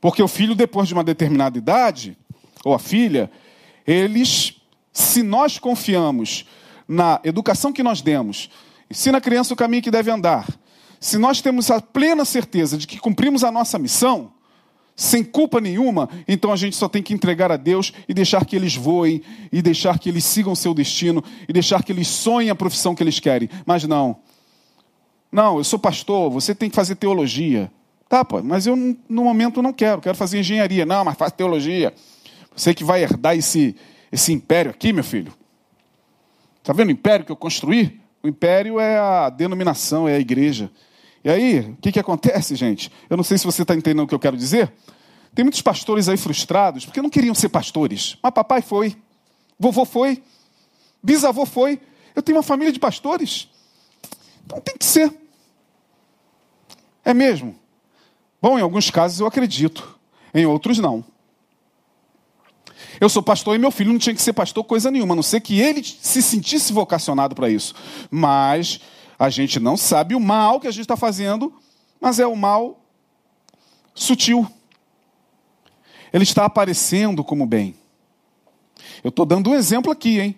Porque 0.00 0.22
o 0.22 0.28
filho, 0.28 0.54
depois 0.54 0.88
de 0.88 0.94
uma 0.94 1.04
determinada 1.04 1.58
idade, 1.58 2.16
ou 2.64 2.74
a 2.74 2.78
filha, 2.78 3.30
eles, 3.86 4.60
se 4.92 5.22
nós 5.22 5.58
confiamos 5.58 6.46
na 6.88 7.20
educação 7.22 7.72
que 7.72 7.82
nós 7.82 8.00
demos, 8.00 8.50
ensina 8.90 9.18
a 9.18 9.20
criança 9.20 9.54
o 9.54 9.56
caminho 9.56 9.82
que 9.82 9.90
deve 9.90 10.10
andar, 10.10 10.46
se 10.98 11.16
nós 11.18 11.40
temos 11.40 11.70
a 11.70 11.80
plena 11.80 12.24
certeza 12.24 12.76
de 12.76 12.86
que 12.86 12.98
cumprimos 12.98 13.42
a 13.42 13.50
nossa 13.50 13.78
missão, 13.78 14.32
sem 14.94 15.24
culpa 15.24 15.62
nenhuma, 15.62 16.10
então 16.28 16.52
a 16.52 16.56
gente 16.56 16.76
só 16.76 16.86
tem 16.86 17.02
que 17.02 17.14
entregar 17.14 17.50
a 17.50 17.56
Deus 17.56 17.90
e 18.06 18.12
deixar 18.12 18.44
que 18.44 18.54
eles 18.54 18.76
voem, 18.76 19.22
e 19.50 19.62
deixar 19.62 19.98
que 19.98 20.10
eles 20.10 20.24
sigam 20.24 20.54
seu 20.54 20.74
destino, 20.74 21.24
e 21.48 21.52
deixar 21.54 21.82
que 21.82 21.90
eles 21.90 22.06
sonhem 22.06 22.50
a 22.50 22.54
profissão 22.54 22.94
que 22.94 23.02
eles 23.02 23.18
querem. 23.18 23.48
Mas 23.64 23.84
não. 23.84 24.18
Não, 25.32 25.56
eu 25.56 25.64
sou 25.64 25.78
pastor, 25.78 26.30
você 26.30 26.54
tem 26.54 26.68
que 26.68 26.76
fazer 26.76 26.96
teologia. 26.96 27.72
Tá, 28.10 28.24
pô, 28.24 28.42
mas 28.42 28.66
eu 28.66 28.74
no 28.74 29.22
momento 29.22 29.62
não 29.62 29.72
quero, 29.72 30.00
quero 30.00 30.16
fazer 30.16 30.40
engenharia. 30.40 30.84
Não, 30.84 31.04
mas 31.04 31.16
faz 31.16 31.30
teologia. 31.30 31.94
Você 32.56 32.74
que 32.74 32.82
vai 32.82 33.04
herdar 33.04 33.36
esse, 33.36 33.76
esse 34.10 34.32
império 34.32 34.72
aqui, 34.72 34.92
meu 34.92 35.04
filho. 35.04 35.32
Está 36.58 36.72
vendo 36.72 36.88
o 36.88 36.90
império 36.90 37.24
que 37.24 37.30
eu 37.30 37.36
construí? 37.36 38.00
O 38.20 38.26
império 38.26 38.80
é 38.80 38.98
a 38.98 39.30
denominação, 39.30 40.08
é 40.08 40.16
a 40.16 40.18
igreja. 40.18 40.72
E 41.22 41.30
aí, 41.30 41.60
o 41.60 41.76
que, 41.76 41.92
que 41.92 42.00
acontece, 42.00 42.56
gente? 42.56 42.90
Eu 43.08 43.16
não 43.16 43.22
sei 43.22 43.38
se 43.38 43.44
você 43.44 43.62
está 43.62 43.76
entendendo 43.76 44.02
o 44.02 44.08
que 44.08 44.14
eu 44.14 44.18
quero 44.18 44.36
dizer. 44.36 44.72
Tem 45.32 45.44
muitos 45.44 45.62
pastores 45.62 46.08
aí 46.08 46.16
frustrados 46.16 46.84
porque 46.84 47.00
não 47.00 47.10
queriam 47.10 47.32
ser 47.32 47.48
pastores. 47.48 48.18
Mas 48.20 48.32
papai 48.32 48.60
foi, 48.60 48.96
vovô 49.56 49.84
foi, 49.84 50.20
bisavô 51.00 51.46
foi. 51.46 51.80
Eu 52.16 52.24
tenho 52.24 52.38
uma 52.38 52.42
família 52.42 52.72
de 52.72 52.80
pastores. 52.80 53.48
Então 54.44 54.60
tem 54.60 54.76
que 54.76 54.84
ser. 54.84 55.14
É 57.04 57.14
mesmo? 57.14 57.54
Bom, 58.40 58.58
em 58.58 58.62
alguns 58.62 58.90
casos 58.90 59.20
eu 59.20 59.26
acredito, 59.26 59.98
em 60.32 60.46
outros 60.46 60.78
não. 60.78 61.04
Eu 63.00 63.08
sou 63.08 63.22
pastor 63.22 63.54
e 63.54 63.58
meu 63.58 63.70
filho 63.70 63.92
não 63.92 63.98
tinha 63.98 64.14
que 64.14 64.22
ser 64.22 64.32
pastor 64.32 64.64
coisa 64.64 64.90
nenhuma, 64.90 65.14
a 65.14 65.16
não 65.16 65.22
ser 65.22 65.40
que 65.40 65.60
ele 65.60 65.82
se 65.82 66.22
sentisse 66.22 66.72
vocacionado 66.72 67.34
para 67.34 67.48
isso. 67.48 67.74
Mas 68.10 68.80
a 69.18 69.28
gente 69.30 69.60
não 69.60 69.76
sabe 69.76 70.14
o 70.14 70.20
mal 70.20 70.60
que 70.60 70.66
a 70.66 70.70
gente 70.70 70.82
está 70.82 70.96
fazendo, 70.96 71.52
mas 72.00 72.18
é 72.18 72.26
o 72.26 72.36
mal 72.36 72.80
sutil. 73.94 74.46
Ele 76.12 76.24
está 76.24 76.44
aparecendo 76.44 77.22
como 77.22 77.46
bem. 77.46 77.74
Eu 79.04 79.10
estou 79.10 79.24
dando 79.24 79.50
um 79.50 79.54
exemplo 79.54 79.92
aqui, 79.92 80.18
hein? 80.20 80.36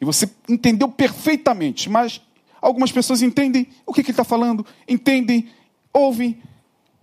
E 0.00 0.04
você 0.04 0.30
entendeu 0.48 0.88
perfeitamente, 0.88 1.88
mas 1.88 2.20
algumas 2.60 2.90
pessoas 2.90 3.22
entendem 3.22 3.68
o 3.86 3.92
que, 3.92 4.02
que 4.02 4.10
ele 4.10 4.14
está 4.14 4.24
falando, 4.24 4.64
entendem, 4.88 5.48
ouvem, 5.92 6.42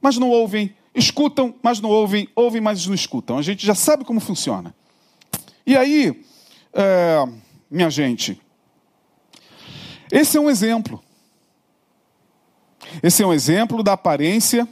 mas 0.01 0.17
não 0.17 0.29
ouvem, 0.29 0.75
escutam, 0.93 1.53
mas 1.61 1.79
não 1.79 1.89
ouvem, 1.89 2.29
ouvem, 2.35 2.61
mas 2.61 2.85
não 2.85 2.95
escutam. 2.95 3.37
A 3.37 3.41
gente 3.41 3.65
já 3.65 3.75
sabe 3.75 4.03
como 4.03 4.19
funciona. 4.19 4.73
E 5.65 5.75
aí, 5.75 6.23
é, 6.73 7.27
minha 7.69 7.89
gente, 7.89 8.39
esse 10.11 10.37
é 10.37 10.41
um 10.41 10.49
exemplo. 10.49 11.03
Esse 13.03 13.23
é 13.23 13.27
um 13.27 13.33
exemplo 13.33 13.83
da 13.83 13.93
aparência 13.93 14.67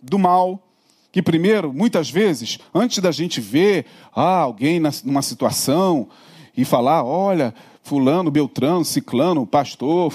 do 0.00 0.18
mal. 0.18 0.62
Que 1.10 1.22
primeiro, 1.22 1.72
muitas 1.72 2.10
vezes, 2.10 2.58
antes 2.74 2.98
da 2.98 3.10
gente 3.10 3.40
ver 3.40 3.86
ah, 4.14 4.40
alguém 4.40 4.80
numa 5.04 5.22
situação 5.22 6.08
e 6.56 6.64
falar, 6.64 7.04
olha, 7.04 7.54
fulano, 7.88 8.30
beltrano, 8.30 8.84
ciclano, 8.84 9.46
pastor, 9.46 10.12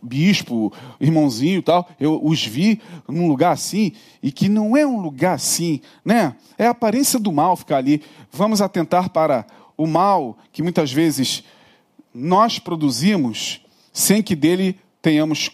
bispo, 0.00 0.72
irmãozinho 1.00 1.58
e 1.58 1.62
tal, 1.62 1.88
eu 1.98 2.24
os 2.24 2.46
vi 2.46 2.80
num 3.08 3.26
lugar 3.26 3.50
assim, 3.50 3.90
e 4.22 4.30
que 4.30 4.48
não 4.48 4.76
é 4.76 4.86
um 4.86 5.00
lugar 5.00 5.34
assim, 5.34 5.80
né? 6.04 6.36
É 6.56 6.68
a 6.68 6.70
aparência 6.70 7.18
do 7.18 7.32
mal 7.32 7.56
ficar 7.56 7.78
ali. 7.78 8.02
Vamos 8.30 8.62
atentar 8.62 9.10
para 9.10 9.44
o 9.76 9.84
mal 9.84 10.38
que 10.52 10.62
muitas 10.62 10.92
vezes 10.92 11.42
nós 12.14 12.60
produzimos 12.60 13.60
sem 13.92 14.22
que 14.22 14.36
dele 14.36 14.78
tenhamos 15.00 15.50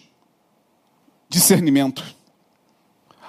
discernimento. 1.27 2.03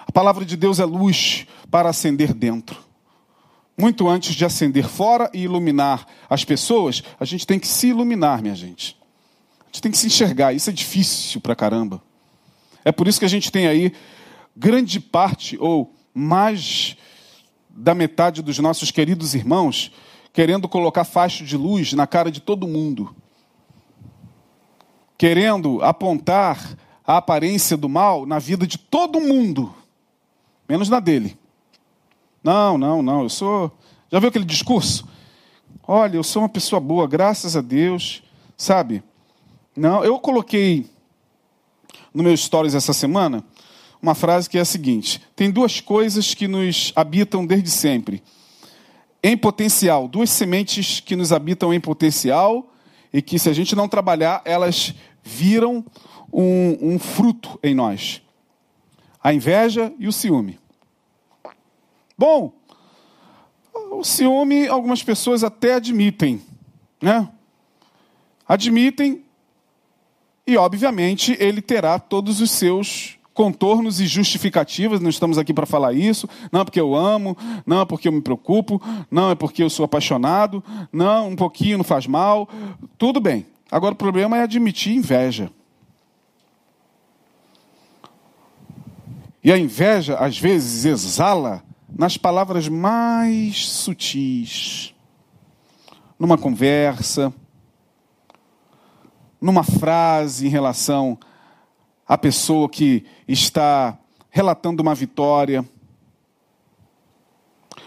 A 0.06 0.12
palavra 0.12 0.44
de 0.44 0.58
Deus 0.58 0.78
é 0.78 0.84
luz 0.84 1.46
para 1.70 1.88
acender 1.88 2.34
dentro. 2.34 2.89
Muito 3.80 4.08
antes 4.08 4.34
de 4.34 4.44
acender 4.44 4.86
fora 4.86 5.30
e 5.32 5.42
iluminar 5.42 6.06
as 6.28 6.44
pessoas, 6.44 7.02
a 7.18 7.24
gente 7.24 7.46
tem 7.46 7.58
que 7.58 7.66
se 7.66 7.88
iluminar, 7.88 8.42
minha 8.42 8.54
gente. 8.54 8.96
A 9.60 9.66
gente 9.66 9.82
tem 9.82 9.92
que 9.92 9.98
se 9.98 10.06
enxergar. 10.06 10.52
Isso 10.52 10.68
é 10.68 10.72
difícil 10.72 11.40
pra 11.40 11.56
caramba. 11.56 12.02
É 12.84 12.92
por 12.92 13.08
isso 13.08 13.18
que 13.18 13.24
a 13.24 13.28
gente 13.28 13.50
tem 13.50 13.66
aí 13.66 13.92
grande 14.56 15.00
parte, 15.00 15.56
ou 15.58 15.94
mais 16.12 16.96
da 17.70 17.94
metade 17.94 18.42
dos 18.42 18.58
nossos 18.58 18.90
queridos 18.90 19.34
irmãos, 19.34 19.92
querendo 20.32 20.68
colocar 20.68 21.04
faixa 21.04 21.44
de 21.44 21.56
luz 21.56 21.92
na 21.92 22.06
cara 22.06 22.30
de 22.30 22.40
todo 22.40 22.68
mundo 22.68 23.14
querendo 25.20 25.82
apontar 25.82 26.78
a 27.06 27.18
aparência 27.18 27.76
do 27.76 27.90
mal 27.90 28.24
na 28.24 28.38
vida 28.38 28.66
de 28.66 28.78
todo 28.78 29.20
mundo, 29.20 29.74
menos 30.66 30.88
na 30.88 30.98
dele. 30.98 31.36
Não, 32.42 32.78
não, 32.78 33.02
não, 33.02 33.22
eu 33.22 33.28
sou. 33.28 33.70
Já 34.10 34.18
viu 34.18 34.28
aquele 34.28 34.44
discurso? 34.44 35.06
Olha, 35.86 36.16
eu 36.16 36.22
sou 36.22 36.42
uma 36.42 36.48
pessoa 36.48 36.80
boa, 36.80 37.06
graças 37.06 37.56
a 37.56 37.60
Deus, 37.60 38.22
sabe? 38.56 39.02
Não, 39.76 40.04
eu 40.04 40.18
coloquei 40.18 40.86
no 42.14 42.22
meu 42.22 42.36
stories 42.36 42.74
essa 42.74 42.92
semana 42.92 43.44
uma 44.02 44.14
frase 44.14 44.48
que 44.48 44.58
é 44.58 44.60
a 44.60 44.64
seguinte: 44.64 45.20
tem 45.34 45.50
duas 45.50 45.80
coisas 45.80 46.34
que 46.34 46.48
nos 46.48 46.92
habitam 46.96 47.44
desde 47.44 47.70
sempre. 47.70 48.22
Em 49.22 49.36
potencial, 49.36 50.08
duas 50.08 50.30
sementes 50.30 51.00
que 51.00 51.14
nos 51.14 51.32
habitam 51.32 51.74
em 51.74 51.80
potencial 51.80 52.72
e 53.12 53.20
que, 53.20 53.38
se 53.38 53.50
a 53.50 53.52
gente 53.52 53.74
não 53.74 53.88
trabalhar, 53.88 54.40
elas 54.44 54.94
viram 55.22 55.84
um, 56.32 56.78
um 56.80 56.98
fruto 56.98 57.58
em 57.62 57.74
nós: 57.74 58.22
a 59.22 59.32
inveja 59.34 59.92
e 59.98 60.06
o 60.06 60.12
ciúme. 60.12 60.59
Bom, 62.20 62.52
o 63.92 64.04
ciúme, 64.04 64.68
algumas 64.68 65.02
pessoas 65.02 65.42
até 65.42 65.76
admitem, 65.76 66.42
né? 67.00 67.26
Admitem, 68.46 69.24
e 70.46 70.54
obviamente 70.54 71.34
ele 71.40 71.62
terá 71.62 71.98
todos 71.98 72.42
os 72.42 72.50
seus 72.50 73.18
contornos 73.32 74.02
e 74.02 74.06
justificativas, 74.06 75.00
não 75.00 75.08
estamos 75.08 75.38
aqui 75.38 75.54
para 75.54 75.64
falar 75.64 75.94
isso, 75.94 76.28
não 76.52 76.60
é 76.60 76.64
porque 76.64 76.78
eu 76.78 76.94
amo, 76.94 77.34
não 77.64 77.80
é 77.80 77.84
porque 77.86 78.06
eu 78.06 78.12
me 78.12 78.20
preocupo, 78.20 78.82
não 79.10 79.30
é 79.30 79.34
porque 79.34 79.62
eu 79.62 79.70
sou 79.70 79.86
apaixonado, 79.86 80.62
não, 80.92 81.30
um 81.30 81.36
pouquinho 81.36 81.78
não 81.78 81.84
faz 81.84 82.06
mal, 82.06 82.46
tudo 82.98 83.18
bem. 83.18 83.46
Agora 83.70 83.94
o 83.94 83.96
problema 83.96 84.36
é 84.36 84.42
admitir 84.42 84.92
inveja. 84.94 85.50
E 89.42 89.50
a 89.50 89.56
inveja, 89.56 90.16
às 90.16 90.38
vezes, 90.38 90.84
exala 90.84 91.64
nas 91.96 92.16
palavras 92.16 92.68
mais 92.68 93.68
sutis, 93.68 94.94
numa 96.18 96.38
conversa, 96.38 97.32
numa 99.40 99.62
frase 99.62 100.46
em 100.46 100.50
relação 100.50 101.18
à 102.06 102.16
pessoa 102.18 102.68
que 102.68 103.04
está 103.26 103.98
relatando 104.30 104.82
uma 104.82 104.94
vitória, 104.94 105.64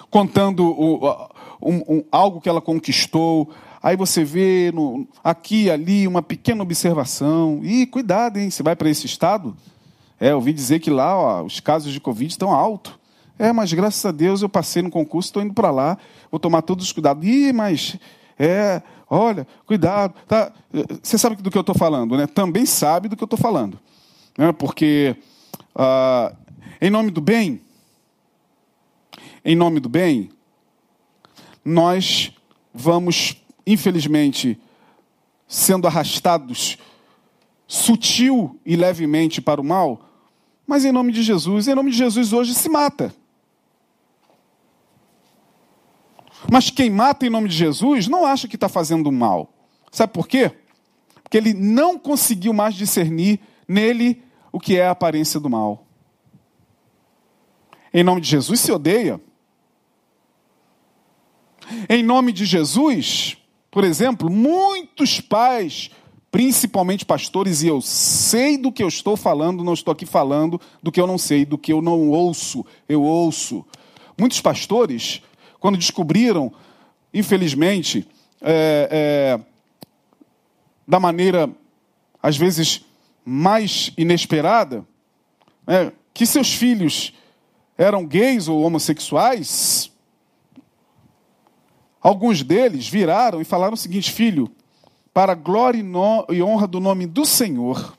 contando 0.10 0.66
o, 0.66 1.08
um, 1.62 1.98
um, 1.98 2.04
algo 2.12 2.42
que 2.42 2.50
ela 2.50 2.62
conquistou, 2.62 3.54
Aí 3.84 3.98
você 3.98 4.24
vê 4.24 4.72
no, 4.74 5.06
aqui 5.22 5.70
ali 5.70 6.08
uma 6.08 6.22
pequena 6.22 6.64
observação. 6.64 7.60
E 7.64 7.86
cuidado, 7.86 8.40
hein? 8.40 8.50
Você 8.50 8.64
vai 8.64 8.78
para 8.78 8.90
esse 8.90 9.06
estado? 9.06 9.54
É, 10.18 10.34
ouvi 10.34 10.54
dizer 10.54 10.80
que 10.80 10.90
lá 10.90 11.18
ó, 11.18 11.44
os 11.44 11.60
casos 11.60 11.92
de 11.92 12.00
Covid 12.00 12.32
estão 12.32 12.54
altos. 12.54 12.94
É, 13.38 13.52
mas 13.52 13.74
graças 13.74 14.06
a 14.06 14.12
Deus 14.12 14.42
eu 14.42 14.50
passei 14.50 14.82
no 14.82 14.90
concurso, 14.90 15.30
estou 15.30 15.42
indo 15.42 15.54
para 15.54 15.72
lá, 15.72 15.98
vou 16.30 16.40
tomar 16.40 16.62
todos 16.62 16.86
os 16.86 16.92
cuidados. 16.92 17.26
Ih, 17.26 17.52
mas 17.52 17.98
é, 18.38 18.82
Olha, 19.16 19.46
cuidado. 19.68 20.16
Tá? 20.28 20.52
Você 21.04 21.20
sabe 21.20 21.36
do 21.36 21.52
que 21.52 21.58
eu 21.58 21.62
estou 21.62 21.76
falando, 21.76 22.18
né? 22.18 22.26
Também 22.26 22.66
sabe 22.66 23.08
do 23.08 23.16
que 23.16 23.22
eu 23.22 23.28
estou 23.28 23.38
falando. 23.38 23.80
Né? 24.36 24.52
Porque, 24.52 25.16
ah, 25.76 26.34
em 26.82 26.90
nome 26.90 27.12
do 27.12 27.22
bem, 27.22 27.62
em 29.46 29.56
nome 29.56 29.80
do 29.80 29.88
bem, 29.88 30.32
nós 31.64 32.32
vamos, 32.74 33.38
infelizmente, 33.68 34.60
sendo 35.48 35.86
arrastados 35.86 36.80
sutil 37.68 38.60
e 38.66 38.76
levemente 38.76 39.40
para 39.40 39.62
o 39.62 39.64
mal, 39.64 40.10
mas 40.66 40.86
em 40.86 40.92
nome 40.92 41.12
de 41.12 41.22
Jesus, 41.22 41.68
em 41.68 41.76
nome 41.76 41.92
de 41.92 41.98
Jesus 41.98 42.34
hoje 42.34 42.56
se 42.56 42.68
mata. 42.68 43.14
Mas 46.52 46.70
quem 46.70 46.90
mata 46.90 47.26
em 47.26 47.30
nome 47.30 47.50
de 47.50 47.56
Jesus 47.56 48.08
não 48.08 48.26
acha 48.26 48.48
que 48.48 48.56
está 48.56 48.68
fazendo 48.68 49.12
mal. 49.12 49.54
Sabe 49.92 50.14
por 50.14 50.28
quê? 50.28 50.52
Porque 51.24 51.38
ele 51.38 51.54
não 51.54 51.98
conseguiu 51.98 52.54
mais 52.54 52.76
discernir 52.76 53.40
nele 53.68 54.22
o 54.52 54.60
que 54.60 54.78
é 54.78 54.86
a 54.86 54.92
aparência 54.92 55.40
do 55.40 55.50
mal. 55.50 55.88
Em 57.94 58.04
nome 58.04 58.22
de 58.22 58.30
Jesus 58.30 58.60
se 58.60 58.72
odeia. 58.72 59.22
Em 61.90 62.04
nome 62.04 62.32
de 62.32 62.46
Jesus, 62.46 63.38
por 63.72 63.84
exemplo, 63.84 64.30
muitos 64.30 65.22
pais, 65.22 65.90
principalmente 66.30 67.06
pastores, 67.06 67.64
e 67.64 67.68
eu 67.68 67.82
sei 67.82 68.58
do 68.58 68.72
que 68.72 68.84
eu 68.84 68.88
estou 68.88 69.16
falando, 69.16 69.64
não 69.64 69.74
estou 69.74 69.92
aqui 69.92 70.06
falando 70.06 70.60
do 70.82 70.92
que 70.92 71.00
eu 71.00 71.08
não 71.08 71.18
sei, 71.18 71.46
do 71.46 71.58
que 71.58 71.72
eu 71.72 71.82
não 71.82 72.10
ouço, 72.10 72.66
eu 72.88 73.02
ouço. 73.02 73.66
Muitos 74.20 74.42
pastores 74.42 75.22
quando 75.64 75.78
descobriram, 75.78 76.52
infelizmente, 77.14 78.06
é, 78.42 78.90
é, 78.92 79.40
da 80.86 81.00
maneira, 81.00 81.50
às 82.22 82.36
vezes, 82.36 82.84
mais 83.24 83.94
inesperada, 83.98 84.86
é, 85.66 85.94
que 86.14 86.26
seus 86.26 86.54
filhos 86.54 87.14
eram 87.78 88.06
gays 88.06 88.50
ou 88.50 88.62
homossexuais, 88.62 89.90
alguns 92.02 92.44
deles 92.44 92.90
viraram 92.90 93.40
e 93.40 93.46
falaram 93.46 93.76
o 93.76 93.78
seguinte: 93.78 94.12
Filho, 94.12 94.52
para 95.14 95.32
a 95.32 95.36
glória 95.36 95.82
e 96.30 96.44
honra 96.44 96.68
do 96.68 96.82
nome 96.82 97.08
do 97.08 97.26
Senhor, 97.26 97.98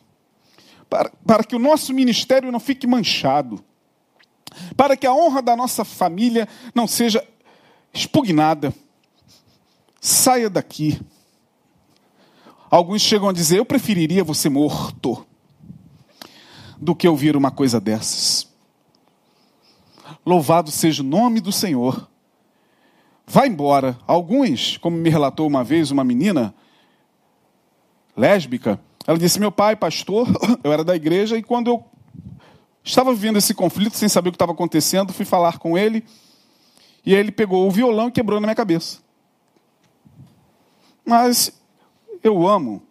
para, 0.91 1.11
para 1.27 1.43
que 1.43 1.57
o 1.57 1.59
nosso 1.59 1.95
ministério 1.95 2.53
não 2.53 2.61
fique 2.61 2.87
manchado, 2.87 3.65
para 4.77 4.99
que 4.99 5.07
a 5.07 5.15
honra 5.15 5.41
da 5.41 5.57
nossa 5.57 5.83
família 5.83 6.47
não 6.75 6.87
seja 6.87 7.27
expugnada. 7.95 8.75
Saia 10.01 10.51
daqui. 10.51 11.01
Alguns 12.71 13.01
chegam 13.01 13.29
a 13.29 13.33
dizer: 13.33 13.59
Eu 13.59 13.65
preferiria 13.65 14.25
você 14.25 14.49
morto 14.49 15.25
do 16.79 16.95
que 16.95 17.09
ouvir 17.09 17.37
uma 17.37 17.51
coisa 17.51 17.81
dessas. 17.81 18.53
Louvado 20.27 20.71
seja 20.71 21.03
o 21.03 21.07
nome 21.07 21.41
do 21.41 21.53
Senhor. 21.53 22.09
Vá 23.27 23.47
embora. 23.47 23.99
Alguns, 24.07 24.77
como 24.77 24.97
me 24.97 25.09
relatou 25.09 25.47
uma 25.47 25.65
vez 25.65 25.91
uma 25.91 26.05
menina 26.05 26.55
lésbica, 28.17 28.79
ela 29.07 29.19
disse: 29.19 29.41
Meu 29.41 29.53
pai, 29.53 29.77
pastor, 29.77 30.29
eu 30.63 30.73
era 30.73 30.85
da 30.85 30.97
igreja, 30.97 31.39
e 31.39 31.43
quando 31.43 31.69
eu 31.69 31.85
estava 32.83 33.15
vivendo 33.15 33.39
esse 33.39 33.55
conflito, 33.55 33.97
sem 33.97 34.09
saber 34.09 34.29
o 34.29 34.33
que 34.33 34.37
estava 34.37 34.53
acontecendo, 34.53 35.13
fui 35.13 35.25
falar 35.25 35.59
com 35.59 35.79
ele. 35.79 36.05
E 37.05 37.15
aí 37.15 37.21
ele 37.21 37.33
pegou 37.33 37.67
o 37.67 37.71
violão 37.71 38.09
e 38.09 38.13
quebrou 38.13 38.41
na 38.41 38.47
minha 38.47 38.55
cabeça. 38.55 38.99
Mas 41.05 41.53
eu 42.23 42.47
amo. 42.47 42.83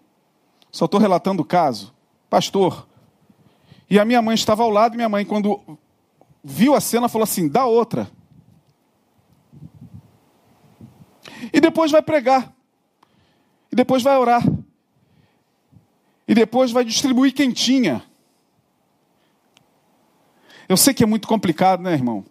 Só 0.71 0.85
estou 0.85 0.99
relatando 0.99 1.41
o 1.41 1.45
caso. 1.45 1.93
Pastor. 2.29 2.87
E 3.89 3.99
a 3.99 4.05
minha 4.05 4.21
mãe 4.21 4.35
estava 4.35 4.63
ao 4.63 4.69
lado, 4.69 4.95
minha 4.95 5.09
mãe, 5.09 5.25
quando 5.25 5.59
viu 6.43 6.75
a 6.75 6.81
cena, 6.81 7.09
falou 7.09 7.23
assim: 7.23 7.47
dá 7.47 7.65
outra. 7.65 8.09
E 11.51 11.59
depois 11.59 11.91
vai 11.91 12.01
pregar. 12.01 12.53
E 13.71 13.75
depois 13.75 14.03
vai 14.03 14.17
orar. 14.17 14.43
E 16.27 16.33
depois 16.33 16.71
vai 16.71 16.85
distribuir 16.85 17.33
quentinha. 17.33 18.03
Eu 20.69 20.77
sei 20.77 20.93
que 20.93 21.03
é 21.03 21.07
muito 21.07 21.27
complicado, 21.27 21.81
né, 21.81 21.93
irmão? 21.93 22.23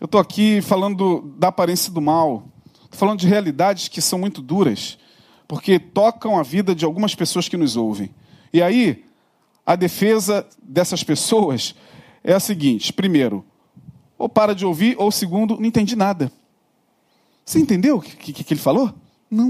Eu 0.00 0.06
estou 0.06 0.18
aqui 0.18 0.62
falando 0.62 1.34
da 1.36 1.48
aparência 1.48 1.92
do 1.92 2.00
mal, 2.00 2.48
falando 2.90 3.20
de 3.20 3.26
realidades 3.26 3.86
que 3.86 4.00
são 4.00 4.18
muito 4.18 4.40
duras, 4.40 4.98
porque 5.46 5.78
tocam 5.78 6.38
a 6.38 6.42
vida 6.42 6.74
de 6.74 6.86
algumas 6.86 7.14
pessoas 7.14 7.50
que 7.50 7.56
nos 7.56 7.76
ouvem. 7.76 8.08
E 8.50 8.62
aí, 8.62 9.04
a 9.66 9.76
defesa 9.76 10.48
dessas 10.62 11.04
pessoas 11.04 11.74
é 12.24 12.32
a 12.32 12.40
seguinte: 12.40 12.94
primeiro, 12.94 13.44
ou 14.16 14.26
para 14.26 14.54
de 14.54 14.64
ouvir, 14.64 14.96
ou 14.98 15.12
segundo, 15.12 15.58
não 15.58 15.66
entendi 15.66 15.94
nada. 15.94 16.32
Você 17.44 17.58
entendeu 17.58 17.98
o 17.98 18.00
que, 18.00 18.32
que, 18.32 18.42
que 18.42 18.54
ele 18.54 18.60
falou? 18.60 18.94
Não, 19.30 19.48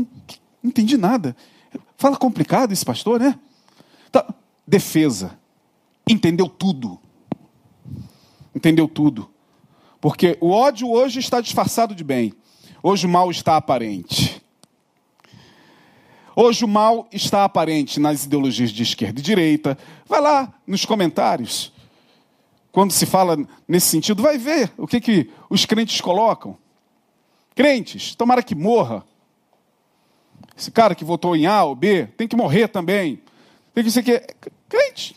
não 0.61 0.70
entendi 0.70 0.96
nada. 0.96 1.36
Fala 1.96 2.16
complicado 2.16 2.72
esse 2.72 2.84
pastor, 2.84 3.20
né? 3.20 3.38
Tá. 4.11 4.34
Defesa. 4.66 5.38
Entendeu 6.09 6.48
tudo. 6.48 6.98
Entendeu 8.53 8.88
tudo. 8.88 9.30
Porque 10.01 10.38
o 10.40 10.51
ódio 10.51 10.90
hoje 10.90 11.20
está 11.20 11.40
disfarçado 11.40 11.94
de 11.94 12.03
bem. 12.03 12.32
Hoje 12.82 13.07
o 13.07 13.11
mal 13.11 13.30
está 13.30 13.57
aparente. 13.57 14.40
Hoje 16.34 16.64
o 16.64 16.68
mal 16.68 17.07
está 17.12 17.44
aparente 17.44 18.01
nas 18.01 18.24
ideologias 18.24 18.70
de 18.70 18.82
esquerda 18.82 19.20
e 19.20 19.22
direita. 19.22 19.76
Vai 20.07 20.20
lá 20.20 20.55
nos 20.66 20.86
comentários. 20.86 21.72
Quando 22.72 22.92
se 22.92 23.05
fala 23.05 23.36
nesse 23.68 23.88
sentido, 23.88 24.22
vai 24.22 24.38
ver 24.38 24.72
o 24.78 24.86
que, 24.86 25.01
que 25.01 25.30
os 25.51 25.66
crentes 25.66 26.01
colocam. 26.01 26.57
Crentes, 27.55 28.14
tomara 28.14 28.42
que 28.42 28.55
morra. 28.55 29.05
Esse 30.57 30.70
cara 30.70 30.94
que 30.94 31.05
votou 31.05 31.36
em 31.36 31.46
A 31.46 31.64
ou 31.64 31.74
B 31.74 32.07
tem 32.16 32.26
que 32.26 32.36
morrer 32.36 32.68
também. 32.68 33.20
Tem 33.74 33.84
que 33.84 33.90
ser 33.90 34.03
que 34.03 34.22
crente. 34.68 35.16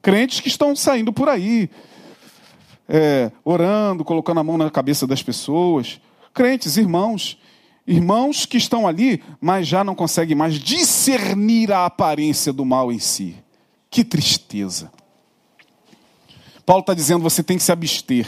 Crentes 0.00 0.40
que 0.40 0.48
estão 0.48 0.74
saindo 0.74 1.12
por 1.12 1.28
aí, 1.28 1.68
é, 2.92 3.30
orando, 3.44 4.04
colocando 4.04 4.40
a 4.40 4.44
mão 4.44 4.58
na 4.58 4.68
cabeça 4.68 5.06
das 5.06 5.22
pessoas. 5.22 6.00
Crentes, 6.34 6.76
irmãos, 6.76 7.38
irmãos 7.86 8.44
que 8.44 8.56
estão 8.56 8.86
ali, 8.86 9.22
mas 9.40 9.68
já 9.68 9.84
não 9.84 9.94
conseguem 9.94 10.36
mais 10.36 10.54
discernir 10.54 11.72
a 11.72 11.86
aparência 11.86 12.52
do 12.52 12.64
mal 12.64 12.90
em 12.90 12.98
si. 12.98 13.36
Que 13.88 14.02
tristeza. 14.02 14.90
Paulo 16.66 16.80
está 16.80 16.92
dizendo: 16.92 17.22
você 17.22 17.44
tem 17.44 17.56
que 17.56 17.62
se 17.62 17.70
abster. 17.70 18.26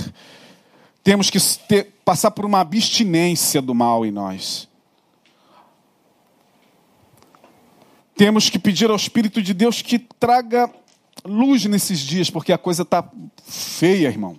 Temos 1.03 1.29
que 1.29 1.41
ter, 1.67 1.95
passar 2.05 2.31
por 2.31 2.45
uma 2.45 2.61
abstinência 2.61 3.61
do 3.61 3.75
mal 3.75 4.07
em 4.07 4.13
nós. 4.13 4.69
Temos 8.15 8.49
que 8.49 8.59
pedir 8.61 8.89
ao 8.89 8.95
Espírito 8.95 9.43
de 9.43 9.53
Deus 9.53 9.83
que 9.83 9.99
traga 9.99 10.71
luz 11.25 11.65
nesses 11.65 11.99
dias, 11.99 12.31
porque 12.31 12.53
a 12.53 12.59
coisa 12.59 12.83
está 12.83 13.09
feia, 13.45 14.07
irmão. 14.07 14.37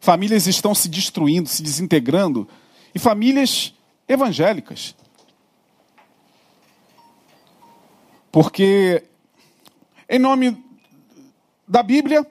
Famílias 0.00 0.46
estão 0.46 0.74
se 0.74 0.88
destruindo, 0.88 1.48
se 1.48 1.62
desintegrando, 1.62 2.48
e 2.94 2.98
famílias 2.98 3.74
evangélicas. 4.06 4.94
Porque, 8.30 9.04
em 10.08 10.18
nome 10.18 10.64
da 11.66 11.82
Bíblia, 11.82 12.26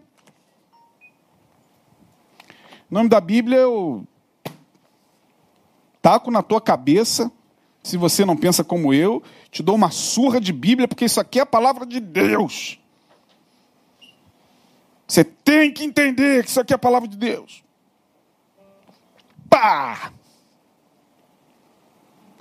em 2.90 2.94
nome 2.94 3.10
da 3.10 3.20
Bíblia, 3.20 3.58
eu 3.58 4.08
taco 6.02 6.32
na 6.32 6.42
tua 6.42 6.62
cabeça, 6.62 7.30
se 7.84 7.98
você 7.98 8.24
não 8.24 8.38
pensa 8.38 8.64
como 8.64 8.94
eu, 8.94 9.22
te 9.52 9.62
dou 9.62 9.76
uma 9.76 9.92
surra 9.92 10.40
de 10.40 10.54
Bíblia, 10.54 10.88
porque 10.88 11.06
isso 11.06 11.20
aqui 11.20 11.40
é 11.40 11.42
a 11.42 11.46
palavra 11.46 11.86
de 11.86 12.00
Deus. 12.00 12.80
Você 15.08 15.24
tem 15.24 15.72
que 15.72 15.86
entender 15.86 16.44
que 16.44 16.50
isso 16.50 16.60
aqui 16.60 16.74
é 16.74 16.76
a 16.76 16.80
palavra 16.80 17.08
de 17.08 17.16
Deus. 17.16 17.64
Pá! 19.50 20.12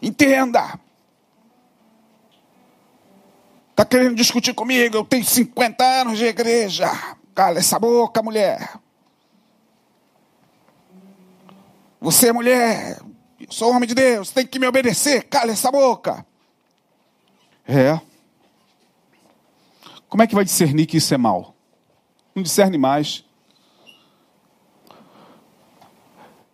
Entenda. 0.03 0.79
Está 3.71 3.85
querendo 3.85 4.17
discutir 4.17 4.55
comigo? 4.55 4.97
Eu 4.97 5.05
tenho 5.05 5.25
50 5.25 5.85
anos 5.85 6.19
de 6.19 6.25
igreja. 6.25 6.91
Cala 7.35 7.59
essa 7.59 7.79
boca, 7.79 8.23
mulher. 8.23 8.79
Você 12.01 12.29
é 12.29 12.33
mulher. 12.33 12.99
Eu 13.39 13.53
sou 13.53 13.71
homem 13.71 13.89
de 13.89 13.95
Deus. 13.95 14.31
Tem 14.31 14.47
que 14.47 14.59
me 14.59 14.67
obedecer. 14.67 15.25
Cala 15.25 15.53
essa 15.53 15.71
boca. 15.71 16.27
É. 17.67 18.01
Como 20.09 20.23
é 20.23 20.27
que 20.27 20.35
vai 20.35 20.45
discernir 20.45 20.87
que 20.87 20.97
isso 20.97 21.13
é 21.13 21.19
mal? 21.19 21.56
Não 22.37 22.43
discerne 22.43 22.77
mais. 22.77 23.25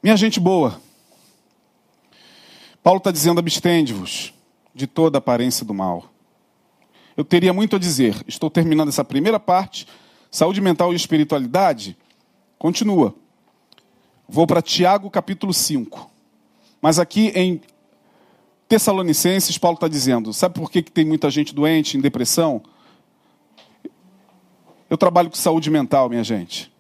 Minha 0.01 0.17
gente 0.17 0.39
boa, 0.39 0.81
Paulo 2.83 2.99
está 2.99 3.11
dizendo: 3.11 3.41
abstende-vos 3.41 4.33
de 4.73 4.87
toda 4.87 5.19
aparência 5.19 5.67
do 5.67 5.75
mal. 5.75 6.05
Eu 7.17 7.25
teria 7.25 7.53
muito 7.53 7.77
a 7.77 7.79
dizer. 7.79 8.25
Estou 8.27 8.49
terminando 8.49 8.89
essa 8.89 9.05
primeira 9.05 9.39
parte. 9.39 9.87
Saúde 10.31 10.61
mental 10.61 10.93
e 10.93 10.97
espiritualidade. 10.97 11.97
Continua. 12.59 13.15
Vou 14.27 14.47
para 14.47 14.63
Tiago 14.63 15.11
capítulo 15.11 15.53
5. 15.53 16.11
Mas 16.81 16.99
aqui 16.99 17.33
em 17.35 17.61
Tessalonicenses, 18.69 19.59
Paulo 19.59 19.75
está 19.75 19.89
dizendo: 19.89 20.33
sabe 20.33 20.55
por 20.55 20.71
que, 20.71 20.83
que 20.83 20.93
tem 20.93 21.05
muita 21.05 21.29
gente 21.29 21.55
doente, 21.55 21.99
em 21.99 22.01
depressão? 22.01 22.63
Eu 24.93 24.99
trabalho 24.99 25.31
com 25.31 25.37
saúde 25.37 25.71
mental, 25.71 26.11
minha 26.11 26.23
gente. 26.23 26.71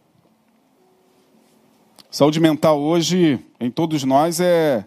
Saúde 2.11 2.41
mental 2.41 2.79
hoje, 2.79 3.41
em 3.59 3.71
todos 3.71 4.05
nós, 4.05 4.39
é, 4.39 4.85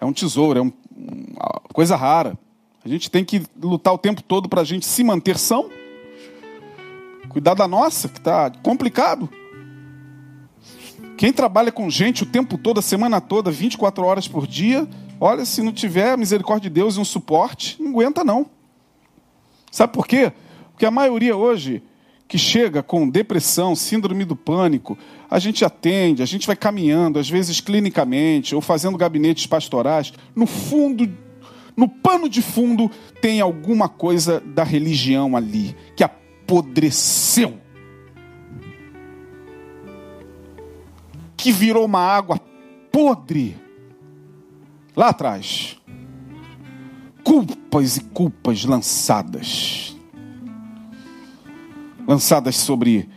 é 0.00 0.04
um 0.04 0.12
tesouro, 0.12 0.58
é 0.58 0.62
um, 0.62 0.72
uma 0.90 1.60
coisa 1.72 1.94
rara. 1.94 2.36
A 2.84 2.88
gente 2.88 3.08
tem 3.08 3.24
que 3.24 3.40
lutar 3.62 3.94
o 3.94 3.98
tempo 3.98 4.20
todo 4.20 4.48
para 4.48 4.62
a 4.62 4.64
gente 4.64 4.84
se 4.84 5.04
manter 5.04 5.38
são. 5.38 5.70
Cuidar 7.28 7.54
da 7.54 7.68
nossa, 7.68 8.08
que 8.08 8.18
está 8.18 8.50
complicado. 8.64 9.30
Quem 11.16 11.32
trabalha 11.32 11.70
com 11.70 11.88
gente 11.88 12.24
o 12.24 12.26
tempo 12.26 12.58
todo, 12.58 12.80
a 12.80 12.82
semana 12.82 13.20
toda, 13.20 13.52
24 13.52 14.04
horas 14.04 14.26
por 14.26 14.44
dia, 14.44 14.88
olha, 15.20 15.44
se 15.44 15.62
não 15.62 15.72
tiver 15.72 16.18
misericórdia 16.18 16.68
de 16.68 16.74
Deus 16.74 16.96
e 16.96 16.98
um 16.98 17.04
suporte, 17.04 17.80
não 17.80 17.92
aguenta 17.92 18.24
não. 18.24 18.50
Sabe 19.70 19.92
por 19.92 20.04
quê? 20.04 20.32
Porque 20.72 20.84
a 20.84 20.90
maioria 20.90 21.36
hoje 21.36 21.80
que 22.30 22.38
chega 22.38 22.80
com 22.80 23.08
depressão, 23.08 23.74
síndrome 23.74 24.24
do 24.24 24.36
pânico, 24.36 24.96
a 25.28 25.40
gente 25.40 25.64
atende, 25.64 26.22
a 26.22 26.26
gente 26.26 26.46
vai 26.46 26.54
caminhando, 26.54 27.18
às 27.18 27.28
vezes 27.28 27.60
clinicamente, 27.60 28.54
ou 28.54 28.60
fazendo 28.60 28.96
gabinetes 28.96 29.46
pastorais, 29.46 30.12
no 30.32 30.46
fundo, 30.46 31.12
no 31.76 31.88
pano 31.88 32.28
de 32.28 32.40
fundo, 32.40 32.88
tem 33.20 33.40
alguma 33.40 33.88
coisa 33.88 34.40
da 34.40 34.62
religião 34.62 35.36
ali, 35.36 35.76
que 35.96 36.04
apodreceu. 36.04 37.58
que 41.36 41.50
virou 41.50 41.86
uma 41.86 42.00
água 42.00 42.38
podre 42.92 43.56
lá 44.94 45.08
atrás. 45.08 45.80
Culpas 47.24 47.96
e 47.96 48.00
culpas 48.00 48.66
lançadas. 48.66 49.89
Lançadas 52.10 52.56
sobre 52.56 53.08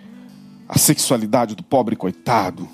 a 0.69 0.77
sexualidade 0.77 1.55
do 1.55 1.63
pobre 1.63 1.95
coitado. 1.95 2.69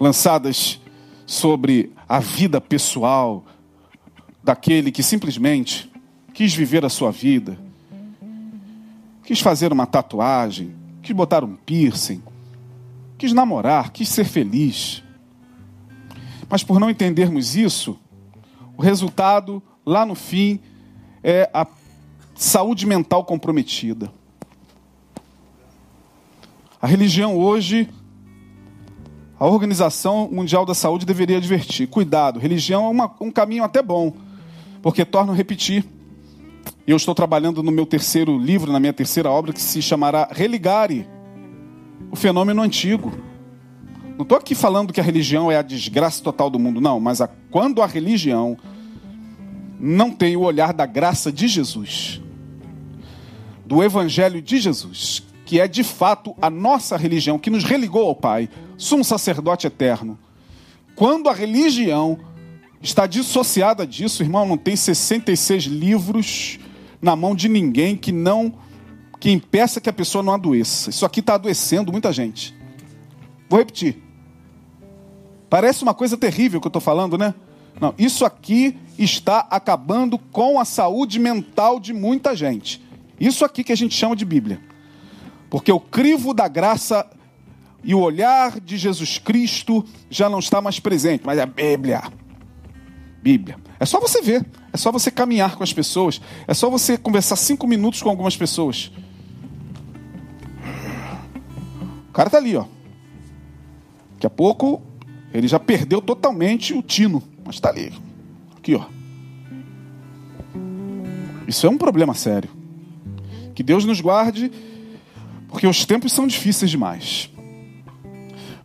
Lançadas 0.00 0.80
sobre 1.24 1.92
a 2.08 2.18
vida 2.18 2.60
pessoal 2.60 3.44
daquele 4.42 4.90
que 4.90 5.04
simplesmente 5.04 5.88
quis 6.34 6.52
viver 6.52 6.84
a 6.84 6.88
sua 6.88 7.12
vida, 7.12 7.56
quis 9.22 9.38
fazer 9.38 9.72
uma 9.72 9.86
tatuagem, 9.86 10.74
quis 11.00 11.14
botar 11.14 11.44
um 11.44 11.54
piercing, 11.54 12.20
quis 13.16 13.32
namorar, 13.32 13.92
quis 13.92 14.08
ser 14.08 14.24
feliz. 14.24 15.04
Mas 16.50 16.64
por 16.64 16.80
não 16.80 16.90
entendermos 16.90 17.54
isso, 17.54 17.96
o 18.76 18.82
resultado, 18.82 19.62
lá 19.86 20.04
no 20.04 20.16
fim, 20.16 20.58
é 21.22 21.48
a 21.54 21.64
saúde 22.36 22.86
mental 22.86 23.24
comprometida. 23.24 24.10
A 26.80 26.86
religião 26.86 27.36
hoje, 27.36 27.88
a 29.40 29.46
Organização 29.46 30.28
Mundial 30.30 30.64
da 30.64 30.74
Saúde 30.74 31.04
deveria 31.04 31.38
advertir: 31.38 31.88
cuidado, 31.88 32.38
religião 32.38 32.84
é 32.84 32.88
uma, 32.88 33.12
um 33.20 33.30
caminho 33.30 33.64
até 33.64 33.82
bom, 33.82 34.12
porque 34.82 35.04
torna 35.04 35.32
a 35.32 35.36
repetir 35.36 35.84
eu 36.86 36.96
estou 36.96 37.16
trabalhando 37.16 37.64
no 37.64 37.72
meu 37.72 37.84
terceiro 37.84 38.38
livro, 38.38 38.70
na 38.70 38.78
minha 38.78 38.92
terceira 38.92 39.28
obra, 39.28 39.52
que 39.52 39.60
se 39.60 39.82
chamará 39.82 40.28
Religare 40.30 41.08
o 42.12 42.16
fenômeno 42.16 42.62
antigo. 42.62 43.12
Não 44.16 44.22
estou 44.22 44.38
aqui 44.38 44.54
falando 44.54 44.92
que 44.92 45.00
a 45.00 45.02
religião 45.02 45.50
é 45.50 45.56
a 45.56 45.62
desgraça 45.62 46.22
total 46.22 46.48
do 46.48 46.60
mundo, 46.60 46.80
não, 46.80 47.00
mas 47.00 47.20
a, 47.20 47.28
quando 47.50 47.82
a 47.82 47.86
religião 47.86 48.56
não 49.80 50.12
tem 50.12 50.36
o 50.36 50.42
olhar 50.42 50.72
da 50.72 50.86
graça 50.86 51.32
de 51.32 51.48
Jesus, 51.48 52.22
do 53.66 53.82
Evangelho 53.82 54.40
de 54.40 54.58
Jesus, 54.58 55.24
que 55.44 55.60
é 55.60 55.66
de 55.66 55.82
fato 55.82 56.34
a 56.40 56.48
nossa 56.48 56.96
religião, 56.96 57.38
que 57.38 57.50
nos 57.50 57.64
religou 57.64 58.06
ao 58.06 58.14
Pai, 58.14 58.48
sumo 58.78 59.04
sacerdote 59.04 59.66
eterno. 59.66 60.16
Quando 60.94 61.28
a 61.28 61.34
religião 61.34 62.18
está 62.80 63.06
dissociada 63.06 63.84
disso, 63.84 64.22
irmão, 64.22 64.46
não 64.46 64.56
tem 64.56 64.76
66 64.76 65.64
livros 65.64 66.60
na 67.02 67.16
mão 67.16 67.34
de 67.34 67.48
ninguém 67.48 67.96
que 67.96 68.12
não 68.12 68.54
que 69.18 69.30
impeça 69.30 69.80
que 69.80 69.88
a 69.88 69.92
pessoa 69.92 70.22
não 70.22 70.34
adoeça. 70.34 70.90
Isso 70.90 71.04
aqui 71.04 71.20
está 71.20 71.34
adoecendo 71.34 71.90
muita 71.90 72.12
gente. 72.12 72.54
Vou 73.48 73.58
repetir. 73.58 74.00
Parece 75.48 75.82
uma 75.82 75.94
coisa 75.94 76.16
terrível 76.16 76.60
que 76.60 76.66
eu 76.66 76.70
estou 76.70 76.82
falando, 76.82 77.16
né? 77.16 77.34
Não, 77.80 77.94
isso 77.98 78.24
aqui 78.24 78.76
está 78.98 79.40
acabando 79.50 80.18
com 80.18 80.60
a 80.60 80.64
saúde 80.64 81.18
mental 81.18 81.80
de 81.80 81.92
muita 81.92 82.36
gente. 82.36 82.85
Isso 83.18 83.44
aqui 83.44 83.64
que 83.64 83.72
a 83.72 83.76
gente 83.76 83.94
chama 83.94 84.14
de 84.14 84.24
Bíblia. 84.24 84.60
Porque 85.48 85.70
o 85.72 85.80
crivo 85.80 86.34
da 86.34 86.48
graça 86.48 87.08
e 87.82 87.94
o 87.94 88.00
olhar 88.00 88.60
de 88.60 88.76
Jesus 88.76 89.18
Cristo 89.18 89.84
já 90.10 90.28
não 90.28 90.40
está 90.40 90.60
mais 90.60 90.80
presente, 90.80 91.22
mas 91.24 91.38
é 91.38 91.42
a 91.42 91.46
Bíblia. 91.46 92.02
Bíblia. 93.22 93.56
É 93.78 93.84
só 93.86 94.00
você 94.00 94.20
ver, 94.22 94.44
é 94.72 94.76
só 94.76 94.90
você 94.90 95.10
caminhar 95.10 95.56
com 95.56 95.62
as 95.62 95.72
pessoas, 95.72 96.20
é 96.46 96.54
só 96.54 96.70
você 96.70 96.96
conversar 96.96 97.36
cinco 97.36 97.66
minutos 97.66 98.02
com 98.02 98.08
algumas 98.08 98.36
pessoas. 98.36 98.90
O 102.08 102.12
cara 102.12 102.28
está 102.28 102.38
ali, 102.38 102.56
ó. 102.56 102.64
Daqui 104.14 104.26
a 104.26 104.30
pouco 104.30 104.82
ele 105.32 105.46
já 105.46 105.60
perdeu 105.60 106.00
totalmente 106.00 106.72
o 106.72 106.82
tino, 106.82 107.22
mas 107.44 107.56
está 107.56 107.68
ali. 107.68 107.92
Aqui, 108.56 108.74
ó. 108.74 108.86
Isso 111.46 111.66
é 111.66 111.70
um 111.70 111.76
problema 111.78 112.14
sério. 112.14 112.55
Que 113.56 113.62
Deus 113.62 113.86
nos 113.86 114.02
guarde, 114.02 114.52
porque 115.48 115.66
os 115.66 115.86
tempos 115.86 116.12
são 116.12 116.26
difíceis 116.26 116.70
demais. 116.70 117.30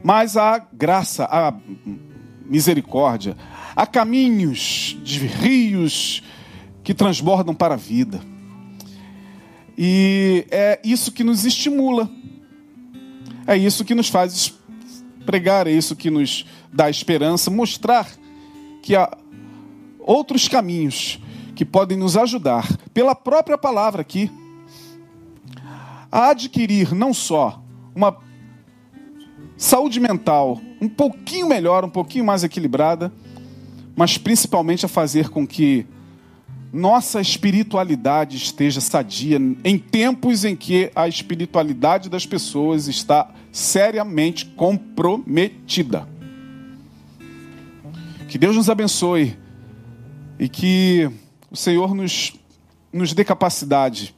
Mas 0.03 0.35
a 0.35 0.59
graça, 0.59 1.23
a 1.23 1.53
misericórdia, 2.45 3.37
há 3.73 3.87
caminhos 3.87 4.97
de 5.01 5.25
rios 5.25 6.21
que 6.83 6.93
transbordam 6.93 7.55
para 7.55 7.75
a 7.75 7.77
vida. 7.77 8.19
E 9.77 10.45
é 10.51 10.81
isso 10.83 11.13
que 11.13 11.23
nos 11.23 11.45
estimula. 11.45 12.09
É 13.47 13.55
isso 13.55 13.85
que 13.85 13.95
nos 13.95 14.09
faz 14.09 14.53
pregar, 15.25 15.67
é 15.67 15.71
isso 15.71 15.95
que 15.95 16.09
nos 16.09 16.45
dá 16.73 16.89
esperança, 16.89 17.49
mostrar 17.49 18.07
que 18.83 18.93
há 18.93 19.09
outros 19.99 20.49
caminhos 20.49 21.17
que 21.55 21.63
podem 21.63 21.97
nos 21.97 22.17
ajudar, 22.17 22.67
pela 22.93 23.15
própria 23.15 23.57
palavra 23.57 24.01
aqui, 24.01 24.29
a 26.11 26.29
adquirir 26.29 26.93
não 26.93 27.13
só 27.13 27.63
uma 27.95 28.17
saúde 29.55 29.99
mental 29.99 30.59
um 30.81 30.89
pouquinho 30.89 31.47
melhor, 31.47 31.85
um 31.85 31.89
pouquinho 31.89 32.25
mais 32.25 32.43
equilibrada, 32.43 33.13
mas 33.95 34.17
principalmente 34.17 34.85
a 34.85 34.89
fazer 34.89 35.29
com 35.29 35.45
que 35.45 35.85
nossa 36.73 37.19
espiritualidade 37.21 38.37
esteja 38.37 38.81
sadia 38.81 39.37
em 39.63 39.77
tempos 39.77 40.45
em 40.45 40.55
que 40.55 40.91
a 40.95 41.07
espiritualidade 41.07 42.09
das 42.09 42.25
pessoas 42.25 42.87
está 42.87 43.29
seriamente 43.51 44.45
comprometida. 44.45 46.07
Que 48.29 48.37
Deus 48.37 48.55
nos 48.55 48.69
abençoe 48.69 49.37
e 50.39 50.47
que 50.47 51.11
o 51.51 51.55
Senhor 51.55 51.93
nos, 51.93 52.33
nos 52.91 53.13
dê 53.13 53.25
capacidade 53.25 54.15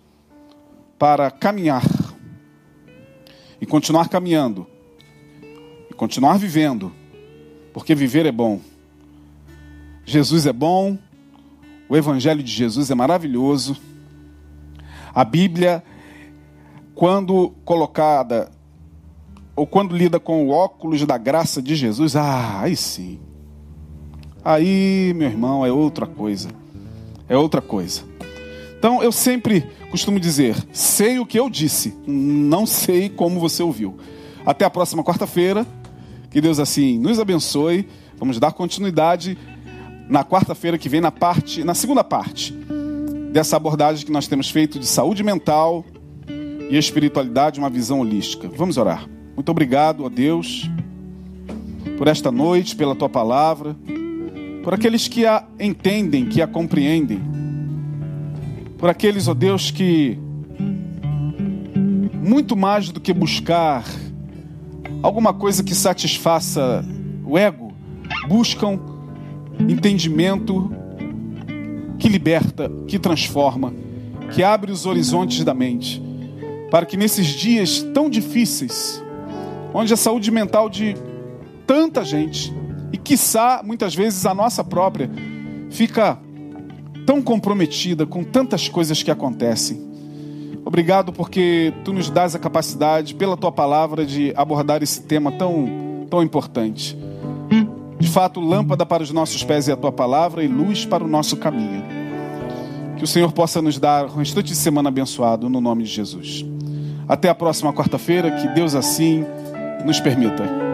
para 0.97 1.29
caminhar 1.31 1.83
e 3.59 3.65
continuar 3.65 4.09
caminhando 4.09 4.67
e 5.89 5.93
continuar 5.93 6.37
vivendo, 6.37 6.91
porque 7.73 7.95
viver 7.95 8.25
é 8.25 8.31
bom. 8.31 8.59
Jesus 10.05 10.45
é 10.45 10.53
bom, 10.53 10.97
o 11.87 11.95
Evangelho 11.95 12.43
de 12.43 12.51
Jesus 12.51 12.91
é 12.91 12.95
maravilhoso. 12.95 13.77
A 15.13 15.23
Bíblia, 15.23 15.83
quando 16.95 17.53
colocada, 17.63 18.51
ou 19.55 19.67
quando 19.67 19.95
lida 19.95 20.19
com 20.19 20.47
o 20.47 20.49
óculos 20.49 21.05
da 21.05 21.17
graça 21.17 21.61
de 21.61 21.75
Jesus, 21.75 22.15
ah, 22.15 22.61
aí 22.61 22.75
sim. 22.75 23.19
Aí, 24.43 25.13
meu 25.15 25.29
irmão, 25.29 25.65
é 25.65 25.71
outra 25.71 26.05
coisa. 26.05 26.49
É 27.29 27.37
outra 27.37 27.61
coisa. 27.61 28.12
Então, 28.83 29.01
eu 29.01 29.13
sempre 29.13 29.61
costumo 29.89 30.19
dizer: 30.19 30.57
sei 30.73 31.17
o 31.17 31.25
que 31.25 31.39
eu 31.39 31.49
disse, 31.49 31.95
não 32.05 32.65
sei 32.65 33.07
como 33.07 33.39
você 33.39 33.63
ouviu. 33.63 33.97
Até 34.45 34.65
a 34.65 34.69
próxima 34.69 35.01
quarta-feira. 35.01 35.65
Que 36.29 36.41
Deus 36.41 36.59
assim 36.59 36.99
nos 36.99 37.17
abençoe. 37.17 37.87
Vamos 38.17 38.39
dar 38.39 38.51
continuidade 38.51 39.37
na 40.09 40.25
quarta-feira 40.25 40.77
que 40.77 40.89
vem 40.89 40.99
na 40.99 41.13
parte, 41.13 41.63
na 41.63 41.73
segunda 41.73 42.03
parte 42.03 42.53
dessa 43.31 43.55
abordagem 43.55 44.05
que 44.05 44.11
nós 44.11 44.27
temos 44.27 44.49
feito 44.49 44.77
de 44.77 44.85
saúde 44.85 45.23
mental 45.23 45.85
e 46.69 46.77
espiritualidade, 46.77 47.59
uma 47.59 47.69
visão 47.69 48.01
holística. 48.01 48.49
Vamos 48.53 48.75
orar. 48.75 49.07
Muito 49.33 49.49
obrigado 49.49 50.05
a 50.05 50.09
Deus 50.09 50.69
por 51.97 52.09
esta 52.09 52.29
noite, 52.33 52.75
pela 52.75 52.95
tua 52.95 53.07
palavra, 53.07 53.77
por 54.61 54.73
aqueles 54.73 55.07
que 55.07 55.25
a 55.25 55.47
entendem, 55.57 56.25
que 56.25 56.41
a 56.41 56.47
compreendem, 56.47 57.21
por 58.83 58.89
aqueles, 58.89 59.29
ó 59.29 59.31
oh 59.31 59.33
Deus, 59.33 59.71
que 59.71 60.19
muito 62.21 62.53
mais 62.53 62.89
do 62.89 62.99
que 62.99 63.13
buscar 63.13 63.85
alguma 65.01 65.33
coisa 65.33 65.63
que 65.63 65.73
satisfaça 65.73 66.83
o 67.23 67.37
ego, 67.37 67.73
buscam 68.27 68.77
entendimento 69.57 70.69
que 71.97 72.09
liberta, 72.09 72.69
que 72.85 72.99
transforma, 72.99 73.73
que 74.33 74.43
abre 74.43 74.69
os 74.69 74.85
horizontes 74.85 75.45
da 75.45 75.53
mente, 75.53 76.03
para 76.69 76.85
que 76.85 76.97
nesses 76.97 77.27
dias 77.27 77.81
tão 77.93 78.09
difíceis, 78.09 79.01
onde 79.73 79.93
a 79.93 79.97
saúde 79.97 80.29
mental 80.29 80.69
de 80.69 80.97
tanta 81.65 82.03
gente, 82.03 82.53
e 82.91 82.97
quiçá 82.97 83.61
muitas 83.63 83.95
vezes 83.95 84.25
a 84.25 84.33
nossa 84.33 84.61
própria, 84.61 85.09
fica 85.69 86.19
tão 87.05 87.21
comprometida 87.21 88.05
com 88.05 88.23
tantas 88.23 88.67
coisas 88.67 89.01
que 89.01 89.11
acontecem. 89.11 89.81
Obrigado 90.65 91.11
porque 91.11 91.73
tu 91.83 91.91
nos 91.91 92.09
dás 92.09 92.35
a 92.35 92.39
capacidade, 92.39 93.15
pela 93.15 93.35
tua 93.35 93.51
palavra, 93.51 94.05
de 94.05 94.33
abordar 94.35 94.81
esse 94.81 95.01
tema 95.01 95.31
tão, 95.31 96.07
tão 96.09 96.23
importante. 96.23 96.97
De 97.99 98.09
fato, 98.09 98.39
lâmpada 98.39 98.85
para 98.85 99.01
os 99.01 99.11
nossos 99.11 99.43
pés 99.43 99.69
é 99.69 99.71
a 99.71 99.77
tua 99.77 99.91
palavra 99.91 100.43
e 100.43 100.47
luz 100.47 100.85
para 100.85 101.03
o 101.03 101.07
nosso 101.07 101.37
caminho. 101.37 101.83
Que 102.97 103.03
o 103.03 103.07
Senhor 103.07 103.31
possa 103.31 103.61
nos 103.61 103.79
dar 103.79 104.05
um 104.05 104.17
restante 104.17 104.47
de 104.47 104.55
semana 104.55 104.89
abençoado 104.89 105.49
no 105.49 105.61
nome 105.61 105.83
de 105.83 105.89
Jesus. 105.89 106.45
Até 107.07 107.29
a 107.29 107.35
próxima 107.35 107.73
quarta-feira, 107.73 108.31
que 108.31 108.47
Deus 108.49 108.75
assim 108.75 109.25
nos 109.85 109.99
permita. 109.99 110.72